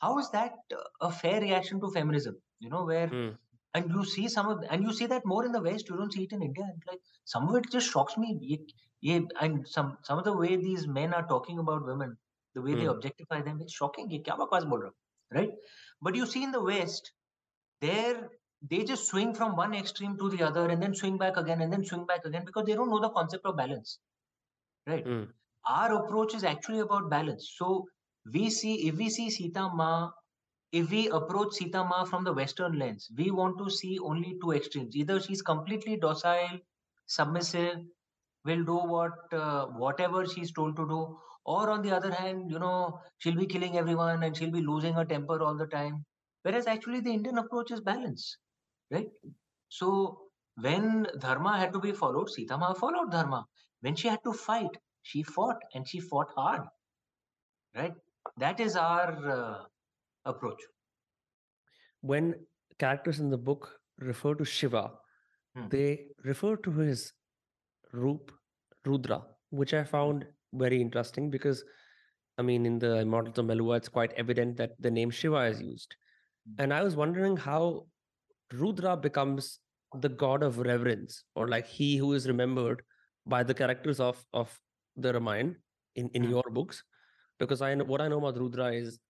how 0.00 0.18
is 0.18 0.30
that 0.30 0.54
a 1.00 1.10
fair 1.12 1.40
reaction 1.40 1.80
to 1.80 1.90
feminism? 1.90 2.36
You 2.60 2.70
know 2.70 2.84
where 2.84 3.12
Hmm. 3.12 3.30
and 3.74 3.90
you 3.90 4.04
see 4.04 4.28
some 4.28 4.48
of 4.48 4.64
and 4.70 4.82
you 4.84 4.92
see 4.92 5.06
that 5.06 5.24
more 5.26 5.44
in 5.46 5.52
the 5.52 5.62
west. 5.62 5.88
You 5.90 5.96
don't 5.96 6.12
see 6.12 6.24
it 6.24 6.32
in 6.32 6.42
india. 6.42 6.64
And 6.64 6.82
like 6.90 7.00
some 7.24 7.48
of 7.48 7.56
it 7.56 7.70
just 7.70 7.90
shocks 7.90 8.16
me. 8.18 8.36
Ye, 8.40 8.58
ye, 9.00 9.26
and 9.40 9.66
some 9.68 9.98
some 10.02 10.18
of 10.18 10.24
the 10.24 10.36
way 10.42 10.56
these 10.56 10.86
men 10.88 11.14
are 11.14 11.26
talking 11.34 11.58
about 11.58 11.86
women 11.86 12.16
the 12.54 12.62
way 12.62 12.74
they 12.74 12.84
Hmm. 12.84 12.94
objectify 12.94 13.42
them 13.42 13.60
it's 13.60 13.74
shocking. 13.82 14.10
Ye 14.10 14.22
kya 14.22 14.38
bakwas 14.42 14.68
bol 14.74 14.80
raha 14.86 14.94
right? 15.40 15.50
But 16.02 16.16
you 16.16 16.26
see 16.26 16.42
in 16.44 16.52
the 16.52 16.62
west 16.72 17.12
there 17.80 18.30
they 18.70 18.84
just 18.84 19.06
swing 19.08 19.34
from 19.34 19.56
one 19.56 19.74
extreme 19.74 20.16
to 20.18 20.30
the 20.30 20.42
other 20.44 20.68
and 20.68 20.82
then 20.82 20.94
swing 20.94 21.18
back 21.18 21.36
again 21.36 21.60
and 21.62 21.72
then 21.72 21.84
swing 21.84 22.06
back 22.06 22.24
again 22.24 22.44
because 22.46 22.66
they 22.66 22.74
don't 22.74 22.90
know 22.90 23.00
the 23.00 23.10
concept 23.10 23.44
of 23.46 23.56
balance. 23.56 23.98
Right? 24.86 25.04
Hmm. 25.04 25.24
our 25.66 25.92
approach 26.04 26.34
is 26.34 26.44
actually 26.44 26.80
about 26.80 27.10
balance. 27.10 27.54
So 27.56 27.86
we 28.32 28.50
see 28.50 28.88
if 28.88 28.96
we 28.96 29.08
see 29.10 29.30
sita 29.30 29.68
ma 29.74 30.10
if 30.72 30.90
we 30.90 31.08
approach 31.08 31.54
Sita 31.54 31.82
Ma 31.84 32.04
from 32.04 32.24
the 32.24 32.32
Western 32.32 32.78
lens, 32.78 33.10
we 33.16 33.30
want 33.30 33.58
to 33.58 33.70
see 33.70 33.98
only 33.98 34.38
two 34.40 34.52
extremes. 34.52 34.94
Either 34.94 35.20
she's 35.20 35.42
completely 35.42 35.96
docile, 35.96 36.60
submissive, 37.06 37.78
will 38.44 38.64
do 38.64 38.76
what 38.76 39.12
uh, 39.32 39.66
whatever 39.66 40.26
she's 40.26 40.52
told 40.52 40.76
to 40.76 40.86
do, 40.86 41.18
or 41.44 41.70
on 41.70 41.82
the 41.82 41.90
other 41.90 42.12
hand, 42.12 42.50
you 42.50 42.58
know, 42.58 43.00
she'll 43.18 43.34
be 43.36 43.46
killing 43.46 43.76
everyone 43.76 44.22
and 44.22 44.36
she'll 44.36 44.50
be 44.50 44.60
losing 44.60 44.94
her 44.94 45.04
temper 45.04 45.42
all 45.42 45.56
the 45.56 45.66
time. 45.66 46.04
Whereas 46.42 46.66
actually 46.66 47.00
the 47.00 47.10
Indian 47.10 47.38
approach 47.38 47.70
is 47.72 47.80
balance, 47.80 48.36
right? 48.90 49.08
So 49.68 50.20
when 50.56 51.06
dharma 51.18 51.58
had 51.58 51.72
to 51.72 51.80
be 51.80 51.92
followed, 51.92 52.30
Sita 52.30 52.56
Ma 52.56 52.74
followed 52.74 53.10
dharma. 53.10 53.44
When 53.80 53.96
she 53.96 54.08
had 54.08 54.22
to 54.24 54.32
fight, 54.32 54.76
she 55.02 55.22
fought 55.22 55.58
and 55.74 55.88
she 55.88 56.00
fought 56.00 56.30
hard, 56.36 56.62
right? 57.74 57.94
That 58.38 58.60
is 58.60 58.76
our 58.76 59.10
uh, 59.36 59.64
approach. 60.24 60.60
when 62.02 62.34
characters 62.78 63.20
in 63.20 63.28
the 63.30 63.36
book 63.38 63.78
refer 63.98 64.34
to 64.34 64.44
Shiva, 64.44 64.82
Hmm. 65.56 65.68
they 65.68 66.06
refer 66.24 66.56
to 66.56 66.70
his 66.70 67.12
Roop, 67.92 68.30
Rudra, 68.86 69.18
which 69.50 69.74
I 69.74 69.82
found 69.84 70.24
very 70.52 70.80
interesting 70.80 71.28
because, 71.30 71.64
I 72.38 72.42
mean, 72.42 72.64
in 72.64 72.78
the 72.78 72.92
Immortals 73.00 73.38
of 73.38 73.46
Meluha, 73.46 73.76
it's 73.76 73.88
quite 73.88 74.12
evident 74.12 74.56
that 74.58 74.76
the 74.80 74.90
name 74.90 75.10
Shiva 75.10 75.42
is 75.54 75.60
used. 75.60 75.96
Hmm. 76.46 76.62
And 76.62 76.72
I 76.74 76.82
was 76.82 76.96
wondering 76.96 77.36
how 77.36 77.88
Rudra 78.52 78.96
becomes 78.96 79.58
the 80.06 80.08
god 80.08 80.42
of 80.42 80.58
reverence, 80.58 81.24
or 81.34 81.48
like 81.48 81.66
he 81.66 81.96
who 81.96 82.12
is 82.14 82.28
remembered 82.28 82.82
by 83.26 83.42
the 83.42 83.54
characters 83.62 84.00
of 84.00 84.24
of 84.32 84.58
the 84.96 85.12
Ramayana 85.12 85.54
in, 85.96 86.08
in 86.14 86.24
Hmm. 86.24 86.30
your 86.30 86.44
books. 86.60 86.82
Because 87.40 87.62
I 87.62 87.74
know 87.74 87.84
what 87.84 88.00
I 88.02 88.08
know 88.08 88.18
about 88.18 88.38
Rudra 88.38 88.72
is 88.72 89.00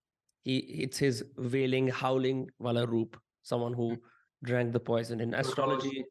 he 0.42 0.58
it's 0.58 0.98
his 0.98 1.24
wailing, 1.36 1.88
howling 1.88 2.48
wala 2.58 2.86
roop, 2.86 3.20
someone 3.42 3.74
who 3.74 3.98
drank 4.44 4.72
the 4.72 4.80
poison. 4.80 5.20
In 5.20 5.34
astrology, 5.34 6.04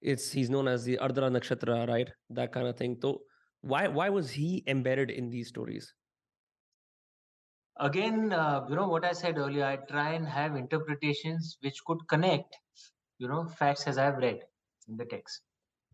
it's 0.00 0.32
he's 0.32 0.50
known 0.50 0.68
as 0.68 0.84
the 0.84 0.98
Ardra 0.98 1.30
Nakshatra, 1.36 1.88
right? 1.88 2.10
That 2.30 2.52
kind 2.52 2.68
of 2.68 2.76
thing. 2.78 2.98
So 3.02 3.22
why 3.62 3.88
why 3.88 4.10
was 4.10 4.30
he 4.30 4.64
embedded 4.66 5.10
in 5.10 5.30
these 5.30 5.48
stories? 5.48 5.94
again 7.78 8.32
uh, 8.32 8.64
you 8.68 8.76
know 8.76 8.88
what 8.88 9.04
i 9.04 9.12
said 9.12 9.38
earlier 9.38 9.64
i 9.64 9.76
try 9.90 10.12
and 10.14 10.26
have 10.26 10.56
interpretations 10.56 11.58
which 11.60 11.84
could 11.86 12.06
connect 12.08 12.56
you 13.18 13.28
know 13.28 13.46
facts 13.46 13.86
as 13.86 13.98
i've 13.98 14.18
read 14.18 14.40
in 14.88 14.96
the 14.96 15.04
text 15.04 15.42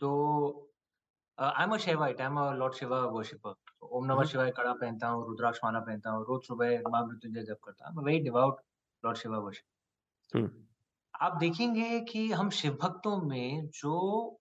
so 0.01 0.67
uh, 1.39 1.53
i'm 1.57 1.73
a 1.73 1.79
shivite 1.79 2.21
i'm 2.21 2.37
a 2.37 2.55
lord 2.57 2.77
shiva 2.77 3.09
worshipper 3.13 3.55
om 3.83 4.07
namah 4.07 4.25
Mhm. 4.25 4.31
shivaya 4.31 4.53
kada 4.53 4.75
पहनता 4.75 5.09
हूँ 5.09 5.27
रुद्राक्ष 5.27 5.59
माला 5.65 5.81
पहनता 5.81 6.11
हूँ 6.11 6.25
रोज 6.25 6.43
सुबह 6.47 6.83
माँ 6.89 7.07
मृत्युंजय 7.07 7.43
जप 7.43 7.59
करता 7.65 7.91
हूँ 7.91 8.05
very 8.05 8.19
devout 8.19 8.61
lord 9.05 9.19
Shiva 9.19 9.51
Hmm. 10.33 10.49
आप 11.15 11.37
देखेंगे 11.37 12.01
कि 12.01 12.31
हम 12.33 12.51
शिव 12.51 12.79
भक्तों 12.83 13.17
में 13.23 13.67
जो 13.67 14.39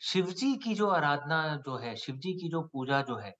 शिवजी 0.00 0.56
की 0.56 0.74
जो 0.74 0.88
आराधना 0.88 1.56
जो 1.56 1.76
है 1.76 1.94
शिवजी 1.96 2.32
की 2.32 2.48
जो 2.48 2.62
पूजा 2.62 3.00
जो 3.02 3.16
है 3.16 3.34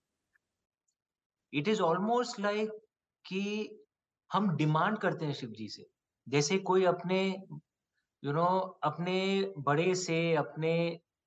इट 1.53 1.67
इज़ 1.67 1.81
ऑलमोस्ट 1.81 2.39
लाइक 2.39 2.71
कि 3.25 3.43
हम 4.31 4.55
डिमांड 4.57 4.97
करते 4.97 5.25
हैं 5.25 5.33
शिव 5.33 5.49
जी 5.49 5.67
से 5.67 5.89
जैसे 6.27 6.57
कोई 6.57 6.85
अपने 6.85 7.21
यू 7.27 7.59
you 8.23 8.35
नो 8.35 8.43
know, 8.43 8.73
अपने 8.83 9.53
बड़े 9.57 9.95
से 9.95 10.35
अपने 10.35 10.73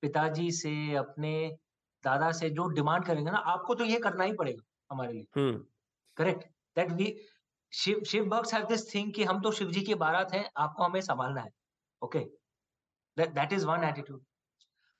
पिताजी 0.01 0.51
से 0.51 0.95
अपने 0.95 1.35
दादा 2.05 2.31
से 2.31 2.49
जो 2.49 2.67
डिमांड 2.67 3.05
करेंगे 3.05 3.31
ना 3.31 3.37
आपको 3.37 3.75
तो 3.75 3.83
ये 3.83 3.99
करना 3.99 4.23
ही 4.23 4.33
पड़ेगा 4.33 4.63
हमारे 4.91 5.13
लिए। 5.13 5.23
Hmm. 5.37 5.63
Correct? 6.17 6.43
That 6.75 6.91
we 6.91 7.15
Shiv 7.73 8.03
Shiv 8.03 8.25
भक्स 8.25 8.53
have 8.53 8.65
this 8.65 8.93
thing 8.95 9.13
कि 9.13 9.23
हम 9.23 9.41
तो 9.41 9.51
शिव 9.51 9.71
जी 9.71 9.81
की 9.81 9.95
बारात 9.95 10.33
हैं 10.33 10.49
आपको 10.57 10.83
हमें 10.83 11.01
संभालना 11.01 11.41
है। 11.41 11.51
Okay 12.01 12.19
that 13.17 13.53
is 13.53 13.65
one 13.65 13.83
attitude 13.83 14.23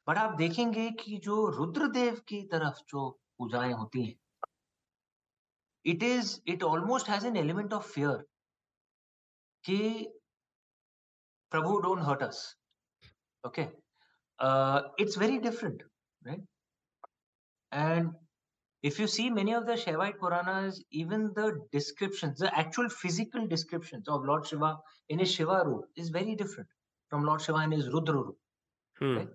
but 0.08 0.18
आप 0.18 0.36
देखेंगे 0.36 0.90
कि 0.92 1.18
जो 1.18 1.46
रुद्रदेव 1.50 2.22
की 2.28 2.42
तरफ़ 2.42 2.80
जो 2.90 3.10
पूजाएँ 3.38 3.74
होती 3.74 4.06
हैं 4.06 4.16
it 5.86 6.04
is 6.04 6.30
it 6.54 6.64
almost 6.64 7.08
has 7.08 7.26
an 7.30 7.36
element 7.38 7.74
of 7.74 7.84
fear 7.86 8.14
कि 9.66 9.80
प्रभु 11.52 11.80
don't 11.82 12.04
hurt 12.04 12.24
okay? 13.44 13.66
Uh, 14.40 14.82
it's 14.98 15.16
very 15.16 15.38
different 15.40 15.84
right? 16.26 16.44
And 17.76 18.12
if 18.84 19.00
you 19.00 19.08
see 19.08 19.30
many 19.30 19.54
of 19.54 19.66
the 19.68 19.74
Shaivite 19.84 20.20
Puranas 20.20 20.84
even 20.92 21.32
the 21.36 21.48
descriptions 21.72 22.40
the 22.40 22.52
actual 22.64 22.90
physical 22.90 23.48
descriptions 23.48 24.08
of 24.08 24.26
Lord 24.26 24.48
Shiva 24.48 24.78
in 25.10 25.20
his 25.20 25.32
Shiva 25.32 25.64
roop 25.66 25.86
is 25.98 26.10
very 26.10 26.36
different 26.36 26.70
from 27.10 27.26
Lord 27.26 27.42
Shiva 27.42 27.60
in 27.70 27.72
his 27.72 27.90
Rudra 27.90 28.16
roop 28.16 28.38
Hmm. 29.00 29.18
Right. 29.18 29.30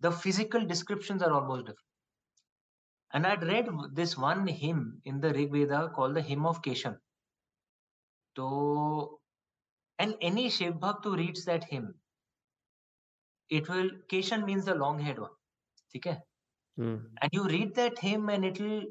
the 0.00 0.12
physical 0.12 0.66
descriptions 0.66 1.22
are 1.22 1.32
almost 1.32 1.66
different 1.66 1.88
and 3.12 3.26
I'd 3.26 3.42
read 3.42 3.68
this 3.92 4.16
one 4.18 4.46
hymn 4.46 5.00
in 5.04 5.20
the 5.20 5.32
Rig 5.34 5.52
Veda 5.52 5.90
called 5.94 6.14
the 6.16 6.22
Hymn 6.22 6.46
of 6.46 6.62
Keshan. 6.62 6.96
So, 8.36 9.20
and 9.98 10.16
any 10.22 10.48
Shiv 10.50 10.74
Bhakt 10.74 11.04
who 11.04 11.16
reads 11.16 11.44
that 11.44 11.64
hymn, 11.64 11.94
it 13.50 13.68
will, 13.68 13.90
Keshan 14.10 14.46
means 14.46 14.64
the 14.64 14.74
long 14.74 14.98
haired 14.98 15.18
one. 15.18 15.30
Okay? 15.96 16.18
Hmm. 16.77 16.97
And 17.21 17.29
you 17.33 17.43
read 17.45 17.73
that 17.75 17.97
hymn 17.99 18.29
and 18.29 18.45
it'll, 18.45 18.83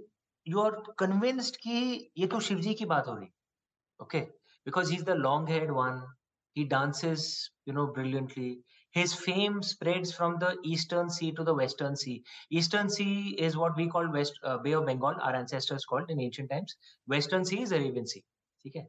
you 0.44 0.60
are 0.60 0.82
convinced 0.98 1.56
कि 1.64 2.10
ये 2.18 2.26
तो 2.26 2.40
शिव 2.40 2.60
जी 2.60 2.74
की 2.74 2.84
बात 2.92 3.08
हो 3.08 3.14
रही 3.14 3.28
okay 4.04 4.28
because 4.68 4.88
he's 4.90 5.04
the 5.04 5.14
long 5.14 5.46
haired 5.46 5.70
one 5.76 5.98
he 6.58 6.64
dances 6.72 7.24
you 7.66 7.74
know 7.76 7.86
brilliantly 7.98 8.48
his 8.98 9.14
fame 9.24 9.62
spreads 9.70 10.12
from 10.18 10.38
the 10.44 10.50
eastern 10.72 11.10
sea 11.16 11.30
to 11.38 11.44
the 11.48 11.54
western 11.60 11.96
sea 12.02 12.16
eastern 12.60 12.90
sea 12.96 13.30
is 13.48 13.56
what 13.62 13.76
we 13.76 13.86
call 13.94 14.10
west 14.16 14.40
uh, 14.44 14.58
bay 14.66 14.72
of 14.80 14.86
bengal 14.90 15.22
our 15.28 15.34
ancestors 15.40 15.86
called 15.92 16.10
in 16.16 16.20
ancient 16.26 16.50
times 16.54 16.76
western 17.14 17.44
sea 17.52 17.60
is 17.68 17.72
arabian 17.80 18.06
sea 18.14 18.24
okay 18.70 18.86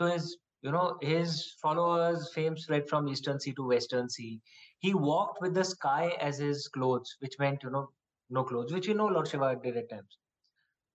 so 0.00 0.10
his 0.12 0.28
you 0.62 0.72
know 0.76 0.86
his 1.02 1.36
followers 1.62 2.28
fame 2.34 2.56
spread 2.66 2.88
from 2.88 3.08
eastern 3.14 3.40
sea 3.46 3.54
to 3.60 3.68
western 3.74 4.08
sea 4.18 4.32
he 4.78 4.94
walked 4.94 5.40
with 5.46 5.54
the 5.54 5.64
sky 5.64 6.04
as 6.30 6.38
his 6.38 6.68
clothes 6.78 7.16
which 7.20 7.38
meant 7.44 7.68
you 7.68 7.70
know 7.78 7.88
no 8.29 8.43
clothes 8.43 8.73
which 8.73 8.87
you 8.87 8.93
know 8.93 9.07
lord 9.07 9.27
shiva 9.27 9.55
did 9.63 9.77
at 9.77 9.89
times 9.89 10.17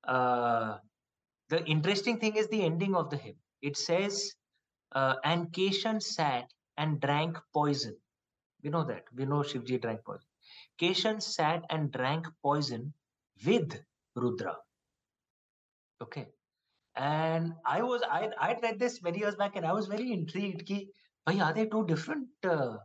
uh, 0.09 0.79
the 1.49 1.64
interesting 1.66 2.19
thing 2.19 2.37
is 2.37 2.49
the 2.49 2.62
ending 2.62 2.95
of 2.95 3.11
the 3.11 3.16
hymn 3.16 3.37
it 3.62 3.77
says 3.77 4.33
uh, 4.93 5.14
and 5.25 5.53
Keshan 5.53 6.03
sat 6.03 6.47
and 6.77 7.01
drank 7.01 7.38
poison. 7.55 7.97
We 8.62 8.71
know 8.71 8.85
that. 8.85 9.05
We 9.14 9.25
know 9.27 9.40
Shivji 9.43 9.81
drank 9.81 10.05
poison. 10.05 10.27
Keshan 10.81 11.23
sat 11.23 11.64
and 11.71 11.93
drank 11.93 12.27
poison 12.43 12.93
with 13.47 13.81
Rudra. 14.16 14.57
Okay. 16.03 16.27
And 16.97 17.55
I 17.64 17.83
was, 17.83 18.03
I, 18.11 18.31
I 18.38 18.57
read 18.62 18.79
this 18.79 19.03
many 19.03 19.19
years 19.21 19.37
back 19.37 19.57
and 19.57 19.66
I 19.66 19.73
was 19.73 19.87
very 19.87 20.12
intrigued. 20.12 20.66
Ki, 20.66 20.90
are 21.27 21.53
they 21.55 21.66
two 21.66 21.87
different 21.87 22.29
uh, 22.45 22.79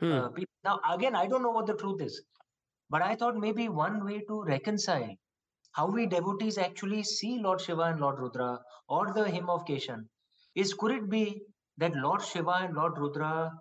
Hmm. 0.00 0.12
uh, 0.12 0.28
people? 0.30 0.52
Now, 0.64 0.80
again, 0.90 1.14
I 1.14 1.26
don't 1.26 1.42
know 1.42 1.50
what 1.50 1.66
the 1.66 1.74
truth 1.74 2.02
is. 2.02 2.22
But 2.88 3.02
I 3.02 3.14
thought 3.14 3.36
maybe 3.36 3.68
one 3.68 4.04
way 4.04 4.20
to 4.28 4.42
reconcile 4.42 5.14
how 5.72 5.90
we 5.90 6.06
devotees 6.06 6.58
actually 6.58 7.02
see 7.02 7.38
Lord 7.38 7.60
Shiva 7.60 7.82
and 7.82 8.00
Lord 8.00 8.18
Rudra 8.18 8.58
or 8.88 9.12
the 9.12 9.28
hymn 9.28 9.50
of 9.50 9.64
Keshan 9.64 10.04
is 10.54 10.72
could 10.72 10.92
it 10.92 11.10
be 11.10 11.42
that 11.78 11.94
Lord 11.94 12.22
Shiva 12.22 12.58
and 12.62 12.74
Lord 12.74 12.98
Rudra 12.98 13.52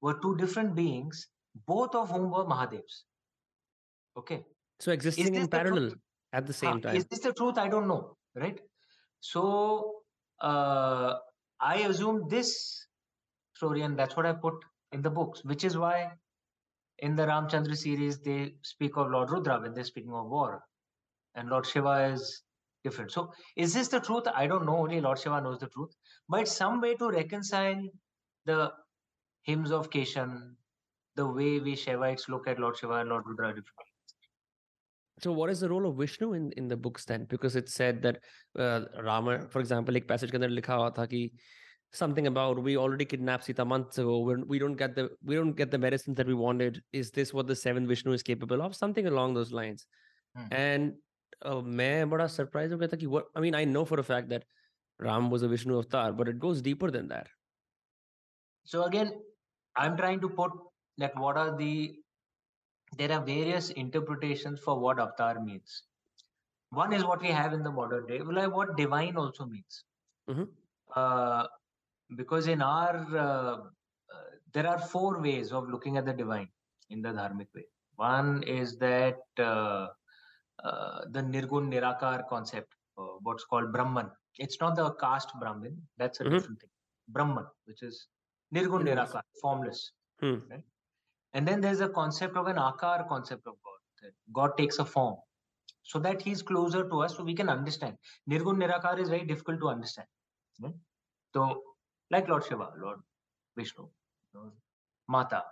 were 0.00 0.18
two 0.20 0.36
different 0.36 0.74
beings, 0.74 1.26
both 1.66 1.94
of 1.94 2.10
whom 2.10 2.30
were 2.30 2.44
Mahadevs? 2.44 3.04
Okay. 4.16 4.42
So 4.80 4.92
existing 4.92 5.34
in 5.34 5.42
the 5.42 5.48
parallel 5.48 5.92
at 6.32 6.46
the 6.46 6.52
same 6.52 6.80
time. 6.80 6.96
Is 6.96 7.06
this 7.06 7.20
the 7.20 7.32
truth? 7.32 7.56
I 7.56 7.68
don't 7.68 7.88
know. 7.88 8.16
Right. 8.34 8.60
So 9.20 10.02
uh, 10.40 11.14
I 11.60 11.76
assume 11.76 12.28
this 12.28 12.86
story, 13.54 13.82
and 13.82 13.98
that's 13.98 14.16
what 14.16 14.26
I 14.26 14.32
put 14.32 14.54
in 14.92 15.02
the 15.02 15.10
books, 15.10 15.44
which 15.44 15.64
is 15.64 15.78
why 15.78 16.10
in 17.01 17.15
the 17.15 17.25
Ramchandra 17.25 17.75
series 17.75 18.19
they 18.19 18.55
speak 18.63 18.97
of 18.97 19.09
Lord 19.11 19.29
Rudra 19.29 19.59
when 19.61 19.73
they're 19.73 19.83
speaking 19.83 20.13
of 20.13 20.27
war, 20.27 20.63
and 21.35 21.49
Lord 21.49 21.65
Shiva 21.65 22.11
is 22.13 22.43
different. 22.83 23.11
So 23.11 23.31
is 23.55 23.73
this 23.73 23.87
the 23.87 23.99
truth? 23.99 24.23
I 24.33 24.47
don't 24.47 24.65
know. 24.65 24.77
Only 24.77 25.01
Lord 25.01 25.19
Shiva 25.19 25.41
knows 25.41 25.59
the 25.59 25.67
truth. 25.67 25.95
But 26.29 26.41
it's 26.41 26.51
some 26.51 26.81
way 26.81 26.95
to 26.95 27.09
reconcile 27.09 27.81
the 28.45 28.71
hymns 29.43 29.71
of 29.71 29.89
Keshan, 29.89 30.55
the 31.15 31.25
way 31.25 31.59
we 31.59 31.75
Shivites 31.75 32.29
look 32.29 32.47
at 32.47 32.59
Lord 32.59 32.77
Shiva 32.77 32.93
and 32.93 33.09
Lord 33.09 33.23
Rudra 33.25 33.49
differently. 33.49 33.93
So 35.19 35.31
what 35.31 35.49
is 35.49 35.59
the 35.59 35.69
role 35.69 35.87
of 35.87 35.95
Vishnu 35.97 36.33
in 36.33 36.51
in 36.57 36.67
the 36.67 36.77
books 36.77 37.05
then? 37.05 37.25
Because 37.29 37.55
it 37.55 37.69
said 37.69 38.01
that 38.03 38.19
uh, 38.57 38.81
Rama, 39.03 39.47
for 39.49 39.59
example, 39.59 39.95
एक 39.95 40.07
passage 40.07 40.31
के 40.31 40.37
अंदर 40.37 40.49
लिखा 40.49 40.75
हुआ 40.75 40.89
था 40.97 41.05
कि 41.13 41.31
something 41.91 42.27
about 42.27 42.61
we 42.61 42.77
already 42.77 43.05
kidnapped 43.05 43.45
Sita 43.45 43.65
months 43.65 43.97
ago. 43.97 44.19
We're, 44.19 44.43
we 44.43 44.59
don't 44.59 44.75
get 44.75 44.95
the 44.95 45.09
we 45.23 45.35
don't 45.35 45.53
get 45.53 45.71
the 45.71 45.77
medicines 45.77 46.17
that 46.17 46.27
we 46.27 46.33
wanted. 46.33 46.81
Is 46.93 47.11
this 47.11 47.33
what 47.33 47.47
the 47.47 47.55
seventh 47.55 47.87
Vishnu 47.87 48.13
is 48.13 48.23
capable 48.23 48.61
of? 48.61 48.75
Something 48.75 49.07
along 49.07 49.33
those 49.33 49.51
lines. 49.51 49.87
Hmm. 50.35 50.47
And 50.51 50.93
uh, 51.45 51.61
मैं 51.61 52.09
बड़ा 52.09 52.29
surprised 52.29 52.73
हो 52.73 52.77
गया 52.77 52.87
था 52.93 52.99
कि 52.99 53.07
what 53.07 53.25
I 53.35 53.39
mean 53.39 53.55
I 53.55 53.65
know 53.65 53.85
for 53.85 53.99
a 53.99 54.03
fact 54.03 54.29
that 54.29 54.43
Ram 54.99 55.29
was 55.29 55.43
a 55.43 55.47
Vishnu 55.47 55.77
avatar, 55.77 56.11
but 56.11 56.27
it 56.27 56.39
goes 56.39 56.61
deeper 56.61 56.91
than 56.91 57.07
that. 57.09 57.27
So 58.63 58.83
again, 58.83 59.11
I'm 59.75 59.95
trying 59.95 60.19
to 60.21 60.29
put 60.29 60.51
that 60.97 61.17
what 61.17 61.37
are 61.37 61.55
the 61.57 61.95
there 62.97 63.11
are 63.11 63.21
various 63.21 63.69
interpretations 63.71 64.59
for 64.59 64.79
what 64.79 64.99
avatar 64.99 65.43
means. 65.43 65.83
One 66.69 66.93
is 66.93 67.03
what 67.03 67.21
we 67.21 67.27
have 67.27 67.53
in 67.53 67.63
the 67.63 67.71
modern 67.71 68.07
day, 68.07 68.19
like 68.19 68.53
what 68.53 68.75
divine 68.77 69.15
also 69.17 69.45
means. 69.45 69.83
Mhm. 70.29 70.47
Uh, 70.95 71.47
because 72.16 72.46
in 72.48 72.62
our 72.62 72.94
uh, 73.16 73.56
uh, 74.14 74.28
there 74.52 74.66
are 74.66 74.78
four 74.78 75.20
ways 75.20 75.52
of 75.52 75.68
looking 75.68 75.96
at 75.96 76.04
the 76.04 76.12
divine 76.12 76.48
in 76.90 77.02
the 77.02 77.10
dharmic 77.10 77.48
way. 77.54 77.66
One 77.96 78.42
is 78.42 78.76
that 78.78 79.20
uh, 79.38 79.88
uh, 80.64 81.00
the 81.10 81.20
nirgun 81.20 81.70
nirakar 81.72 82.28
concept, 82.28 82.72
uh, 82.98 83.16
what's 83.22 83.44
called 83.44 83.72
Brahman. 83.72 84.10
It's 84.38 84.58
not 84.60 84.76
the 84.76 84.90
caste 84.94 85.32
Brahmin. 85.40 85.76
That's 85.98 86.20
a 86.20 86.24
Mhm. 86.24 86.30
different 86.30 86.60
thing. 86.60 86.70
Brahman, 87.08 87.46
which 87.64 87.82
is 87.82 88.08
nirgun 88.54 88.84
nirakar, 88.88 89.22
formless. 89.40 89.92
Hmm. 90.20 90.38
Right? 90.50 90.64
And 91.34 91.48
then 91.48 91.60
there's 91.60 91.80
a 91.80 91.88
concept 91.88 92.36
of 92.36 92.46
an 92.46 92.56
akar 92.56 93.08
concept 93.08 93.46
of 93.46 93.54
God. 93.66 93.78
That 94.02 94.14
God 94.32 94.56
takes 94.56 94.78
a 94.78 94.84
form 94.84 95.16
so 95.82 95.98
that 95.98 96.22
he's 96.22 96.42
closer 96.42 96.88
to 96.88 97.02
us 97.02 97.16
so 97.16 97.24
we 97.24 97.34
can 97.34 97.48
understand. 97.48 97.96
Nirgun 98.30 98.56
Nirakar 98.62 98.98
is 98.98 99.08
very 99.08 99.24
difficult 99.24 99.60
to 99.60 99.68
understand. 99.68 100.08
Right? 100.60 100.74
So, 101.34 101.62
like 102.12 102.28
Lord 102.28 102.44
Shiva, 102.44 102.72
Lord 102.78 103.00
Vishnu, 103.56 103.88
Mata. 105.08 105.42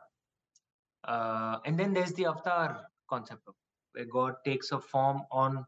Uh, 1.04 1.58
and 1.64 1.78
then 1.78 1.94
there's 1.94 2.12
the 2.14 2.26
avatar 2.26 2.86
concept 3.08 3.42
of 3.48 3.54
where 3.92 4.06
God 4.06 4.36
takes 4.44 4.72
a 4.72 4.80
form 4.80 5.22
on 5.32 5.66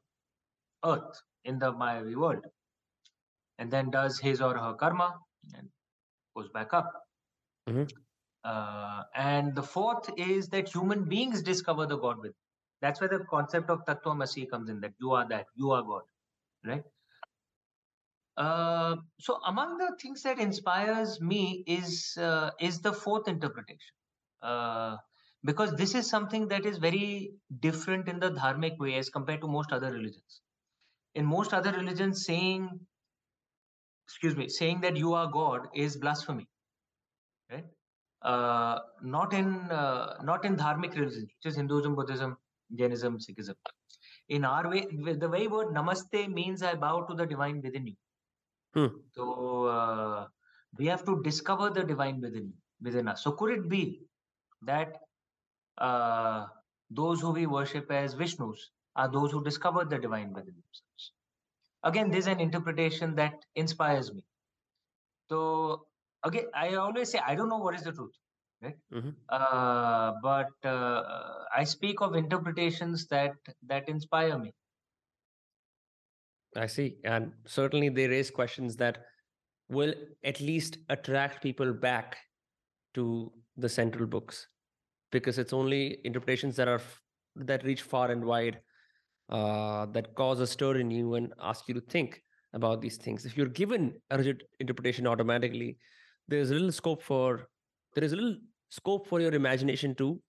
earth 0.84 1.22
in 1.44 1.58
the 1.58 1.72
Mayavi 1.72 2.14
world 2.16 2.44
and 3.58 3.70
then 3.70 3.90
does 3.90 4.18
his 4.18 4.40
or 4.40 4.56
her 4.58 4.74
karma 4.74 5.18
and 5.56 5.68
goes 6.36 6.48
back 6.50 6.74
up. 6.74 6.92
Mhm. 7.68 7.90
Uh, 8.44 9.02
and 9.14 9.54
the 9.54 9.62
fourth 9.62 10.10
is 10.18 10.48
that 10.48 10.68
human 10.68 11.04
beings 11.08 11.42
discover 11.42 11.86
the 11.86 11.98
God 11.98 12.18
within. 12.18 12.34
That's 12.80 13.00
where 13.00 13.08
the 13.10 13.24
concept 13.34 13.70
of 13.70 13.84
Tattvamasi 13.86 14.50
comes 14.50 14.68
in 14.68 14.80
that 14.80 14.94
you 15.00 15.12
are 15.12 15.26
that, 15.28 15.46
you 15.54 15.70
are 15.70 15.82
God, 15.82 16.02
right? 16.64 16.84
Uh, 18.36 18.96
so 19.20 19.38
among 19.46 19.76
the 19.76 19.94
things 20.00 20.22
that 20.22 20.38
inspires 20.38 21.20
me 21.20 21.62
is 21.66 22.16
uh, 22.18 22.50
is 22.60 22.80
the 22.80 22.92
fourth 22.92 23.28
interpretation, 23.28 23.94
uh, 24.42 24.96
because 25.44 25.72
this 25.72 25.94
is 25.94 26.08
something 26.08 26.48
that 26.48 26.64
is 26.64 26.78
very 26.78 27.32
different 27.60 28.08
in 28.08 28.18
the 28.18 28.30
dharmic 28.30 28.78
way 28.78 28.94
as 28.94 29.10
compared 29.10 29.40
to 29.42 29.46
most 29.46 29.70
other 29.70 29.92
religions. 29.92 30.40
In 31.14 31.26
most 31.26 31.52
other 31.52 31.72
religions, 31.72 32.24
saying, 32.24 32.70
excuse 34.06 34.34
me, 34.34 34.48
saying 34.48 34.80
that 34.80 34.96
you 34.96 35.12
are 35.12 35.26
God 35.30 35.68
is 35.74 35.98
blasphemy, 35.98 36.48
right? 37.50 37.66
Uh, 38.22 38.78
not 39.02 39.34
in 39.34 39.54
uh, 39.70 40.14
not 40.22 40.46
in 40.46 40.56
dharmic 40.56 40.94
religions, 40.94 41.24
which 41.36 41.52
is 41.52 41.56
Hinduism, 41.56 41.94
Buddhism, 41.94 42.38
Jainism, 42.74 43.18
Sikhism. 43.18 43.56
In 44.30 44.46
our 44.46 44.70
way, 44.70 44.86
the 44.90 45.28
way 45.28 45.48
word 45.48 45.74
Namaste 45.74 46.32
means 46.32 46.62
I 46.62 46.76
bow 46.76 47.02
to 47.02 47.14
the 47.14 47.26
divine 47.26 47.60
within 47.60 47.88
you. 47.88 47.96
Hmm. 48.74 48.86
So 49.14 49.64
uh, 49.66 50.26
we 50.78 50.86
have 50.86 51.04
to 51.06 51.22
discover 51.22 51.70
the 51.70 51.84
divine 51.84 52.20
within 52.20 52.52
within 52.80 53.08
us. 53.08 53.22
So 53.22 53.32
could 53.32 53.52
it 53.58 53.68
be 53.68 54.00
that 54.62 54.96
uh, 55.78 56.46
those 56.90 57.20
who 57.20 57.32
we 57.32 57.46
worship 57.46 57.90
as 57.90 58.14
Vishnus 58.14 58.58
are 58.96 59.10
those 59.10 59.32
who 59.32 59.42
discovered 59.44 59.90
the 59.90 59.98
divine 59.98 60.32
within 60.32 60.54
themselves? 60.54 61.12
Again, 61.84 62.10
this 62.10 62.26
is 62.26 62.28
an 62.28 62.40
interpretation 62.40 63.14
that 63.16 63.34
inspires 63.56 64.12
me. 64.12 64.24
So 65.28 65.86
again, 66.22 66.46
I 66.54 66.74
always 66.74 67.10
say 67.10 67.18
I 67.18 67.34
don't 67.34 67.48
know 67.48 67.58
what 67.58 67.74
is 67.74 67.82
the 67.82 67.92
truth, 67.92 68.14
right? 68.62 68.76
Mhm. 68.92 69.14
Uh, 69.28 70.12
but 70.22 70.52
uh, 70.64 71.44
I 71.54 71.64
speak 71.64 72.00
of 72.00 72.14
interpretations 72.14 73.06
that 73.08 73.34
that 73.66 73.88
inspire 73.88 74.38
me. 74.38 74.52
I 76.56 76.66
see. 76.66 76.96
And 77.04 77.32
certainly 77.46 77.88
they 77.88 78.08
raise 78.08 78.30
questions 78.30 78.76
that 78.76 78.98
will 79.68 79.94
at 80.24 80.40
least 80.40 80.78
attract 80.90 81.42
people 81.42 81.72
back 81.72 82.16
to 82.94 83.32
the 83.56 83.68
central 83.68 84.06
books 84.06 84.48
because 85.10 85.38
it's 85.38 85.52
only 85.52 85.98
interpretations 86.04 86.56
that 86.56 86.68
are 86.68 86.80
that 87.36 87.64
reach 87.64 87.82
far 87.82 88.10
and 88.10 88.24
wide 88.24 88.60
uh, 89.30 89.86
that 89.86 90.14
cause 90.14 90.40
a 90.40 90.46
stir 90.46 90.76
in 90.76 90.90
you 90.90 91.14
and 91.14 91.32
ask 91.40 91.68
you 91.68 91.74
to 91.74 91.80
think 91.80 92.20
about 92.52 92.82
these 92.82 92.98
things. 92.98 93.24
If 93.24 93.36
you're 93.36 93.46
given 93.46 93.94
a 94.10 94.18
rigid 94.18 94.44
interpretation 94.60 95.06
automatically, 95.06 95.78
there's 96.28 96.50
a 96.50 96.54
little 96.54 96.72
scope 96.72 97.02
for 97.02 97.48
there 97.94 98.04
is 98.04 98.12
a 98.12 98.16
little 98.16 98.36
scope 98.68 99.08
for 99.08 99.20
your 99.20 99.32
imagination 99.32 99.94
to 99.96 100.20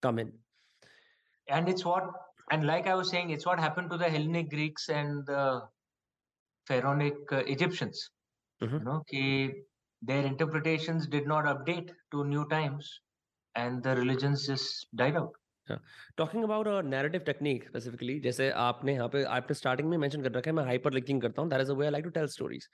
come 0.00 0.18
in. 0.18 0.32
and 1.48 1.68
it's 1.68 1.84
what 1.84 2.04
and 2.50 2.66
like 2.66 2.86
i 2.86 2.94
was 2.94 3.10
saying 3.10 3.30
it's 3.30 3.46
what 3.46 3.58
happened 3.58 3.90
to 3.90 3.96
the 3.96 4.08
hellenic 4.08 4.50
greeks 4.50 4.88
and 4.88 5.26
the 5.26 5.62
pharaonic 6.67 7.33
uh, 7.39 7.43
egyptians 7.55 7.99
Mhm. 8.61 8.77
you 8.79 8.85
know 8.85 8.99
ki 9.09 9.23
their 10.01 10.23
interpretations 10.29 11.05
did 11.15 11.27
not 11.33 11.45
update 11.51 11.91
to 12.13 12.23
new 12.31 12.45
times 12.53 12.87
and 13.55 13.83
the 13.87 13.93
religions 13.99 14.47
just 14.53 14.87
died 15.03 15.19
out 15.23 15.35
talking 16.17 16.43
about 16.43 16.67
a 16.67 16.81
narrative 16.89 17.21
technique 17.25 17.63
specifically 17.67 18.19
जैसे 18.25 18.49
आपने 18.65 18.93
यहाँ 18.93 19.07
पे 19.15 19.23
आपने 19.37 19.53
starting 19.61 19.89
में 19.89 19.97
mention 20.03 20.21
कर 20.23 20.31
रखा 20.31 20.49
है 20.49 20.55
मैं 20.55 20.63
हाइपर 20.65 20.93
लिंकिंग 20.93 21.21
करता 21.21 21.41
हूँ 21.41 21.49
that 21.49 21.61
is 21.61 21.69
a 21.69 21.73
way 21.79 21.85
I 21.85 21.91
like 21.91 22.03
to 22.05 22.09
tell 22.17 22.27
stories 22.35 22.67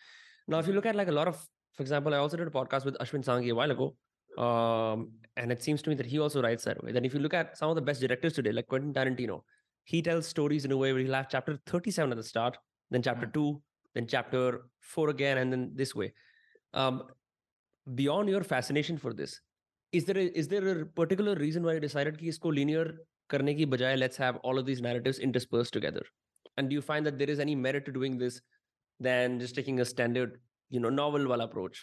now 0.49 0.61
if 0.61 0.68
you 0.68 0.74
look 0.74 0.86
at 0.91 0.95
like 0.95 1.09
a 1.09 1.11
lot 1.20 1.28
of 1.28 1.39
for 1.78 1.84
example 1.86 2.14
I 2.14 2.20
also 2.20 2.38
did 2.38 2.47
a 2.47 2.51
podcast 2.57 2.86
with 2.86 2.95
Ashwin 3.05 3.22
सांगी 3.30 3.51
a 3.53 3.55
while 3.59 3.74
ago 3.76 3.88
um, 4.47 5.07
and 5.43 5.55
it 5.55 5.66
seems 5.68 5.86
to 5.88 5.93
me 5.93 5.95
that 6.01 6.11
he 6.14 6.20
also 6.28 6.43
writes 6.47 6.70
that 6.70 6.84
way 6.84 6.93
then 6.97 7.09
if 7.09 7.16
you 7.18 7.24
look 7.26 7.38
at 7.41 7.57
some 7.61 7.74
of 7.74 7.80
the 7.80 7.86
best 7.89 8.05
directors 8.07 8.38
today 8.39 8.53
like 8.59 8.68
Quentin 8.74 8.93
Tarantino 8.99 9.39
he 9.93 10.01
tells 10.09 10.30
stories 10.36 10.70
in 10.70 10.76
a 10.78 10.80
way 10.84 10.91
where 10.93 11.03
he'll 11.05 11.20
have 11.22 11.30
chapter 11.36 11.55
37 11.74 12.16
at 12.18 12.22
the 12.24 12.28
start 12.32 12.61
then 12.91 13.07
chapter 13.09 13.32
2 13.39 13.47
then 13.97 14.07
chapter 14.07 14.61
4 14.82 15.09
again 15.09 15.38
and 15.38 15.51
then 15.51 15.72
this 15.76 15.95
way 15.95 16.11
um, 16.74 17.03
beyond 17.95 18.30
your 18.30 18.43
fascination 18.43 18.97
for 18.97 19.14
this 19.14 19.39
is 19.91 20.05
there 20.05 20.18
a, 20.18 20.26
is 20.43 20.47
there 20.47 20.68
a 20.70 20.86
particular 20.86 21.36
reason 21.36 21.64
why 21.64 21.74
you 21.74 21.80
decided 21.80 22.18
कि 22.18 22.28
इसको 22.30 22.51
linear 22.59 22.86
करने 23.30 23.53
की 23.55 23.66
बजाय 23.66 23.97
let's 23.99 24.18
have 24.18 24.38
all 24.38 24.59
of 24.59 24.66
these 24.66 24.82
narratives 24.82 25.20
interspersed 25.20 25.74
together 25.74 26.01
and 26.57 26.70
do 26.70 26.76
you 26.76 26.82
find 26.82 27.05
that 27.05 27.18
there 27.18 27.30
is 27.30 27.39
any 27.39 27.55
merit 27.55 27.86
to 27.86 27.91
doing 27.91 28.18
this 28.18 28.41
than 28.99 29.39
just 29.39 29.55
taking 29.55 29.80
a 29.80 29.86
standard 29.86 30.39
you 30.70 30.80
know 30.80 30.89
novel 30.89 31.28
wala 31.28 31.45
approach 31.45 31.80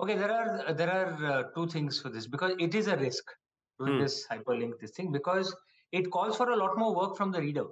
okay 0.00 0.16
there 0.22 0.32
are 0.32 0.72
there 0.80 0.90
are 0.90 1.26
uh, 1.32 1.42
two 1.54 1.66
things 1.74 2.00
for 2.00 2.08
this 2.08 2.26
because 2.26 2.54
it 2.58 2.74
is 2.74 2.88
a 2.88 2.96
risk 2.96 3.34
doing 3.80 3.94
Hmm. 3.94 4.02
this 4.02 4.26
hyperlink 4.30 4.78
this 4.80 4.92
thing 4.98 5.10
because 5.12 5.54
it 5.92 6.10
calls 6.16 6.36
for 6.36 6.50
a 6.50 6.56
lot 6.56 6.78
more 6.78 6.94
work 6.94 7.16
from 7.16 7.30
the 7.36 7.40
reader 7.40 7.64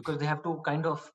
because 0.00 0.18
they 0.18 0.26
have 0.26 0.42
to 0.42 0.60
kind 0.68 0.86
of 0.86 1.10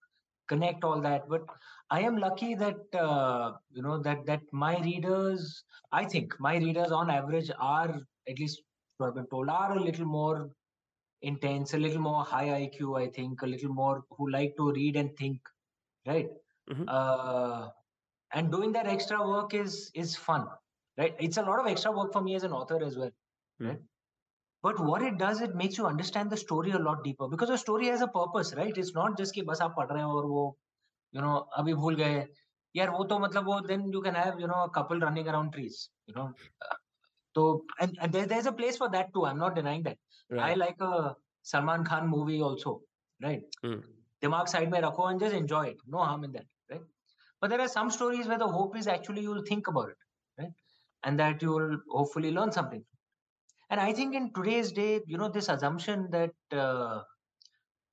connect 0.52 0.84
all 0.84 1.00
that 1.00 1.28
but 1.28 1.44
i 1.90 2.00
am 2.08 2.16
lucky 2.24 2.54
that 2.54 2.98
uh, 3.06 3.52
you 3.76 3.82
know 3.86 3.96
that 4.06 4.24
that 4.30 4.42
my 4.64 4.74
readers 4.88 5.64
i 5.92 6.04
think 6.14 6.38
my 6.48 6.54
readers 6.66 6.92
on 7.00 7.10
average 7.18 7.50
are 7.58 7.90
at 8.32 8.38
least 8.44 8.62
what 8.98 9.08
i've 9.08 9.18
been 9.20 9.30
told 9.34 9.48
are 9.58 9.72
a 9.76 9.80
little 9.88 10.06
more 10.18 10.50
intense 11.22 11.74
a 11.74 11.78
little 11.78 12.00
more 12.08 12.24
high 12.24 12.48
iq 12.60 12.94
i 13.02 13.06
think 13.18 13.42
a 13.42 13.46
little 13.54 13.74
more 13.82 14.04
who 14.16 14.30
like 14.30 14.54
to 14.56 14.70
read 14.72 14.96
and 14.96 15.16
think 15.22 15.40
right 16.06 16.30
Mhm. 16.70 16.92
uh, 16.96 17.68
and 18.32 18.50
doing 18.52 18.72
that 18.72 18.86
extra 18.96 19.18
work 19.32 19.54
is 19.62 19.90
is 20.04 20.16
fun 20.28 20.46
right 21.02 21.16
it's 21.28 21.38
a 21.38 21.42
lot 21.50 21.60
of 21.60 21.66
extra 21.74 21.92
work 21.98 22.12
for 22.12 22.22
me 22.28 22.34
as 22.40 22.44
an 22.50 22.52
author 22.60 22.80
as 22.90 22.96
well 23.02 23.12
Hmm. 23.58 23.68
right 23.68 23.80
but 24.63 24.79
what 24.79 25.01
it 25.01 25.17
does 25.17 25.41
it 25.41 25.55
makes 25.55 25.77
you 25.77 25.85
understand 25.85 26.29
the 26.29 26.37
story 26.37 26.71
a 26.71 26.79
lot 26.79 27.03
deeper 27.03 27.27
because 27.27 27.49
the 27.49 27.57
story 27.57 27.87
has 27.87 28.01
a 28.01 28.07
purpose 28.07 28.53
right 28.59 28.77
it's 28.83 28.93
not 28.99 29.17
just 29.17 29.35
कि 29.35 29.41
बस 29.49 29.61
आप 29.61 29.73
पढ़ 29.77 29.91
रहे 29.91 30.03
हो 30.03 30.17
और 30.19 30.25
वो 30.35 30.45
you 31.13 31.21
know 31.25 31.35
अभी 31.61 31.73
भूल 31.83 31.95
गए 31.95 32.27
यार 32.75 32.89
वो 32.89 33.03
तो 33.11 33.19
मतलब 33.19 33.45
वो 33.47 33.59
then 33.67 33.87
you 33.95 34.01
can 34.07 34.15
have 34.15 34.39
you 34.39 34.47
know 34.53 34.61
a 34.67 34.69
couple 34.77 34.99
running 35.07 35.27
around 35.33 35.53
trees 35.57 35.89
you 36.07 36.15
know 36.15 36.27
so 37.35 37.65
and, 37.79 37.97
and 38.01 38.11
there, 38.11 38.25
there's 38.25 38.45
a 38.45 38.51
place 38.51 38.77
for 38.77 38.89
that 38.89 39.13
too 39.13 39.25
i'm 39.25 39.37
not 39.37 39.55
denying 39.55 39.83
that 39.83 39.97
i 40.31 40.37
right 40.37 40.57
like 40.57 40.81
a 40.81 41.15
salman 41.51 41.83
khan 41.91 42.07
movie 42.15 42.41
also 42.49 42.81
right 43.27 43.59
Hmm. 43.65 43.81
दिमाग 44.23 44.47
side 44.47 44.71
में 44.71 44.79
रखो 44.81 45.05
and 45.11 45.23
just 45.23 45.35
enjoy 45.37 45.61
it 45.69 45.79
no 45.93 46.03
harm 46.07 46.21
in 46.25 46.31
that 46.35 46.45
right 46.71 46.83
but 47.41 47.49
there 47.53 47.61
are 47.63 47.71
some 47.71 47.89
stories 47.95 48.27
where 48.31 48.37
the 48.43 48.47
hope 48.57 48.77
is 48.81 48.87
actually 48.93 49.23
you'll 49.25 49.45
think 49.49 49.69
about 49.71 49.89
it 49.93 50.05
right 50.41 50.53
and 51.03 51.23
that 51.23 51.41
you'll 51.45 51.73
hopefully 51.95 52.31
learn 52.37 52.53
something 52.57 52.83
and 53.70 53.80
i 53.80 53.92
think 53.92 54.14
in 54.14 54.32
today's 54.34 54.72
day 54.72 55.00
you 55.06 55.18
know 55.18 55.28
this 55.28 55.48
assumption 55.48 56.08
that 56.10 56.32
uh, 56.52 57.00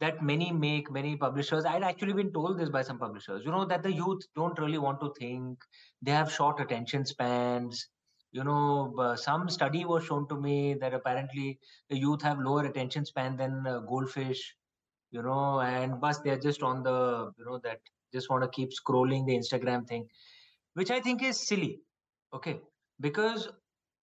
that 0.02 0.22
many 0.30 0.52
make 0.52 0.92
many 0.92 1.16
publishers 1.16 1.66
i'd 1.66 1.84
actually 1.90 2.14
been 2.14 2.32
told 2.38 2.60
this 2.60 2.70
by 2.70 2.82
some 2.82 3.00
publishers 3.00 3.44
you 3.46 3.52
know 3.52 3.66
that 3.66 3.84
the 3.84 3.92
youth 3.92 4.24
don't 4.36 4.60
really 4.60 4.78
want 4.78 5.00
to 5.00 5.14
think. 5.20 5.58
They 6.02 6.12
have 6.12 6.32
short 6.32 6.60
attention 6.60 7.06
spans. 7.06 7.88
You 8.32 8.44
know 8.44 8.94
uh, 9.00 9.16
some 9.16 9.50
study 9.50 9.86
was 9.86 10.04
shown 10.06 10.28
to 10.28 10.36
me 10.36 10.74
that 10.82 10.94
apparently 10.94 11.60
the 11.90 11.98
youth 11.98 12.22
have 12.22 12.40
lower 12.40 12.66
attention 12.66 13.06
span 13.06 13.38
than 13.38 13.66
uh, 13.66 13.80
goldfish 13.80 14.56
you 15.12 15.22
know 15.22 15.62
and 15.62 16.02
bus 16.02 16.20
they're 16.20 16.38
just 16.48 16.62
on 16.62 16.84
the 16.84 17.32
you 17.38 17.46
know 17.46 17.60
that 17.64 17.80
just 18.14 18.30
want 18.30 18.44
to 18.44 18.50
keep 18.50 18.72
scrolling 18.72 19.26
the 19.26 19.38
instagram 19.38 19.88
thing 19.88 20.06
which 20.74 20.92
i 20.92 21.00
think 21.00 21.24
is 21.24 21.40
silly 21.48 21.80
okay? 22.34 22.60
Because 23.00 23.48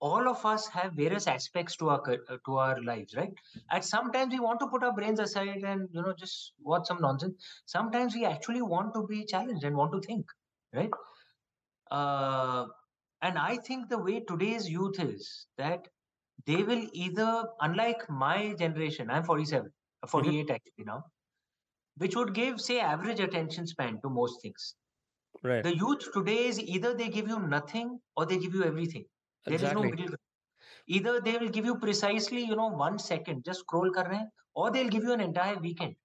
all 0.08 0.28
of 0.28 0.44
us 0.50 0.66
have 0.74 0.92
various 1.00 1.26
aspects 1.32 1.76
to 1.76 1.88
our 1.94 2.14
uh, 2.14 2.36
to 2.46 2.56
our 2.64 2.82
lives 2.82 3.14
right? 3.16 3.32
At 3.70 3.84
sometimes 3.84 4.34
we 4.34 4.40
want 4.40 4.60
to 4.60 4.68
put 4.74 4.82
our 4.82 4.92
brains 4.92 5.20
aside 5.24 5.64
and 5.72 5.88
you 5.92 6.02
know 6.02 6.14
just 6.18 6.52
watch 6.72 6.86
some 6.92 7.00
nonsense. 7.00 7.50
Sometimes 7.66 8.14
we 8.14 8.24
actually 8.24 8.62
want 8.62 8.94
to 8.94 9.06
be 9.06 9.24
challenged 9.24 9.64
and 9.64 9.76
want 9.76 9.92
to 9.92 10.00
think 10.00 10.26
right? 10.74 10.90
Uh, 11.90 12.66
and 13.24 13.38
i 13.38 13.56
think 13.66 13.88
the 13.88 13.98
way 14.04 14.20
today's 14.28 14.68
youth 14.68 14.98
is 15.02 15.46
that 15.56 15.86
they 16.46 16.62
will 16.70 16.86
either 16.92 17.44
unlike 17.60 18.00
my 18.10 18.54
generation 18.62 19.10
i'm 19.10 19.22
47 19.22 19.70
uh, 20.02 20.06
48 20.06 20.50
actually 20.50 20.86
now 20.86 21.04
which 21.96 22.16
would 22.16 22.34
give 22.34 22.60
say 22.60 22.80
average 22.80 23.20
attention 23.20 23.66
span 23.66 24.00
to 24.02 24.08
most 24.08 24.40
things. 24.42 24.74
Right. 25.42 25.62
The 25.62 25.76
youth 25.76 26.12
today 26.12 26.46
is 26.46 26.60
either 26.60 26.94
they 26.94 27.08
give 27.08 27.28
you 27.28 27.38
nothing 27.40 28.00
or 28.16 28.26
they 28.26 28.38
give 28.38 28.54
you 28.54 28.64
everything 28.64 29.04
there 29.46 29.64
is 29.64 29.72
no 29.72 29.82
middle 29.82 30.14
either 30.88 31.20
they 31.20 31.36
will 31.38 31.52
give 31.56 31.66
you 31.70 31.76
precisely 31.86 32.44
you 32.52 32.56
know 32.56 32.68
one 32.84 32.98
second 32.98 33.44
just 33.50 33.66
scroll 33.66 33.90
kar 33.98 34.04
rahe 34.08 34.18
hain 34.18 34.30
or 34.54 34.70
they'll 34.70 34.94
give 34.96 35.10
you 35.10 35.18
an 35.18 35.26
entire 35.30 35.58
weekend 35.68 36.00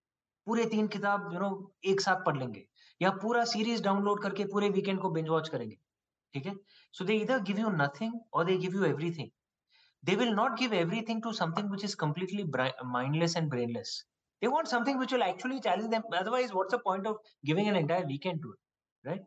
पूरे 0.48 0.66
तीन 0.72 0.88
किताब 0.88 1.32
you 1.34 1.40
know 1.40 1.48
एक 1.92 2.02
साथ 2.02 2.24
पढ़ 2.26 2.38
लेंगे 2.38 2.64
या 3.02 3.10
पूरा 3.24 3.44
series 3.54 3.82
download 3.84 4.22
करके 4.24 4.44
पूरे 4.52 4.70
वीकेंड 4.76 5.00
को 5.00 5.10
बिंज 5.18 5.30
वॉच 5.30 5.50
करेंगे 5.56 5.76
ठीक 6.34 6.46
है 6.46 6.54
सो 7.00 7.06
दे 7.06 7.16
इधर 7.24 7.42
गिव 7.50 7.60
यू 7.60 7.70
नथिंग 7.82 8.14
और 8.34 8.46
they 8.46 8.56
give 8.58 8.76
you 8.76 8.84
everything 8.92 9.30
they 10.04 10.16
will 10.16 10.34
not 10.36 10.54
give 10.60 10.74
everything 10.74 11.22
to 11.24 11.32
something 11.38 11.70
which 11.70 11.84
is 11.84 11.96
completely 12.02 12.44
mindless 12.92 13.36
and 13.40 13.50
brainless 13.54 13.94
they 14.42 14.52
want 14.54 14.70
something 14.74 15.00
which 15.00 15.16
will 15.16 15.26
actually 15.28 15.58
challenge 15.68 15.90
them 15.94 16.04
otherwise 16.20 16.54
what's 16.58 16.76
the 16.76 16.80
point 16.84 17.10
of 17.12 17.18
giving 17.50 17.72
an 17.72 17.80
entire 17.80 18.06
weekend 18.12 18.42
to 18.44 18.54
it 18.54 19.10
right 19.10 19.26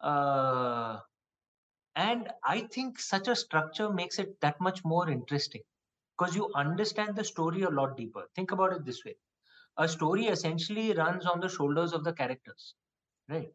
uh, 0.00 0.98
and 1.96 2.32
i 2.44 2.60
think 2.60 2.98
such 2.98 3.28
a 3.28 3.36
structure 3.36 3.90
makes 3.90 4.18
it 4.18 4.40
that 4.40 4.60
much 4.60 4.84
more 4.84 5.08
interesting 5.10 5.62
because 6.16 6.36
you 6.36 6.50
understand 6.54 7.16
the 7.16 7.24
story 7.24 7.62
a 7.62 7.70
lot 7.70 7.96
deeper 7.96 8.24
think 8.34 8.52
about 8.52 8.72
it 8.72 8.84
this 8.84 9.04
way 9.04 9.16
a 9.76 9.88
story 9.88 10.26
essentially 10.26 10.92
runs 10.92 11.26
on 11.26 11.40
the 11.40 11.48
shoulders 11.48 11.92
of 11.92 12.04
the 12.04 12.12
characters, 12.12 12.74
right? 13.28 13.52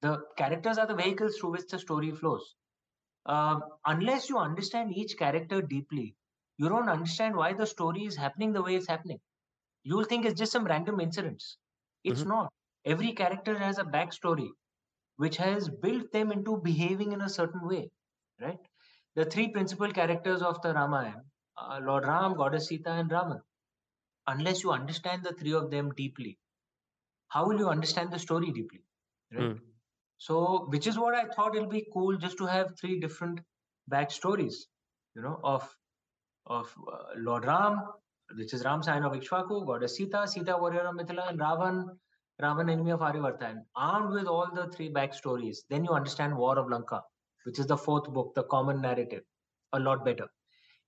The 0.00 0.24
characters 0.36 0.78
are 0.78 0.86
the 0.86 0.94
vehicles 0.94 1.36
through 1.38 1.52
which 1.52 1.68
the 1.68 1.78
story 1.78 2.10
flows. 2.10 2.54
Uh, 3.26 3.60
unless 3.86 4.28
you 4.28 4.38
understand 4.38 4.92
each 4.92 5.16
character 5.16 5.62
deeply, 5.62 6.16
you 6.58 6.68
don't 6.68 6.88
understand 6.88 7.36
why 7.36 7.52
the 7.52 7.66
story 7.66 8.04
is 8.04 8.16
happening 8.16 8.52
the 8.52 8.62
way 8.62 8.74
it's 8.74 8.88
happening. 8.88 9.20
You'll 9.84 10.04
think 10.04 10.24
it's 10.24 10.38
just 10.38 10.52
some 10.52 10.64
random 10.64 10.98
incidents. 10.98 11.58
It's 12.02 12.20
mm-hmm. 12.20 12.30
not. 12.30 12.52
Every 12.84 13.12
character 13.12 13.56
has 13.56 13.78
a 13.78 13.84
backstory 13.84 14.50
which 15.16 15.36
has 15.36 15.68
built 15.68 16.10
them 16.12 16.32
into 16.32 16.56
behaving 16.56 17.12
in 17.12 17.20
a 17.20 17.28
certain 17.28 17.66
way, 17.68 17.90
right? 18.40 18.58
The 19.14 19.24
three 19.24 19.48
principal 19.48 19.90
characters 19.92 20.42
of 20.42 20.60
the 20.62 20.72
Ramayana 20.74 21.22
uh, 21.58 21.80
Lord 21.82 22.06
Ram, 22.06 22.34
Goddess 22.34 22.68
Sita, 22.68 22.90
and 22.90 23.10
Ravan 23.10 23.40
unless 24.26 24.62
you 24.62 24.70
understand 24.70 25.22
the 25.22 25.32
three 25.32 25.52
of 25.52 25.70
them 25.70 25.92
deeply 25.96 26.38
how 27.28 27.46
will 27.46 27.58
you 27.58 27.68
understand 27.68 28.12
the 28.12 28.18
story 28.18 28.50
deeply 28.52 28.82
right 29.32 29.54
mm. 29.54 29.58
so 30.18 30.66
which 30.68 30.86
is 30.86 30.98
what 30.98 31.14
i 31.14 31.24
thought 31.34 31.56
it'll 31.56 31.68
be 31.68 31.86
cool 31.92 32.16
just 32.16 32.38
to 32.38 32.46
have 32.46 32.78
three 32.80 33.00
different 33.00 33.40
backstories 33.90 34.60
you 35.16 35.22
know 35.22 35.38
of 35.42 35.68
of 36.46 36.72
uh, 36.92 36.98
lord 37.16 37.44
ram 37.44 37.82
which 38.36 38.54
is 38.54 38.64
ram 38.64 38.82
scion 38.82 39.04
of 39.04 39.12
ikshvaku 39.20 39.66
goddess 39.66 39.96
sita 39.96 40.26
sita 40.34 40.56
warrior 40.64 40.86
of 40.90 40.94
mithila 41.00 41.28
and 41.30 41.40
ravan 41.46 41.82
ravan 42.40 42.70
enemy 42.70 42.90
of 42.90 43.00
aryavarta 43.00 43.54
armed 43.76 44.12
with 44.12 44.26
all 44.26 44.50
the 44.54 44.68
three 44.74 44.90
backstories 44.90 45.58
then 45.68 45.84
you 45.84 45.90
understand 45.90 46.36
war 46.36 46.58
of 46.58 46.68
lanka 46.68 47.02
which 47.44 47.58
is 47.58 47.66
the 47.66 47.76
fourth 47.76 48.08
book 48.12 48.34
the 48.34 48.44
common 48.44 48.80
narrative 48.80 49.22
a 49.72 49.78
lot 49.80 50.04
better. 50.04 50.28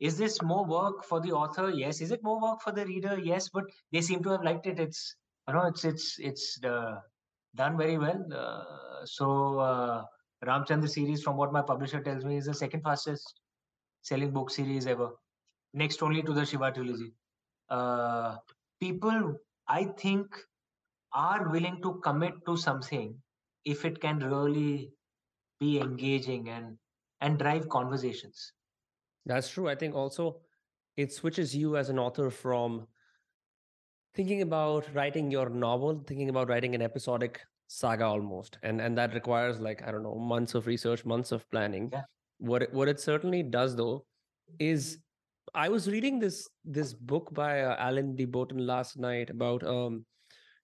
Is 0.00 0.18
this 0.18 0.42
more 0.42 0.64
work 0.64 1.04
for 1.04 1.20
the 1.20 1.32
author? 1.32 1.70
Yes. 1.70 2.00
Is 2.00 2.10
it 2.10 2.22
more 2.22 2.40
work 2.40 2.60
for 2.60 2.72
the 2.72 2.84
reader? 2.84 3.18
Yes 3.18 3.48
but 3.48 3.64
they 3.92 4.00
seem 4.00 4.22
to 4.22 4.30
have 4.30 4.42
liked 4.42 4.66
it. 4.66 4.78
It's 4.78 5.16
you 5.48 5.54
know 5.54 5.66
it's 5.66 5.84
it's 5.84 6.18
it's 6.18 6.62
uh, 6.64 6.96
done 7.54 7.76
very 7.76 7.98
well. 7.98 8.24
Uh, 8.32 9.04
so 9.04 9.58
uh, 9.58 10.04
ramchandra 10.44 10.88
series 10.88 11.22
from 11.22 11.36
what 11.36 11.52
my 11.52 11.62
publisher 11.62 12.00
tells 12.00 12.24
me 12.24 12.36
is 12.36 12.46
the 12.46 12.54
second 12.54 12.82
fastest 12.82 13.40
selling 14.02 14.32
book 14.32 14.50
series 14.50 14.86
ever. 14.86 15.10
Next 15.72 16.02
only 16.02 16.22
to 16.22 16.32
the 16.32 16.44
shiva 16.44 16.72
trilogy. 16.72 17.12
Uh, 17.68 18.36
people 18.80 19.34
i 19.66 19.84
think 19.98 20.26
are 21.14 21.48
willing 21.48 21.80
to 21.82 21.94
commit 22.02 22.34
to 22.46 22.56
something 22.56 23.14
if 23.64 23.84
it 23.84 24.00
can 24.00 24.18
really 24.18 24.90
be 25.60 25.78
engaging 25.80 26.48
and 26.48 26.76
and 27.20 27.38
drive 27.38 27.68
conversations 27.68 28.52
that's 29.26 29.48
true. 29.48 29.68
I 29.68 29.74
think 29.74 29.94
also 29.94 30.40
it 30.96 31.12
switches 31.12 31.56
you 31.56 31.76
as 31.76 31.88
an 31.88 31.98
author 31.98 32.30
from 32.30 32.86
thinking 34.14 34.42
about 34.42 34.86
writing 34.94 35.30
your 35.30 35.48
novel, 35.48 36.02
thinking 36.06 36.28
about 36.28 36.48
writing 36.48 36.74
an 36.74 36.82
episodic 36.82 37.40
saga 37.66 38.04
almost. 38.04 38.58
And 38.62 38.80
and 38.80 38.96
that 38.98 39.14
requires 39.14 39.60
like, 39.60 39.82
I 39.86 39.90
don't 39.90 40.02
know, 40.02 40.14
months 40.14 40.54
of 40.54 40.66
research, 40.66 41.04
months 41.04 41.32
of 41.32 41.48
planning. 41.50 41.90
Yeah. 41.92 42.02
What 42.38 42.62
it, 42.62 42.74
what 42.74 42.88
it 42.88 43.00
certainly 43.00 43.42
does 43.42 43.74
though 43.76 44.04
is 44.58 44.98
I 45.54 45.68
was 45.68 45.88
reading 45.88 46.18
this 46.18 46.48
this 46.64 46.92
book 46.92 47.32
by 47.32 47.62
uh, 47.62 47.76
Alain 47.78 48.14
de 48.16 48.24
Botton 48.24 48.66
last 48.66 48.98
night 48.98 49.30
about 49.30 49.62
um 49.64 50.04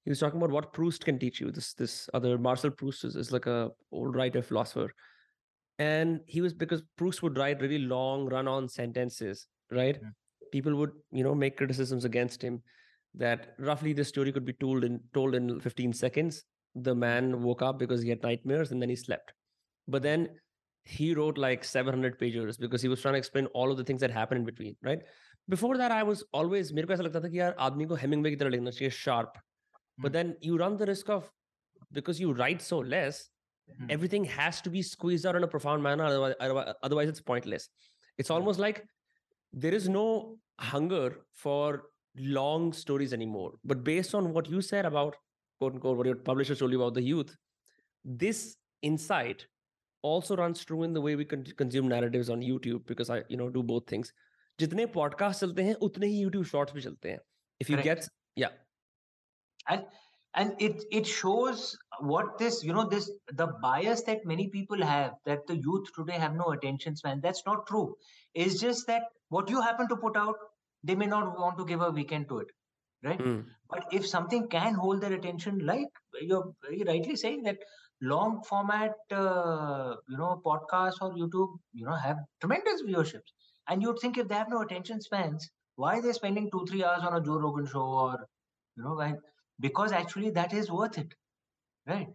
he 0.03 0.09
was 0.11 0.19
talking 0.19 0.37
about 0.37 0.51
what 0.51 0.71
Proust 0.71 1.03
can 1.03 1.17
teach 1.17 1.41
you. 1.41 1.51
This 1.51 1.73
this 1.73 2.09
other 2.13 2.37
Marcel 2.37 2.71
Proust 2.71 3.05
is, 3.05 3.15
is 3.15 3.31
like 3.31 3.47
a 3.47 3.71
old 3.91 4.15
writer 4.15 4.41
philosopher 4.41 4.91
and 5.79 6.21
he 6.25 6.41
was 6.41 6.53
because 6.53 6.81
proust 6.95 7.21
would 7.21 7.37
write 7.37 7.61
really 7.61 7.79
long 7.79 8.25
run-on 8.27 8.67
sentences 8.67 9.47
right 9.71 9.99
yeah. 10.01 10.09
people 10.51 10.75
would 10.75 10.91
you 11.11 11.23
know 11.23 11.35
make 11.35 11.57
criticisms 11.57 12.05
against 12.05 12.41
him 12.41 12.61
that 13.13 13.55
roughly 13.59 13.93
the 13.93 14.03
story 14.03 14.31
could 14.31 14.45
be 14.45 14.53
told 14.53 14.83
in 14.83 14.99
told 15.13 15.35
in 15.35 15.59
15 15.59 15.93
seconds 15.93 16.43
the 16.75 16.95
man 16.95 17.41
woke 17.41 17.61
up 17.61 17.79
because 17.79 18.01
he 18.01 18.09
had 18.09 18.21
nightmares 18.23 18.71
and 18.71 18.81
then 18.81 18.89
he 18.89 18.95
slept 18.95 19.33
but 19.87 20.01
then 20.01 20.29
he 20.83 21.13
wrote 21.15 21.37
like 21.37 21.63
700 21.63 22.19
pages 22.19 22.57
because 22.57 22.81
he 22.81 22.87
was 22.87 23.01
trying 23.01 23.15
to 23.15 23.17
explain 23.17 23.47
all 23.47 23.71
of 23.71 23.77
the 23.77 23.83
things 23.83 24.01
that 24.01 24.11
happened 24.11 24.39
in 24.39 24.45
between 24.45 24.75
right 24.83 24.99
before 25.49 25.77
that 25.77 25.91
i 25.91 26.03
was 26.03 26.23
always 26.31 26.71
मेरे 26.73 26.87
को 26.87 26.93
ऐसा 26.93 27.03
लगता 27.03 27.23
था 27.23 27.29
कि 27.29 27.39
यार 27.39 27.55
आदमी 27.59 27.85
को 27.85 27.95
Hemingway 27.95 28.29
की 28.29 28.35
तरह 28.35 28.49
लिखना 28.49 28.71
चाहिए 28.71 28.91
sharp 28.91 29.37
but 30.00 30.12
mm-hmm. 30.12 30.30
then 30.30 30.36
you 30.40 30.56
run 30.56 30.76
the 30.76 30.86
risk 30.86 31.08
of 31.08 31.30
because 31.92 32.20
you 32.20 32.32
write 32.32 32.62
so 32.62 32.78
less 32.78 33.28
mm-hmm. 33.70 33.86
everything 33.90 34.24
has 34.24 34.60
to 34.60 34.70
be 34.70 34.82
squeezed 34.82 35.26
out 35.26 35.36
in 35.36 35.44
a 35.44 35.48
profound 35.48 35.82
manner 35.82 36.04
otherwise, 36.04 36.34
otherwise 36.82 37.08
it's 37.08 37.20
pointless. 37.20 37.68
It's 38.18 38.30
almost 38.30 38.58
like 38.58 38.84
there 39.52 39.74
is 39.74 39.88
no 39.88 40.36
hunger 40.58 41.20
for 41.32 41.84
long 42.16 42.72
stories 42.72 43.12
anymore. 43.12 43.52
But 43.64 43.82
based 43.84 44.14
on 44.14 44.32
what 44.32 44.48
you 44.48 44.60
said 44.60 44.84
about 44.84 45.16
quote 45.60 45.74
unquote 45.74 45.96
what 45.96 46.06
your 46.06 46.16
publisher 46.16 46.54
told 46.54 46.72
you 46.72 46.80
about 46.80 46.94
the 46.94 47.02
youth 47.02 47.36
this 48.04 48.56
insight 48.82 49.46
also 50.02 50.36
runs 50.36 50.64
true 50.64 50.82
in 50.82 50.94
the 50.94 51.00
way 51.00 51.14
we 51.16 51.24
con- 51.24 51.44
consume 51.56 51.88
narratives 51.88 52.30
on 52.30 52.40
youtube 52.40 52.86
because 52.86 53.10
i 53.10 53.22
you 53.28 53.36
know 53.36 53.50
do 53.50 53.62
both 53.62 53.86
things. 53.86 54.12
podcast 54.86 55.42
youtube 56.22 56.46
shorts 56.46 56.72
if 57.60 57.68
you 57.68 57.76
get 57.76 58.08
yeah 58.36 58.48
and 60.34 60.54
it 60.58 60.84
it 60.90 61.06
shows 61.06 61.76
what 62.00 62.38
this 62.38 62.62
you 62.64 62.72
know 62.72 62.88
this 62.88 63.10
the 63.42 63.46
bias 63.62 64.02
that 64.02 64.24
many 64.24 64.48
people 64.48 64.82
have 64.82 65.12
that 65.26 65.46
the 65.46 65.56
youth 65.56 65.88
today 65.96 66.18
have 66.18 66.34
no 66.34 66.52
attention 66.52 66.96
span. 66.96 67.20
That's 67.20 67.42
not 67.46 67.66
true. 67.66 67.94
It's 68.34 68.60
just 68.60 68.86
that 68.86 69.02
what 69.28 69.50
you 69.50 69.60
happen 69.60 69.88
to 69.88 69.96
put 69.96 70.16
out 70.16 70.36
they 70.82 70.94
may 70.94 71.06
not 71.06 71.38
want 71.38 71.58
to 71.58 71.64
give 71.64 71.80
a 71.80 71.90
weekend 71.90 72.28
to 72.28 72.38
it 72.38 72.48
right? 73.02 73.18
Mm. 73.18 73.44
but 73.68 73.84
if 73.92 74.06
something 74.06 74.48
can 74.48 74.74
hold 74.74 75.00
their 75.00 75.12
attention 75.12 75.58
like 75.64 75.88
you're 76.20 76.52
very 76.62 76.82
rightly 76.86 77.16
saying 77.16 77.42
that 77.42 77.56
long 78.02 78.42
format 78.48 78.92
uh, 79.12 79.94
you 80.08 80.16
know 80.18 80.40
podcasts 80.44 81.00
or 81.00 81.12
youtube 81.14 81.58
you 81.72 81.84
know 81.84 81.94
have 81.94 82.18
tremendous 82.40 82.82
viewerships. 82.82 83.32
And 83.68 83.82
you'd 83.82 84.00
think 84.00 84.18
if 84.18 84.26
they 84.28 84.34
have 84.34 84.48
no 84.50 84.62
attention 84.62 85.00
spans 85.00 85.48
why 85.76 85.98
are 85.98 86.02
they 86.02 86.12
spending 86.12 86.50
two 86.50 86.66
three 86.68 86.82
hours 86.84 87.02
on 87.02 87.16
a 87.16 87.20
joe 87.24 87.38
rogan 87.38 87.66
show 87.66 87.82
or 87.82 88.26
you 88.76 88.82
know 88.82 88.94
because 89.60 89.92
actually 89.92 90.30
that 90.30 90.52
is 90.52 90.70
worth 90.70 90.98
it 90.98 91.14
right? 91.86 92.08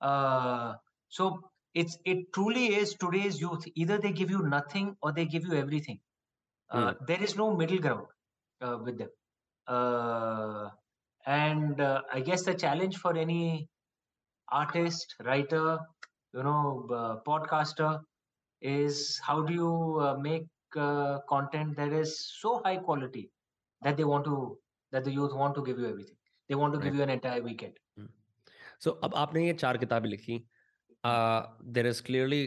Uh, 0.00 0.74
so 1.08 1.40
it's 1.74 1.98
it 2.04 2.32
truly 2.34 2.74
is 2.74 2.94
today's 2.94 3.40
youth. 3.40 3.64
Either 3.74 3.98
they 3.98 4.12
give 4.12 4.30
you 4.30 4.42
nothing 4.42 4.96
or 5.02 5.12
they 5.12 5.26
give 5.26 5.44
you 5.44 5.54
everything. 5.54 6.00
Uh, 6.70 6.92
mm. 6.92 7.06
there 7.06 7.22
is 7.22 7.36
no 7.36 7.54
middle 7.56 7.78
ground 7.78 8.06
uh, 8.62 8.78
with 8.84 8.98
them. 8.98 9.10
Uh, 9.66 10.68
and 11.26 11.80
uh, 11.80 12.00
i 12.14 12.20
guess 12.20 12.44
the 12.44 12.54
challenge 12.54 12.96
for 12.96 13.16
any 13.16 13.68
artist 14.50 15.14
writer 15.24 15.78
you 16.34 16.42
know 16.42 16.86
uh, 16.98 17.16
podcaster 17.28 18.00
is 18.62 19.20
how 19.26 19.42
do 19.42 19.52
you 19.52 20.16
make 20.20 20.46
content 21.28 21.76
that 21.76 21.92
is 21.92 22.14
so 22.40 22.60
high 22.64 22.76
quality 22.76 23.30
that 23.82 23.96
they 23.96 24.04
want 24.04 24.24
to 24.24 24.58
that 24.92 25.04
the 25.04 25.12
youth 25.12 25.34
want 25.34 25.54
to 25.54 25.64
give 25.64 25.78
you 25.78 25.88
everything 25.88 26.16
they 26.50 26.56
want 26.56 26.74
to 26.74 26.80
give 26.80 26.96
you 26.96 27.02
an 27.02 27.10
entire 27.10 27.42
weekend. 27.42 27.74
So 28.84 28.98
ab 29.08 29.16
aapne 29.22 29.46
ye 29.46 29.54
char 29.62 29.72
kitabein 29.84 30.14
likhi 30.16 30.36
uh, 31.10 31.42
there 31.78 31.86
is 31.90 32.00
clearly 32.10 32.40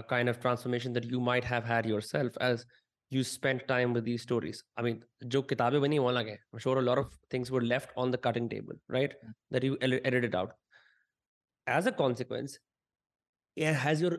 a 0.00 0.02
kind 0.14 0.32
of 0.32 0.40
transformation 0.46 0.96
that 0.98 1.10
you 1.12 1.20
might 1.28 1.46
have 1.52 1.68
had 1.72 1.88
yourself 1.92 2.40
as 2.48 2.64
you 3.16 3.22
spent 3.30 3.66
time 3.68 3.94
with 3.98 4.04
these 4.10 4.26
stories. 4.28 4.62
I 4.76 4.82
mean 4.88 5.00
jo 5.36 5.42
kitabein 5.54 5.86
bani 5.86 6.02
alag 6.12 6.32
hai 6.32 6.36
i'm 6.40 6.64
sure 6.66 6.76
a 6.82 6.84
lot 6.90 7.02
of 7.04 7.16
things 7.36 7.54
were 7.56 7.62
left 7.72 7.96
on 8.04 8.14
the 8.16 8.22
cutting 8.28 8.50
table 8.56 8.82
right 8.98 9.16
mm. 9.24 9.32
that 9.56 9.68
you 9.70 9.78
edited 9.86 10.38
out. 10.42 10.52
As 11.78 11.90
a 11.94 11.96
consequence 12.04 12.58
has 13.82 14.06
your 14.06 14.14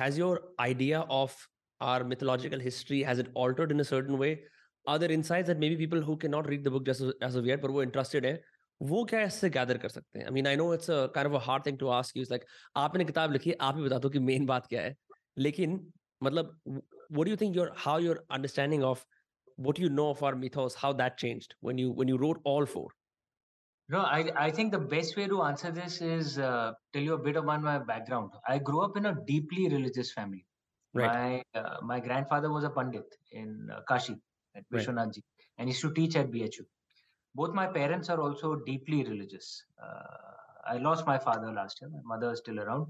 has 0.00 0.18
your 0.24 0.34
idea 0.70 1.06
of 1.20 1.38
our 1.80 2.04
mythological 2.10 2.68
history 2.70 3.02
has 3.12 3.18
it 3.18 3.32
altered 3.44 3.72
in 3.76 3.80
a 3.80 3.90
certain 3.94 4.18
way 4.26 4.36
are 4.85 4.97
there 4.99 5.11
insights 5.11 5.47
that 5.47 5.59
maybe 5.59 5.77
people 5.77 6.01
who 6.01 6.17
cannot 6.17 6.47
read 6.47 6.63
the 6.63 6.71
book 6.71 6.85
just 6.85 7.03
as 7.21 7.35
of 7.35 7.45
yet 7.45 7.61
but 7.61 7.71
वो 7.71 7.83
interested 7.83 8.25
है 8.25 8.39
वो 8.81 9.03
क्या 9.05 9.21
इससे 9.21 9.49
gather 9.49 9.77
कर 9.77 9.89
सकते 9.89 10.19
हैं 10.19 10.25
I 10.25 10.31
mean 10.33 10.47
I 10.47 10.55
know 10.55 10.73
it's 10.73 10.87
kind 10.89 11.33
of 11.33 11.41
a 11.41 11.45
hard 11.45 11.65
thing 11.65 11.77
to 11.79 11.87
ask 11.97 12.17
you 12.17 12.23
like 12.29 12.45
आपने 12.83 13.05
किताब 13.05 13.31
लिखी 13.31 13.51
आप 13.67 13.75
ही 13.77 13.83
बता 13.83 13.97
दो 14.05 14.09
कि 14.09 14.19
मेन 14.29 14.45
बात 14.45 14.67
क्या 14.67 14.81
है 14.81 14.95
लेकिन 15.37 15.79
मतलब 16.23 16.57
what 17.17 17.25
do 17.25 17.31
you 17.31 17.37
think 17.41 17.55
your 17.55 17.67
how 17.83 17.97
your 17.97 18.17
understanding 18.37 18.83
of 18.89 19.05
what 19.67 19.79
you 19.83 19.89
know 19.89 20.09
of 20.15 20.23
our 20.23 20.35
mythos 20.35 20.75
how 20.81 20.91
that 21.01 21.17
changed 21.23 21.55
when 21.69 21.77
you 21.83 21.91
when 21.99 22.11
you 22.13 22.17
wrote 22.21 22.39
all 22.51 22.67
four 22.73 22.85
no 23.89 24.03
i 24.17 24.19
i 24.43 24.49
think 24.59 24.71
the 24.75 24.81
best 24.93 25.17
way 25.19 25.27
to 25.33 25.41
answer 25.47 25.71
this 25.79 25.97
is 26.09 26.37
uh, 26.49 26.71
tell 26.93 27.09
you 27.09 27.17
a 27.17 27.23
bit 27.27 27.39
about 27.41 27.65
my 27.67 27.77
background 27.91 28.39
i 28.55 28.57
grew 28.69 28.83
up 28.87 28.97
in 29.01 29.11
a 29.11 29.13
deeply 29.31 29.67
religious 29.75 30.13
family 30.19 30.45
right 30.93 31.17
my 31.17 31.61
uh, 31.61 31.77
my 31.91 31.99
grandfather 32.07 32.53
was 32.57 32.69
a 32.69 32.73
pandit 32.79 33.19
in 33.43 33.51
uh, 33.75 33.81
kashi 33.91 34.17
at 34.56 34.64
vishwanath 34.72 35.20
and 35.58 35.68
used 35.68 35.82
to 35.82 35.92
teach 36.00 36.16
at 36.16 36.30
bhu 36.30 36.48
both 37.36 37.52
my 37.52 37.66
parents 37.66 38.08
are 38.08 38.20
also 38.20 38.56
deeply 38.56 39.04
religious. 39.04 39.62
Uh, 39.82 40.72
i 40.74 40.78
lost 40.78 41.06
my 41.06 41.18
father 41.18 41.52
last 41.52 41.80
year. 41.80 41.90
My 41.90 42.00
mother 42.16 42.32
is 42.32 42.38
still 42.38 42.58
around. 42.60 42.86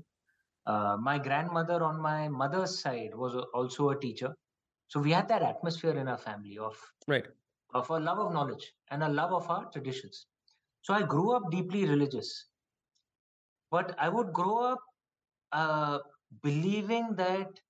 Uh, 0.66 0.96
my 1.08 1.18
grandmother 1.18 1.82
on 1.82 2.00
my 2.00 2.28
mother's 2.28 2.78
side 2.78 3.14
was 3.14 3.34
also 3.52 3.90
a 3.90 3.98
teacher. 3.98 4.34
So 4.88 5.00
we 5.00 5.10
had 5.12 5.28
that 5.28 5.42
atmosphere 5.42 5.96
in 6.02 6.08
our 6.08 6.16
family 6.16 6.58
of 6.58 6.76
right. 7.08 7.26
of 7.74 7.90
a 7.90 7.98
love 7.98 8.20
of 8.24 8.32
knowledge 8.32 8.72
and 8.90 9.02
a 9.02 9.08
love 9.08 9.32
of 9.32 9.50
our 9.50 9.64
traditions. 9.72 10.26
So 10.82 10.94
I 10.94 11.02
grew 11.02 11.32
up 11.32 11.50
deeply 11.50 11.84
religious, 11.86 12.30
but 13.70 13.94
I 13.98 14.08
would 14.08 14.32
grow 14.32 14.58
up 14.58 14.78
uh, 15.52 15.98
believing 16.42 17.14
that 17.16 17.60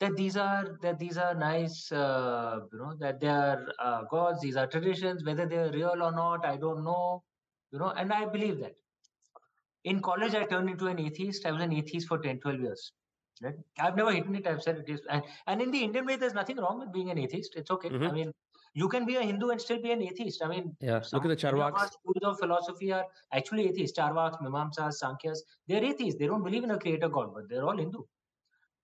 that 0.00 0.16
these 0.16 0.36
are 0.36 0.78
that 0.82 0.98
these 0.98 1.16
are 1.16 1.34
nice, 1.34 1.90
uh, 1.90 2.60
you 2.72 2.78
know, 2.78 2.94
that 3.00 3.20
they 3.20 3.28
are 3.28 3.66
uh, 3.78 4.02
gods, 4.10 4.40
these 4.40 4.56
are 4.56 4.66
traditions, 4.66 5.24
whether 5.24 5.46
they 5.46 5.56
are 5.56 5.70
real 5.72 6.02
or 6.02 6.12
not, 6.12 6.44
I 6.44 6.56
don't 6.56 6.84
know, 6.84 7.22
you 7.72 7.78
know, 7.78 7.90
and 7.90 8.12
I 8.12 8.26
believe 8.26 8.60
that. 8.60 8.74
In 9.84 10.00
college, 10.02 10.34
I 10.34 10.44
turned 10.44 10.68
into 10.68 10.86
an 10.88 10.98
atheist. 10.98 11.46
I 11.46 11.52
was 11.52 11.62
an 11.62 11.72
atheist 11.72 12.08
for 12.08 12.18
10, 12.18 12.40
12 12.40 12.60
years. 12.60 12.92
Right? 13.40 13.54
I've 13.78 13.96
never 13.96 14.10
hidden 14.10 14.34
it. 14.34 14.46
I've 14.46 14.60
said 14.62 14.78
it 14.78 14.88
is. 14.88 15.00
And, 15.08 15.22
and 15.46 15.62
in 15.62 15.70
the 15.70 15.84
Indian 15.84 16.04
way, 16.06 16.16
there's 16.16 16.34
nothing 16.34 16.56
wrong 16.56 16.80
with 16.80 16.92
being 16.92 17.10
an 17.10 17.18
atheist. 17.18 17.54
It's 17.54 17.70
okay. 17.70 17.88
I 17.88 17.92
Mhm. 17.92 18.12
mean, 18.12 18.32
you 18.74 18.88
can 18.88 19.06
be 19.06 19.14
a 19.14 19.22
Hindu 19.22 19.50
and 19.50 19.60
still 19.60 19.80
be 19.80 19.92
an 19.92 20.02
atheist. 20.02 20.42
I 20.42 20.48
mean, 20.48 20.76
yeah 20.80 21.00
look 21.12 21.24
at 21.24 21.28
the 21.28 21.36
charvaks 21.36 21.92
schools 21.92 22.24
of 22.24 22.38
philosophy 22.38 22.92
are 22.92 23.06
actually 23.32 23.68
atheists. 23.68 23.96
Charvaks, 23.98 24.40
Mimamsas, 24.40 24.94
Sankhya's. 24.94 25.44
They're 25.68 25.84
atheists. 25.84 26.18
They 26.18 26.26
don't 26.26 26.42
believe 26.42 26.64
in 26.64 26.72
a 26.72 26.78
creator 26.78 27.08
God, 27.08 27.32
but 27.32 27.48
they're 27.48 27.64
all 27.64 27.78
Hindu. 27.78 28.02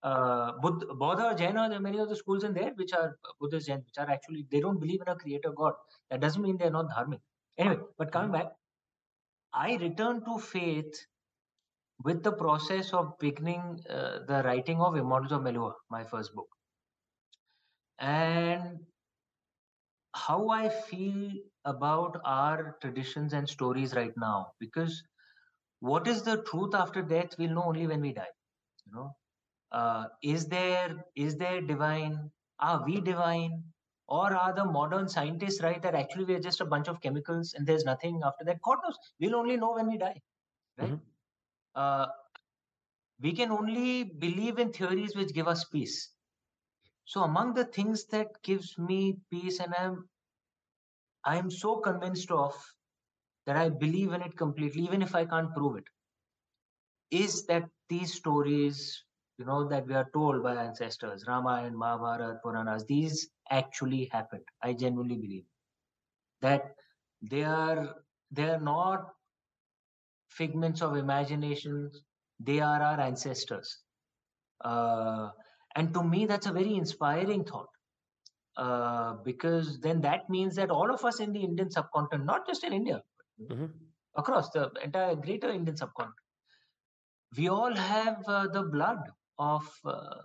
Uh, 0.03 0.51
Buddha, 0.61 0.87
Bodha, 0.87 1.37
Jaina, 1.37 1.69
there 1.69 1.77
are 1.77 1.81
many 1.81 1.99
other 1.99 2.15
schools 2.15 2.43
in 2.43 2.53
there 2.53 2.71
which 2.75 2.91
are 2.93 3.17
Buddhist, 3.39 3.67
Jain, 3.67 3.77
which 3.77 3.97
are 3.97 4.09
actually, 4.09 4.45
they 4.51 4.59
don't 4.59 4.79
believe 4.79 5.01
in 5.01 5.07
a 5.07 5.15
creator 5.15 5.51
God. 5.55 5.73
That 6.11 6.19
doesn't 6.19 6.41
mean 6.41 6.57
they're 6.57 6.69
not 6.69 6.89
dharmic. 6.89 7.19
Anyway, 7.57 7.79
but 7.97 8.11
coming 8.11 8.31
back, 8.31 8.47
I 9.53 9.75
returned 9.75 10.25
to 10.25 10.39
faith 10.39 11.05
with 12.03 12.23
the 12.23 12.33
process 12.33 12.91
of 12.91 13.17
beginning 13.19 13.79
uh, 13.89 14.19
the 14.27 14.41
writing 14.43 14.81
of 14.81 14.95
Immortals 14.95 15.31
of 15.31 15.41
Meluha, 15.41 15.73
my 15.89 16.03
first 16.03 16.33
book. 16.35 16.47
And 17.99 18.79
how 20.13 20.49
I 20.49 20.69
feel 20.69 21.31
about 21.65 22.19
our 22.25 22.75
traditions 22.81 23.33
and 23.33 23.47
stories 23.47 23.93
right 23.95 24.13
now, 24.17 24.47
because 24.59 25.01
what 25.79 26.07
is 26.07 26.23
the 26.23 26.41
truth 26.43 26.75
after 26.75 27.01
death, 27.01 27.35
we'll 27.37 27.51
know 27.53 27.63
only 27.63 27.87
when 27.87 28.01
we 28.01 28.13
die. 28.13 28.27
You 28.85 28.95
know, 28.95 29.15
uh, 29.73 30.05
is 30.23 30.47
there 30.47 31.05
is 31.15 31.37
there 31.37 31.61
divine? 31.61 32.31
Are 32.59 32.83
we 32.85 33.01
divine? 33.01 33.63
Or 34.07 34.33
are 34.35 34.53
the 34.53 34.65
modern 34.65 35.07
scientists 35.09 35.61
right 35.63 35.81
that 35.81 35.95
actually 35.95 36.25
we're 36.25 36.39
just 36.39 36.61
a 36.61 36.65
bunch 36.65 36.87
of 36.89 37.01
chemicals 37.01 37.53
and 37.55 37.65
there's 37.67 37.85
nothing 37.85 38.21
after 38.23 38.45
that? 38.45 38.61
God 38.61 38.79
knows. 38.83 38.97
We'll 39.19 39.35
only 39.35 39.57
know 39.57 39.73
when 39.73 39.87
we 39.87 39.97
die. 39.97 40.21
Right? 40.77 40.91
Mhm. 40.91 41.01
Uh, 41.75 42.07
we 43.19 43.33
can 43.33 43.51
only 43.51 44.03
believe 44.03 44.59
in 44.59 44.71
theories 44.71 45.15
which 45.15 45.33
give 45.33 45.47
us 45.47 45.63
peace. 45.65 46.13
So 47.05 47.23
among 47.23 47.53
the 47.53 47.65
things 47.65 48.05
that 48.07 48.41
gives 48.43 48.77
me 48.77 49.19
peace 49.31 49.59
and 49.59 49.73
I'm 49.75 50.09
I'm 51.25 51.51
so 51.51 51.79
convinced 51.81 52.31
of 52.31 52.55
that 53.45 53.57
I 53.57 53.69
believe 53.69 54.13
in 54.13 54.21
it 54.21 54.37
completely, 54.37 54.83
even 54.83 55.01
if 55.01 55.15
I 55.15 55.25
can't 55.25 55.53
prove 55.53 55.77
it, 55.77 55.85
is 57.11 57.45
that 57.45 57.69
these 57.89 58.13
stories, 58.13 59.03
you 59.37 59.45
know, 59.45 59.67
that 59.67 59.87
we 59.87 59.95
are 59.95 60.09
told 60.13 60.43
by 60.43 60.55
ancestors, 60.55 61.25
rama 61.27 61.63
and 61.65 61.75
Mahabharata, 61.77 62.39
Puranas, 62.43 62.85
these 62.85 63.29
actually 63.49 64.05
happened. 64.11 64.43
I 64.61 64.73
genuinely 64.73 65.15
believe 65.17 65.45
that 66.41 66.75
they 67.21 67.43
are 67.43 67.95
they 68.31 68.49
are 68.49 68.59
not 68.59 69.07
figments 70.29 70.81
of 70.81 70.95
imagination. 70.95 71.91
They 72.39 72.59
are 72.59 72.81
our 72.81 72.99
ancestors. 72.99 73.79
Uh, 74.63 75.29
and 75.75 75.93
to 75.93 76.03
me, 76.03 76.25
that's 76.25 76.47
a 76.47 76.51
very 76.51 76.75
inspiring 76.75 77.43
thought. 77.43 77.69
Uh, 78.57 79.13
because 79.23 79.79
then 79.79 80.01
that 80.01 80.29
means 80.29 80.55
that 80.55 80.69
all 80.69 80.93
of 80.93 81.03
us 81.05 81.19
in 81.19 81.33
the 81.33 81.39
Indian 81.39 81.71
subcontinent, 81.71 82.25
not 82.25 82.45
just 82.45 82.63
in 82.63 82.73
India, 82.73 83.01
Mhm. 83.49 83.71
across 84.15 84.49
the 84.51 84.71
entire 84.83 85.15
greater 85.15 85.49
Indian 85.49 85.75
subcontinent, 85.75 86.19
we 87.37 87.49
all 87.49 87.75
have 87.75 88.23
uh, 88.27 88.47
the 88.47 88.63
blood 88.63 88.99
of 89.39 89.67
uh, 89.85 90.21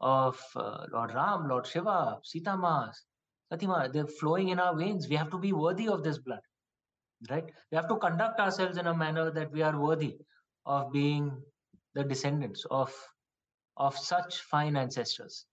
of 0.00 0.40
uh, 0.54 0.86
Lord 0.92 1.14
Ram, 1.14 1.48
Lord 1.48 1.66
Shiva, 1.66 2.18
Sita 2.22 2.56
Ma, 2.56 2.90
Satima. 3.52 3.92
They're 3.92 4.06
flowing 4.06 4.48
in 4.50 4.60
our 4.60 4.76
veins. 4.76 5.08
We 5.08 5.16
have 5.16 5.30
to 5.30 5.38
be 5.38 5.52
worthy 5.52 5.88
of 5.88 6.04
this 6.04 6.18
blood, 6.18 6.40
right? 7.30 7.44
We 7.70 7.76
have 7.76 7.88
to 7.88 7.96
conduct 7.96 8.38
ourselves 8.40 8.76
in 8.76 8.86
a 8.86 8.94
manner 8.94 9.30
that 9.30 9.50
we 9.50 9.62
are 9.62 9.78
worthy 9.78 10.18
of 10.66 10.92
being 10.92 11.42
the 11.94 12.04
descendants 12.04 12.64
of 12.70 12.94
of 13.76 13.96
such 13.96 14.40
fine 14.40 14.76
ancestors. 14.76 15.46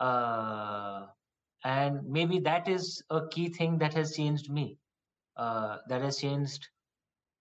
Uh, 0.00 1.06
and 1.64 2.04
maybe 2.08 2.38
that 2.40 2.68
is 2.68 3.02
a 3.10 3.26
key 3.28 3.48
thing 3.48 3.78
that 3.78 3.94
has 3.94 4.16
changed 4.16 4.50
me. 4.50 4.78
Uh, 5.36 5.78
that 5.88 6.00
has 6.00 6.18
changed 6.18 6.68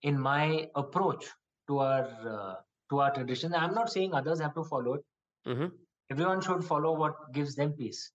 in 0.02 0.20
my 0.20 0.68
approach 0.76 1.26
to 1.68 1.80
our 1.80 2.08
uh, 2.28 2.56
to 2.90 3.00
our 3.00 3.12
tradition. 3.14 3.54
I'm 3.56 3.74
not 3.74 3.90
saying 3.92 4.14
others 4.14 4.40
have 4.42 4.54
to 4.56 4.64
follow 4.64 4.94
it. 4.96 5.06
Mhm. 5.48 5.72
Everyone 6.12 6.42
should 6.42 6.64
follow 6.64 6.94
what 7.04 7.16
gives 7.34 7.56
them 7.56 7.74
peace. 7.74 8.12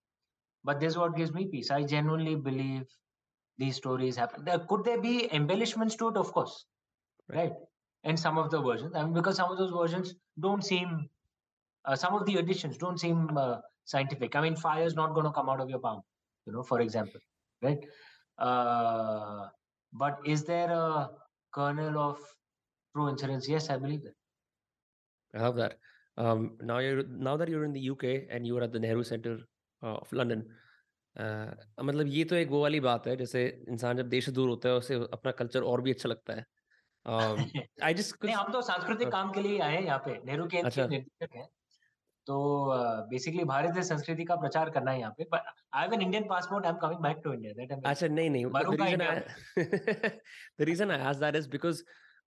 But 0.64 0.80
this 0.80 0.92
is 0.92 0.98
what 0.98 1.16
gives 1.16 1.32
me 1.32 1.46
peace. 1.48 1.70
I 1.70 1.82
genuinely 1.84 2.34
believe 2.36 2.86
these 3.58 3.76
stories 3.76 4.16
happen. 4.16 4.44
There, 4.44 4.58
could 4.58 4.84
there 4.84 5.00
be 5.00 5.32
embellishments 5.34 5.96
to 5.96 6.08
it? 6.08 6.16
Of 6.16 6.32
course, 6.32 6.66
Right. 7.28 7.38
right? 7.50 7.52
And 8.04 8.18
some 8.18 8.38
of 8.38 8.50
the 8.50 8.60
versions, 8.62 8.94
I 8.94 9.02
mean, 9.04 9.12
because 9.12 9.36
some 9.36 9.50
of 9.52 9.58
those 9.58 9.70
versions 9.70 10.14
don't 10.38 10.64
seem, 10.64 11.08
uh, 11.84 11.96
some 11.96 12.14
of 12.14 12.26
the 12.26 12.36
additions 12.36 12.78
don't 12.78 12.98
seem 12.98 13.36
uh, 13.36 13.60
scientific. 13.84 14.36
I 14.36 14.40
mean, 14.40 14.56
fire 14.56 14.84
is 14.84 14.94
not 14.94 15.14
going 15.14 15.26
to 15.26 15.32
come 15.32 15.48
out 15.50 15.60
of 15.60 15.68
your 15.70 15.80
palm, 15.80 16.02
you 16.46 16.52
know, 16.52 16.62
for 16.62 16.80
example, 16.80 17.20
right? 17.62 17.78
Uh, 18.38 19.48
but 19.92 20.18
is 20.24 20.44
there 20.44 20.70
a 20.70 21.10
kernel 21.52 21.98
of 21.98 22.18
true 22.94 23.08
incidence? 23.08 23.48
Yes, 23.48 23.68
I 23.70 23.76
believe 23.78 24.02
that. 24.04 24.14
I 25.34 25.42
love 25.42 25.56
that. 25.56 25.78
Um, 26.16 26.56
now 26.60 26.78
you're 26.78 27.02
now 27.06 27.36
that 27.36 27.48
you're 27.48 27.64
in 27.64 27.72
the 27.72 27.90
UK 27.90 28.26
and 28.30 28.46
you 28.46 28.58
are 28.58 28.62
at 28.62 28.72
the 28.72 28.78
Nehru 28.78 29.04
Center 29.04 29.38
uh, 29.82 29.96
of 29.96 30.12
London, 30.12 30.44
uh, 31.16 31.50
मतलब 31.82 32.06
ये 32.06 32.24
तो 32.24 32.36
एक 32.36 32.48
वो 32.48 32.62
वाली 32.62 32.80
बात 32.80 33.06
है 33.06 33.16
जैसे 33.16 33.44
इंसान 33.68 33.96
जब 33.96 34.08
देश 34.08 34.24
से 34.26 34.32
दूर 34.32 34.48
होता 34.48 34.68
है 34.68 34.74
उसे 34.74 34.94
अपना 34.94 35.32
कल्चर 35.32 35.62
और 35.62 35.80
भी 35.80 35.92
अच्छा 35.92 36.08
लगता 36.08 36.34
है। 36.34 36.46
Um, 37.06 37.38
I 37.82 37.94
just 37.94 38.12
नहीं 38.24 38.34
कुछ 38.34 38.40
हम 38.40 38.52
तो 38.52 38.60
सांस्कृतिक 38.62 39.14
हाँ, 39.14 39.22
काम 39.22 39.32
के 39.32 39.40
लिए 39.40 39.58
आए 39.58 39.74
हैं 39.74 39.82
यहाँ 39.82 39.98
पे 39.98 40.20
नेहरू 40.24 40.46
के 40.46 40.58
अच्छा। 40.58 40.86
निदेशक 40.86 41.36
हैं। 41.36 41.46
तो 42.26 42.36
बेसिकली 43.10 43.44
भारतीय 43.44 43.82
संस्कृति 43.82 44.24
का 44.24 44.36
प्रचार 44.36 44.70
करना 44.70 44.90
है 44.90 45.00
यहाँ 45.00 45.12
पे 45.18 45.24
but 45.32 45.40
I 45.74 45.82
have 45.82 45.94
an 45.94 46.02
Indian 46.02 46.24
passport 46.28 46.66
I 46.66 46.72
am 46.72 46.78
coming 46.78 47.00
back 47.00 47.20
to 47.24 47.32
India 47.32 47.52
that 47.52 47.86
अच्छा 47.86 48.06
नहीं 48.06 48.30
नहीं 48.30 48.44
the, 48.44 48.52
the 48.52 48.58
मरूँगा 48.58 48.84
reason 48.84 48.92
इंडिया 48.92 49.10
I 49.10 49.20
में 49.58 50.20
the 50.60 50.66
reason 50.66 50.90
I 50.90 50.98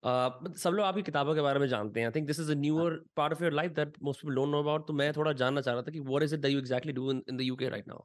सब 0.06 0.70
लोग 0.70 0.84
आपकी 0.86 1.02
किताबों 1.02 1.34
के 1.34 1.40
बारे 1.40 1.58
में 1.60 1.66
जानते 1.68 2.00
हैं। 2.00 2.06
I 2.06 2.12
think 2.14 2.26
this 2.26 2.40
is 2.40 2.50
a 2.52 2.54
newer 2.56 2.98
part 3.16 3.32
of 3.32 3.42
your 3.42 3.52
life 3.52 3.72
that 3.74 3.94
most 4.02 4.22
people 4.22 4.34
don't 4.34 4.48
know 4.48 4.58
about 4.62 4.86
तो 4.86 4.92
मैं 4.92 5.12
थोड़ा 5.16 5.32
जानना 5.42 5.60
चाह 5.60 5.74
रहा 5.74 5.82
था 5.82 5.90
कि 5.92 6.00
what 6.08 6.22
is 6.22 6.34
it 6.34 6.40
that 6.40 6.52
you 6.52 6.58
exactly 6.58 6.92
do 6.92 7.10
in 7.10 7.36
the 7.36 7.40
UK 7.42 7.68
right 7.68 7.88
now 7.88 8.04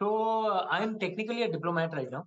so 0.00 0.08
I 0.48 0.82
am 0.82 0.94
technically 0.98 1.42
a 1.42 1.46
diplomat 1.52 1.94
right 1.94 2.12
now 2.12 2.22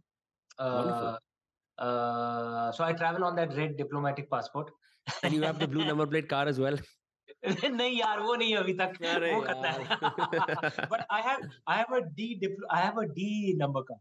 so 2.78 2.84
I 2.84 2.94
travel 2.94 3.24
on 3.24 3.36
that 3.36 3.54
red 3.56 3.76
diplomatic 3.78 4.30
passport 4.32 4.68
and 5.24 5.34
you 5.34 5.44
have 5.44 5.58
the 5.58 5.70
blue 5.70 5.84
number 5.84 6.06
plate 6.08 6.30
car 6.30 6.50
as 6.50 6.60
well 6.60 6.80
नहीं 7.46 8.00
यार 8.00 8.20
वो 8.20 8.36
नहीं 8.36 8.56
अभी 8.56 8.74
तक। 8.74 8.94
वो 9.02 9.42
करता 9.42 9.70
है 9.70 10.88
but 10.92 11.06
I 11.12 11.22
have 11.22 11.50
I 11.70 11.78
have 11.78 11.96
a 11.96 12.00
D 12.18 12.28
I 12.72 12.84
have 12.84 13.02
a 13.02 13.06
D 13.18 13.54
number 13.58 13.82
का 13.82 13.96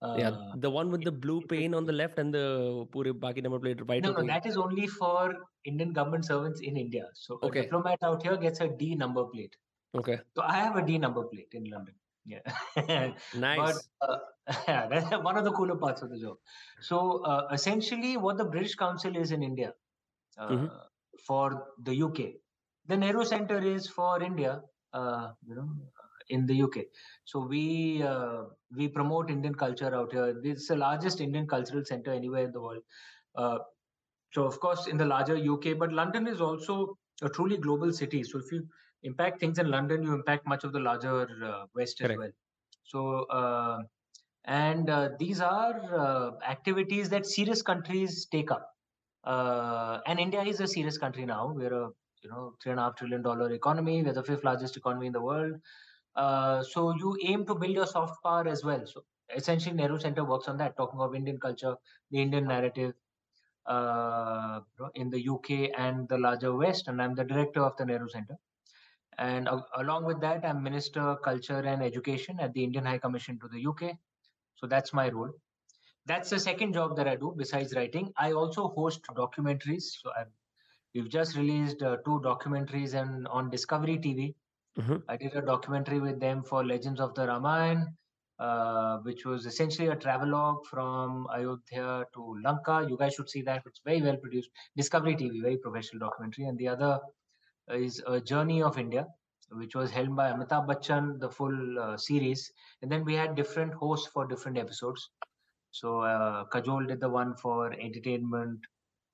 Uh, 0.00 0.14
yeah, 0.16 0.30
the 0.56 0.70
one 0.70 0.90
with 0.92 1.02
the 1.02 1.10
blue 1.10 1.40
pane 1.40 1.74
on 1.74 1.84
the 1.84 1.92
left 1.92 2.20
and 2.20 2.32
the 2.32 2.86
pure 2.92 3.12
baki 3.12 3.42
number 3.42 3.58
plate 3.58 3.80
right. 3.88 4.02
No, 4.02 4.12
no, 4.12 4.26
that 4.26 4.46
is 4.46 4.56
only 4.56 4.86
for 4.86 5.34
Indian 5.64 5.92
government 5.92 6.24
servants 6.24 6.60
in 6.60 6.76
India. 6.76 7.08
So 7.14 7.40
okay. 7.42 7.60
a 7.60 7.62
diplomat 7.64 7.98
out 8.04 8.22
here 8.22 8.36
gets 8.36 8.60
a 8.60 8.68
D 8.68 8.94
number 8.94 9.24
plate. 9.24 9.56
Okay. 9.96 10.20
So 10.36 10.42
I 10.42 10.54
have 10.54 10.76
a 10.76 10.82
D 10.82 10.98
number 10.98 11.24
plate 11.24 11.48
in 11.52 11.64
London. 11.64 11.94
Yeah. 12.24 12.40
nice. 13.34 13.88
But 14.00 14.08
uh, 14.08 14.18
yeah, 14.68 14.86
that's 14.90 15.10
one 15.10 15.36
of 15.36 15.44
the 15.44 15.52
cooler 15.52 15.76
parts 15.76 16.02
of 16.02 16.10
the 16.10 16.18
job. 16.18 16.36
So 16.80 17.24
uh, 17.24 17.48
essentially, 17.52 18.16
what 18.16 18.36
the 18.36 18.44
British 18.44 18.74
Council 18.76 19.16
is 19.16 19.32
in 19.32 19.42
India 19.42 19.72
mm-hmm. 20.38 20.66
Uh, 20.66 20.68
for 21.26 21.66
the 21.82 22.02
UK, 22.02 22.34
the 22.86 22.96
Nehru 22.96 23.24
Center 23.24 23.58
is 23.58 23.88
for 23.88 24.22
India. 24.22 24.62
Uh, 24.92 25.32
you 25.46 25.54
know, 25.54 25.68
in 26.28 26.46
the 26.46 26.62
UK. 26.62 26.84
So 27.24 27.40
we 27.40 28.02
uh, 28.02 28.44
we 28.76 28.88
promote 28.88 29.30
Indian 29.30 29.54
culture 29.54 29.94
out 29.94 30.12
here. 30.12 30.34
This 30.42 30.62
is 30.62 30.68
the 30.68 30.76
largest 30.76 31.20
Indian 31.20 31.46
cultural 31.46 31.84
center 31.84 32.12
anywhere 32.12 32.44
in 32.44 32.52
the 32.52 32.60
world. 32.60 32.82
Uh, 33.34 33.58
so 34.32 34.44
of 34.44 34.60
course 34.60 34.86
in 34.86 34.96
the 34.96 35.04
larger 35.06 35.36
UK, 35.36 35.78
but 35.78 35.92
London 35.92 36.26
is 36.26 36.40
also 36.40 36.96
a 37.22 37.28
truly 37.28 37.56
global 37.56 37.92
city. 37.92 38.22
So 38.22 38.38
if 38.38 38.52
you 38.52 38.66
impact 39.02 39.40
things 39.40 39.58
in 39.58 39.70
London, 39.70 40.02
you 40.02 40.12
impact 40.14 40.46
much 40.46 40.64
of 40.64 40.72
the 40.72 40.80
larger 40.80 41.28
uh, 41.44 41.64
West 41.74 41.98
Correct. 41.98 42.12
as 42.12 42.18
well. 42.18 42.30
So 42.84 43.24
uh, 43.24 43.82
and 44.44 44.88
uh, 44.88 45.10
these 45.18 45.40
are 45.40 45.94
uh, 45.94 46.30
activities 46.48 47.10
that 47.10 47.26
serious 47.26 47.62
countries 47.62 48.26
take 48.32 48.50
up. 48.50 48.70
Uh, 49.24 49.98
and 50.06 50.18
India 50.18 50.42
is 50.42 50.60
a 50.60 50.66
serious 50.66 50.96
country 50.96 51.26
now. 51.26 51.52
We're 51.54 51.72
a 51.72 51.88
you 52.22 52.30
know 52.30 52.54
three 52.62 52.72
and 52.72 52.80
a 52.80 52.84
half 52.84 52.96
trillion 52.96 53.22
dollar 53.22 53.52
economy. 53.52 54.02
We're 54.02 54.14
the 54.14 54.22
fifth 54.22 54.44
largest 54.44 54.76
economy 54.76 55.06
in 55.06 55.12
the 55.12 55.20
world. 55.20 55.54
Uh, 56.18 56.64
so 56.64 56.92
you 56.96 57.16
aim 57.24 57.46
to 57.46 57.54
build 57.54 57.74
your 57.74 57.86
soft 57.86 58.20
power 58.24 58.48
as 58.48 58.64
well. 58.64 58.84
So 58.84 59.04
essentially, 59.34 59.76
Nehru 59.76 60.00
Center 60.00 60.24
works 60.24 60.48
on 60.48 60.56
that, 60.58 60.76
talking 60.76 61.00
of 61.00 61.14
Indian 61.14 61.38
culture, 61.38 61.76
the 62.10 62.20
Indian 62.20 62.48
narrative 62.48 62.94
uh, 63.66 64.60
in 64.96 65.10
the 65.10 65.28
UK 65.28 65.70
and 65.78 66.08
the 66.08 66.18
larger 66.18 66.52
West. 66.54 66.88
And 66.88 67.00
I'm 67.00 67.14
the 67.14 67.22
director 67.22 67.60
of 67.60 67.76
the 67.76 67.86
Nehru 67.86 68.08
Center. 68.08 68.36
And 69.18 69.48
uh, 69.48 69.60
along 69.76 70.06
with 70.06 70.20
that, 70.20 70.44
I'm 70.44 70.60
Minister 70.60 71.16
Culture 71.22 71.60
and 71.60 71.82
Education 71.82 72.40
at 72.40 72.52
the 72.52 72.64
Indian 72.64 72.84
High 72.84 72.98
Commission 72.98 73.38
to 73.38 73.48
the 73.48 73.64
UK. 73.64 73.96
So 74.56 74.66
that's 74.66 74.92
my 74.92 75.08
role. 75.10 75.30
That's 76.06 76.30
the 76.30 76.40
second 76.40 76.72
job 76.72 76.96
that 76.96 77.06
I 77.06 77.14
do 77.14 77.32
besides 77.36 77.76
writing. 77.76 78.12
I 78.16 78.32
also 78.32 78.68
host 78.68 79.02
documentaries. 79.14 79.84
So 80.02 80.10
I've, 80.18 80.32
we've 80.94 81.08
just 81.08 81.36
released 81.36 81.80
uh, 81.82 81.98
two 82.04 82.20
documentaries 82.24 82.94
and 82.94 83.28
on 83.28 83.50
Discovery 83.50 83.98
TV. 83.98 84.34
Mm-hmm. 84.80 84.96
I 85.08 85.16
did 85.16 85.34
a 85.34 85.42
documentary 85.42 86.00
with 86.00 86.20
them 86.20 86.44
for 86.44 86.64
Legends 86.64 87.00
of 87.00 87.14
the 87.14 87.26
Ramayana, 87.26 87.86
uh, 88.38 88.98
which 88.98 89.24
was 89.24 89.44
essentially 89.44 89.88
a 89.88 89.96
travelogue 89.96 90.64
from 90.66 91.26
Ayodhya 91.34 92.04
to 92.14 92.36
Lanka. 92.44 92.86
You 92.88 92.96
guys 92.96 93.14
should 93.14 93.28
see 93.28 93.42
that. 93.42 93.62
It's 93.66 93.80
very 93.84 94.00
well 94.02 94.16
produced. 94.16 94.50
Discovery 94.76 95.16
TV, 95.16 95.42
very 95.42 95.56
professional 95.56 96.00
documentary. 96.00 96.44
And 96.44 96.56
the 96.56 96.68
other 96.68 97.00
is 97.70 98.00
a 98.06 98.20
journey 98.20 98.62
of 98.62 98.78
India, 98.78 99.06
which 99.50 99.74
was 99.74 99.90
held 99.90 100.14
by 100.14 100.30
Amitabh 100.30 100.68
Bachchan, 100.68 101.18
the 101.18 101.28
full 101.28 101.78
uh, 101.78 101.96
series. 101.96 102.52
And 102.82 102.90
then 102.90 103.04
we 103.04 103.14
had 103.14 103.34
different 103.34 103.74
hosts 103.74 104.06
for 104.06 104.26
different 104.26 104.58
episodes. 104.58 105.10
So 105.72 106.00
uh, 106.00 106.44
Kajol 106.52 106.86
did 106.86 107.00
the 107.00 107.08
one 107.08 107.34
for 107.34 107.72
entertainment. 107.72 108.60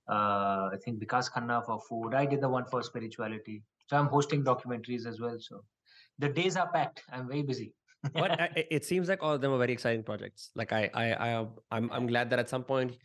Uh, 0.09 0.69
I 0.73 0.77
think 0.85 1.03
Vikas 1.03 1.31
Khanna 1.33 1.65
for 1.65 1.81
food. 1.81 2.15
I 2.15 2.27
did 2.27 2.43
the 2.43 2.49
one 2.49 2.67
for 2.67 2.83
spirituality. 2.83 3.63
So 3.95 4.01
I'm 4.01 4.09
hosting 4.09 4.43
documentaries 4.43 5.07
as 5.07 5.21
well. 5.21 5.37
So 5.39 5.63
the 6.19 6.29
days 6.29 6.57
are 6.57 6.69
packed. 6.69 7.05
I'm 7.13 7.29
very 7.29 7.43
busy. 7.43 7.73
but 8.13 8.41
I, 8.41 8.67
it 8.73 8.85
seems 8.85 9.09
like 9.09 9.23
all 9.23 9.35
of 9.35 9.41
them 9.41 9.53
are 9.53 9.59
very 9.59 9.73
exciting 9.73 10.03
projects. 10.03 10.51
Like 10.57 10.73
I, 10.73 10.91
I, 10.93 11.05
I, 11.13 11.47
I'm, 11.71 11.89
I'm 11.93 12.09
glad 12.09 12.29
that 12.31 12.41
at 12.41 12.49
some 12.49 12.65
point, 12.65 12.97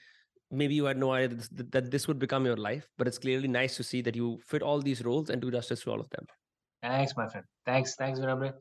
maybe 0.50 0.74
you 0.74 0.86
had 0.86 0.98
no 0.98 1.12
idea 1.12 1.28
that 1.28 1.38
this, 1.38 1.50
that 1.70 1.92
this 1.92 2.08
would 2.08 2.18
become 2.18 2.44
your 2.44 2.58
life. 2.58 2.90
But 2.98 3.08
it's 3.08 3.20
clearly 3.20 3.48
nice 3.48 3.78
to 3.78 3.84
see 3.84 4.02
that 4.02 4.16
you 4.16 4.40
fit 4.48 4.64
all 4.64 4.82
these 4.82 5.06
roles 5.06 5.30
and 5.30 5.40
do 5.40 5.52
justice 5.52 5.84
to 5.84 5.92
all 5.92 6.00
of 6.00 6.10
them. 6.10 6.26
Thanks, 6.82 7.16
my 7.16 7.28
friend. 7.28 7.46
Thanks, 7.68 7.94
thanks, 7.94 8.20
Vinamra. 8.20 8.54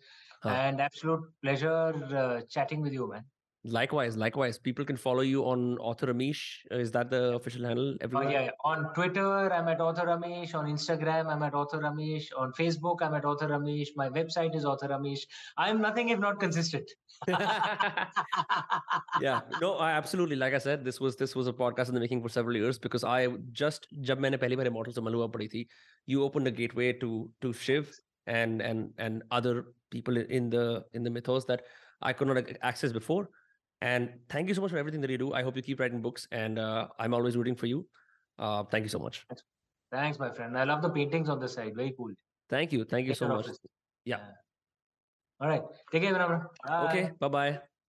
Huh. 0.42 0.50
And 0.50 0.82
absolute 0.82 1.22
pleasure 1.42 1.94
uh, 2.14 2.42
chatting 2.50 2.82
with 2.82 2.92
you, 2.92 3.08
man. 3.08 3.24
Likewise, 3.70 4.16
likewise. 4.16 4.58
People 4.58 4.84
can 4.84 4.96
follow 4.96 5.20
you 5.20 5.44
on 5.44 5.78
Author 5.78 6.06
Amish. 6.12 6.58
Uh, 6.72 6.76
is 6.78 6.90
that 6.92 7.10
the 7.10 7.34
official 7.34 7.64
handle? 7.64 7.96
Everywhere? 8.00 8.28
Oh, 8.28 8.30
yeah. 8.30 8.50
On 8.64 8.92
Twitter, 8.94 9.52
I'm 9.52 9.68
at 9.68 9.80
Author 9.80 10.06
Amish. 10.06 10.54
On 10.54 10.64
Instagram, 10.66 11.26
I'm 11.26 11.42
at 11.42 11.54
Author 11.54 11.80
Amish. 11.80 12.26
On 12.36 12.52
Facebook, 12.52 13.02
I'm 13.02 13.14
at 13.14 13.24
Author 13.24 13.48
Amish. 13.48 13.88
My 13.96 14.08
website 14.08 14.56
is 14.56 14.64
Author 14.64 14.88
Amish. 14.88 15.20
I'm 15.56 15.80
nothing 15.80 16.08
if 16.08 16.18
not 16.18 16.40
consistent. 16.40 16.90
yeah, 19.20 19.40
no, 19.60 19.74
I 19.74 19.92
absolutely. 19.92 20.36
Like 20.36 20.54
I 20.54 20.58
said, 20.58 20.84
this 20.84 21.00
was 21.00 21.16
this 21.16 21.34
was 21.34 21.46
a 21.48 21.52
podcast 21.52 21.88
in 21.88 21.94
the 21.94 22.00
making 22.00 22.22
for 22.22 22.28
several 22.28 22.56
years 22.56 22.78
because 22.78 23.04
I 23.04 23.26
just 23.52 23.88
जब 24.02 24.18
मैंने 24.18 24.36
पहली 24.38 24.56
बार 24.56 24.66
Immortals 24.66 24.96
of 24.98 25.04
Meluha 25.04 25.28
पढ़ी 25.32 25.48
थी, 25.54 25.66
you 26.06 26.22
opened 26.22 26.46
a 26.46 26.50
gateway 26.50 26.92
to 26.92 27.28
to 27.40 27.52
Shiv 27.52 27.90
and 28.26 28.62
and 28.62 28.92
and 28.98 29.22
other 29.30 29.66
people 29.90 30.16
in 30.16 30.50
the 30.50 30.84
in 30.92 31.02
the 31.02 31.10
mythos 31.10 31.44
that 31.46 31.62
I 32.00 32.12
could 32.12 32.28
not 32.28 32.44
access 32.62 32.92
before 32.92 33.28
and 33.80 34.10
thank 34.28 34.48
you 34.48 34.54
so 34.54 34.60
much 34.60 34.70
for 34.70 34.78
everything 34.78 35.00
that 35.00 35.10
you 35.10 35.18
do 35.18 35.32
i 35.32 35.42
hope 35.42 35.56
you 35.56 35.62
keep 35.62 35.78
writing 35.80 36.02
books 36.02 36.26
and 36.32 36.58
uh, 36.58 36.88
i'm 36.98 37.14
always 37.14 37.36
rooting 37.36 37.54
for 37.54 37.66
you 37.66 37.86
uh, 38.38 38.64
thank 38.64 38.82
you 38.82 38.88
so 38.88 38.98
much 38.98 39.24
Thanks, 39.90 40.18
my 40.18 40.30
friend. 40.30 40.56
I 40.58 40.64
love 40.64 40.82
the 40.82 40.90
paintings 40.90 41.30
on 41.30 41.40
the 41.40 41.48
side. 41.48 41.72
Very 41.74 41.94
cool. 41.96 42.12
thank 42.50 42.72
you 42.72 42.84
thank 42.84 43.06
you 43.06 43.14
so 43.14 43.28
much 43.28 43.46
office. 43.46 43.58
yeah 44.04 44.20
All 45.40 45.48
right. 45.48 45.62
Take 45.90 46.02
care, 46.02 46.12
Vinamra. 46.12 46.44
okay 46.84 47.10
bye 47.18 47.28
bye 47.28 47.77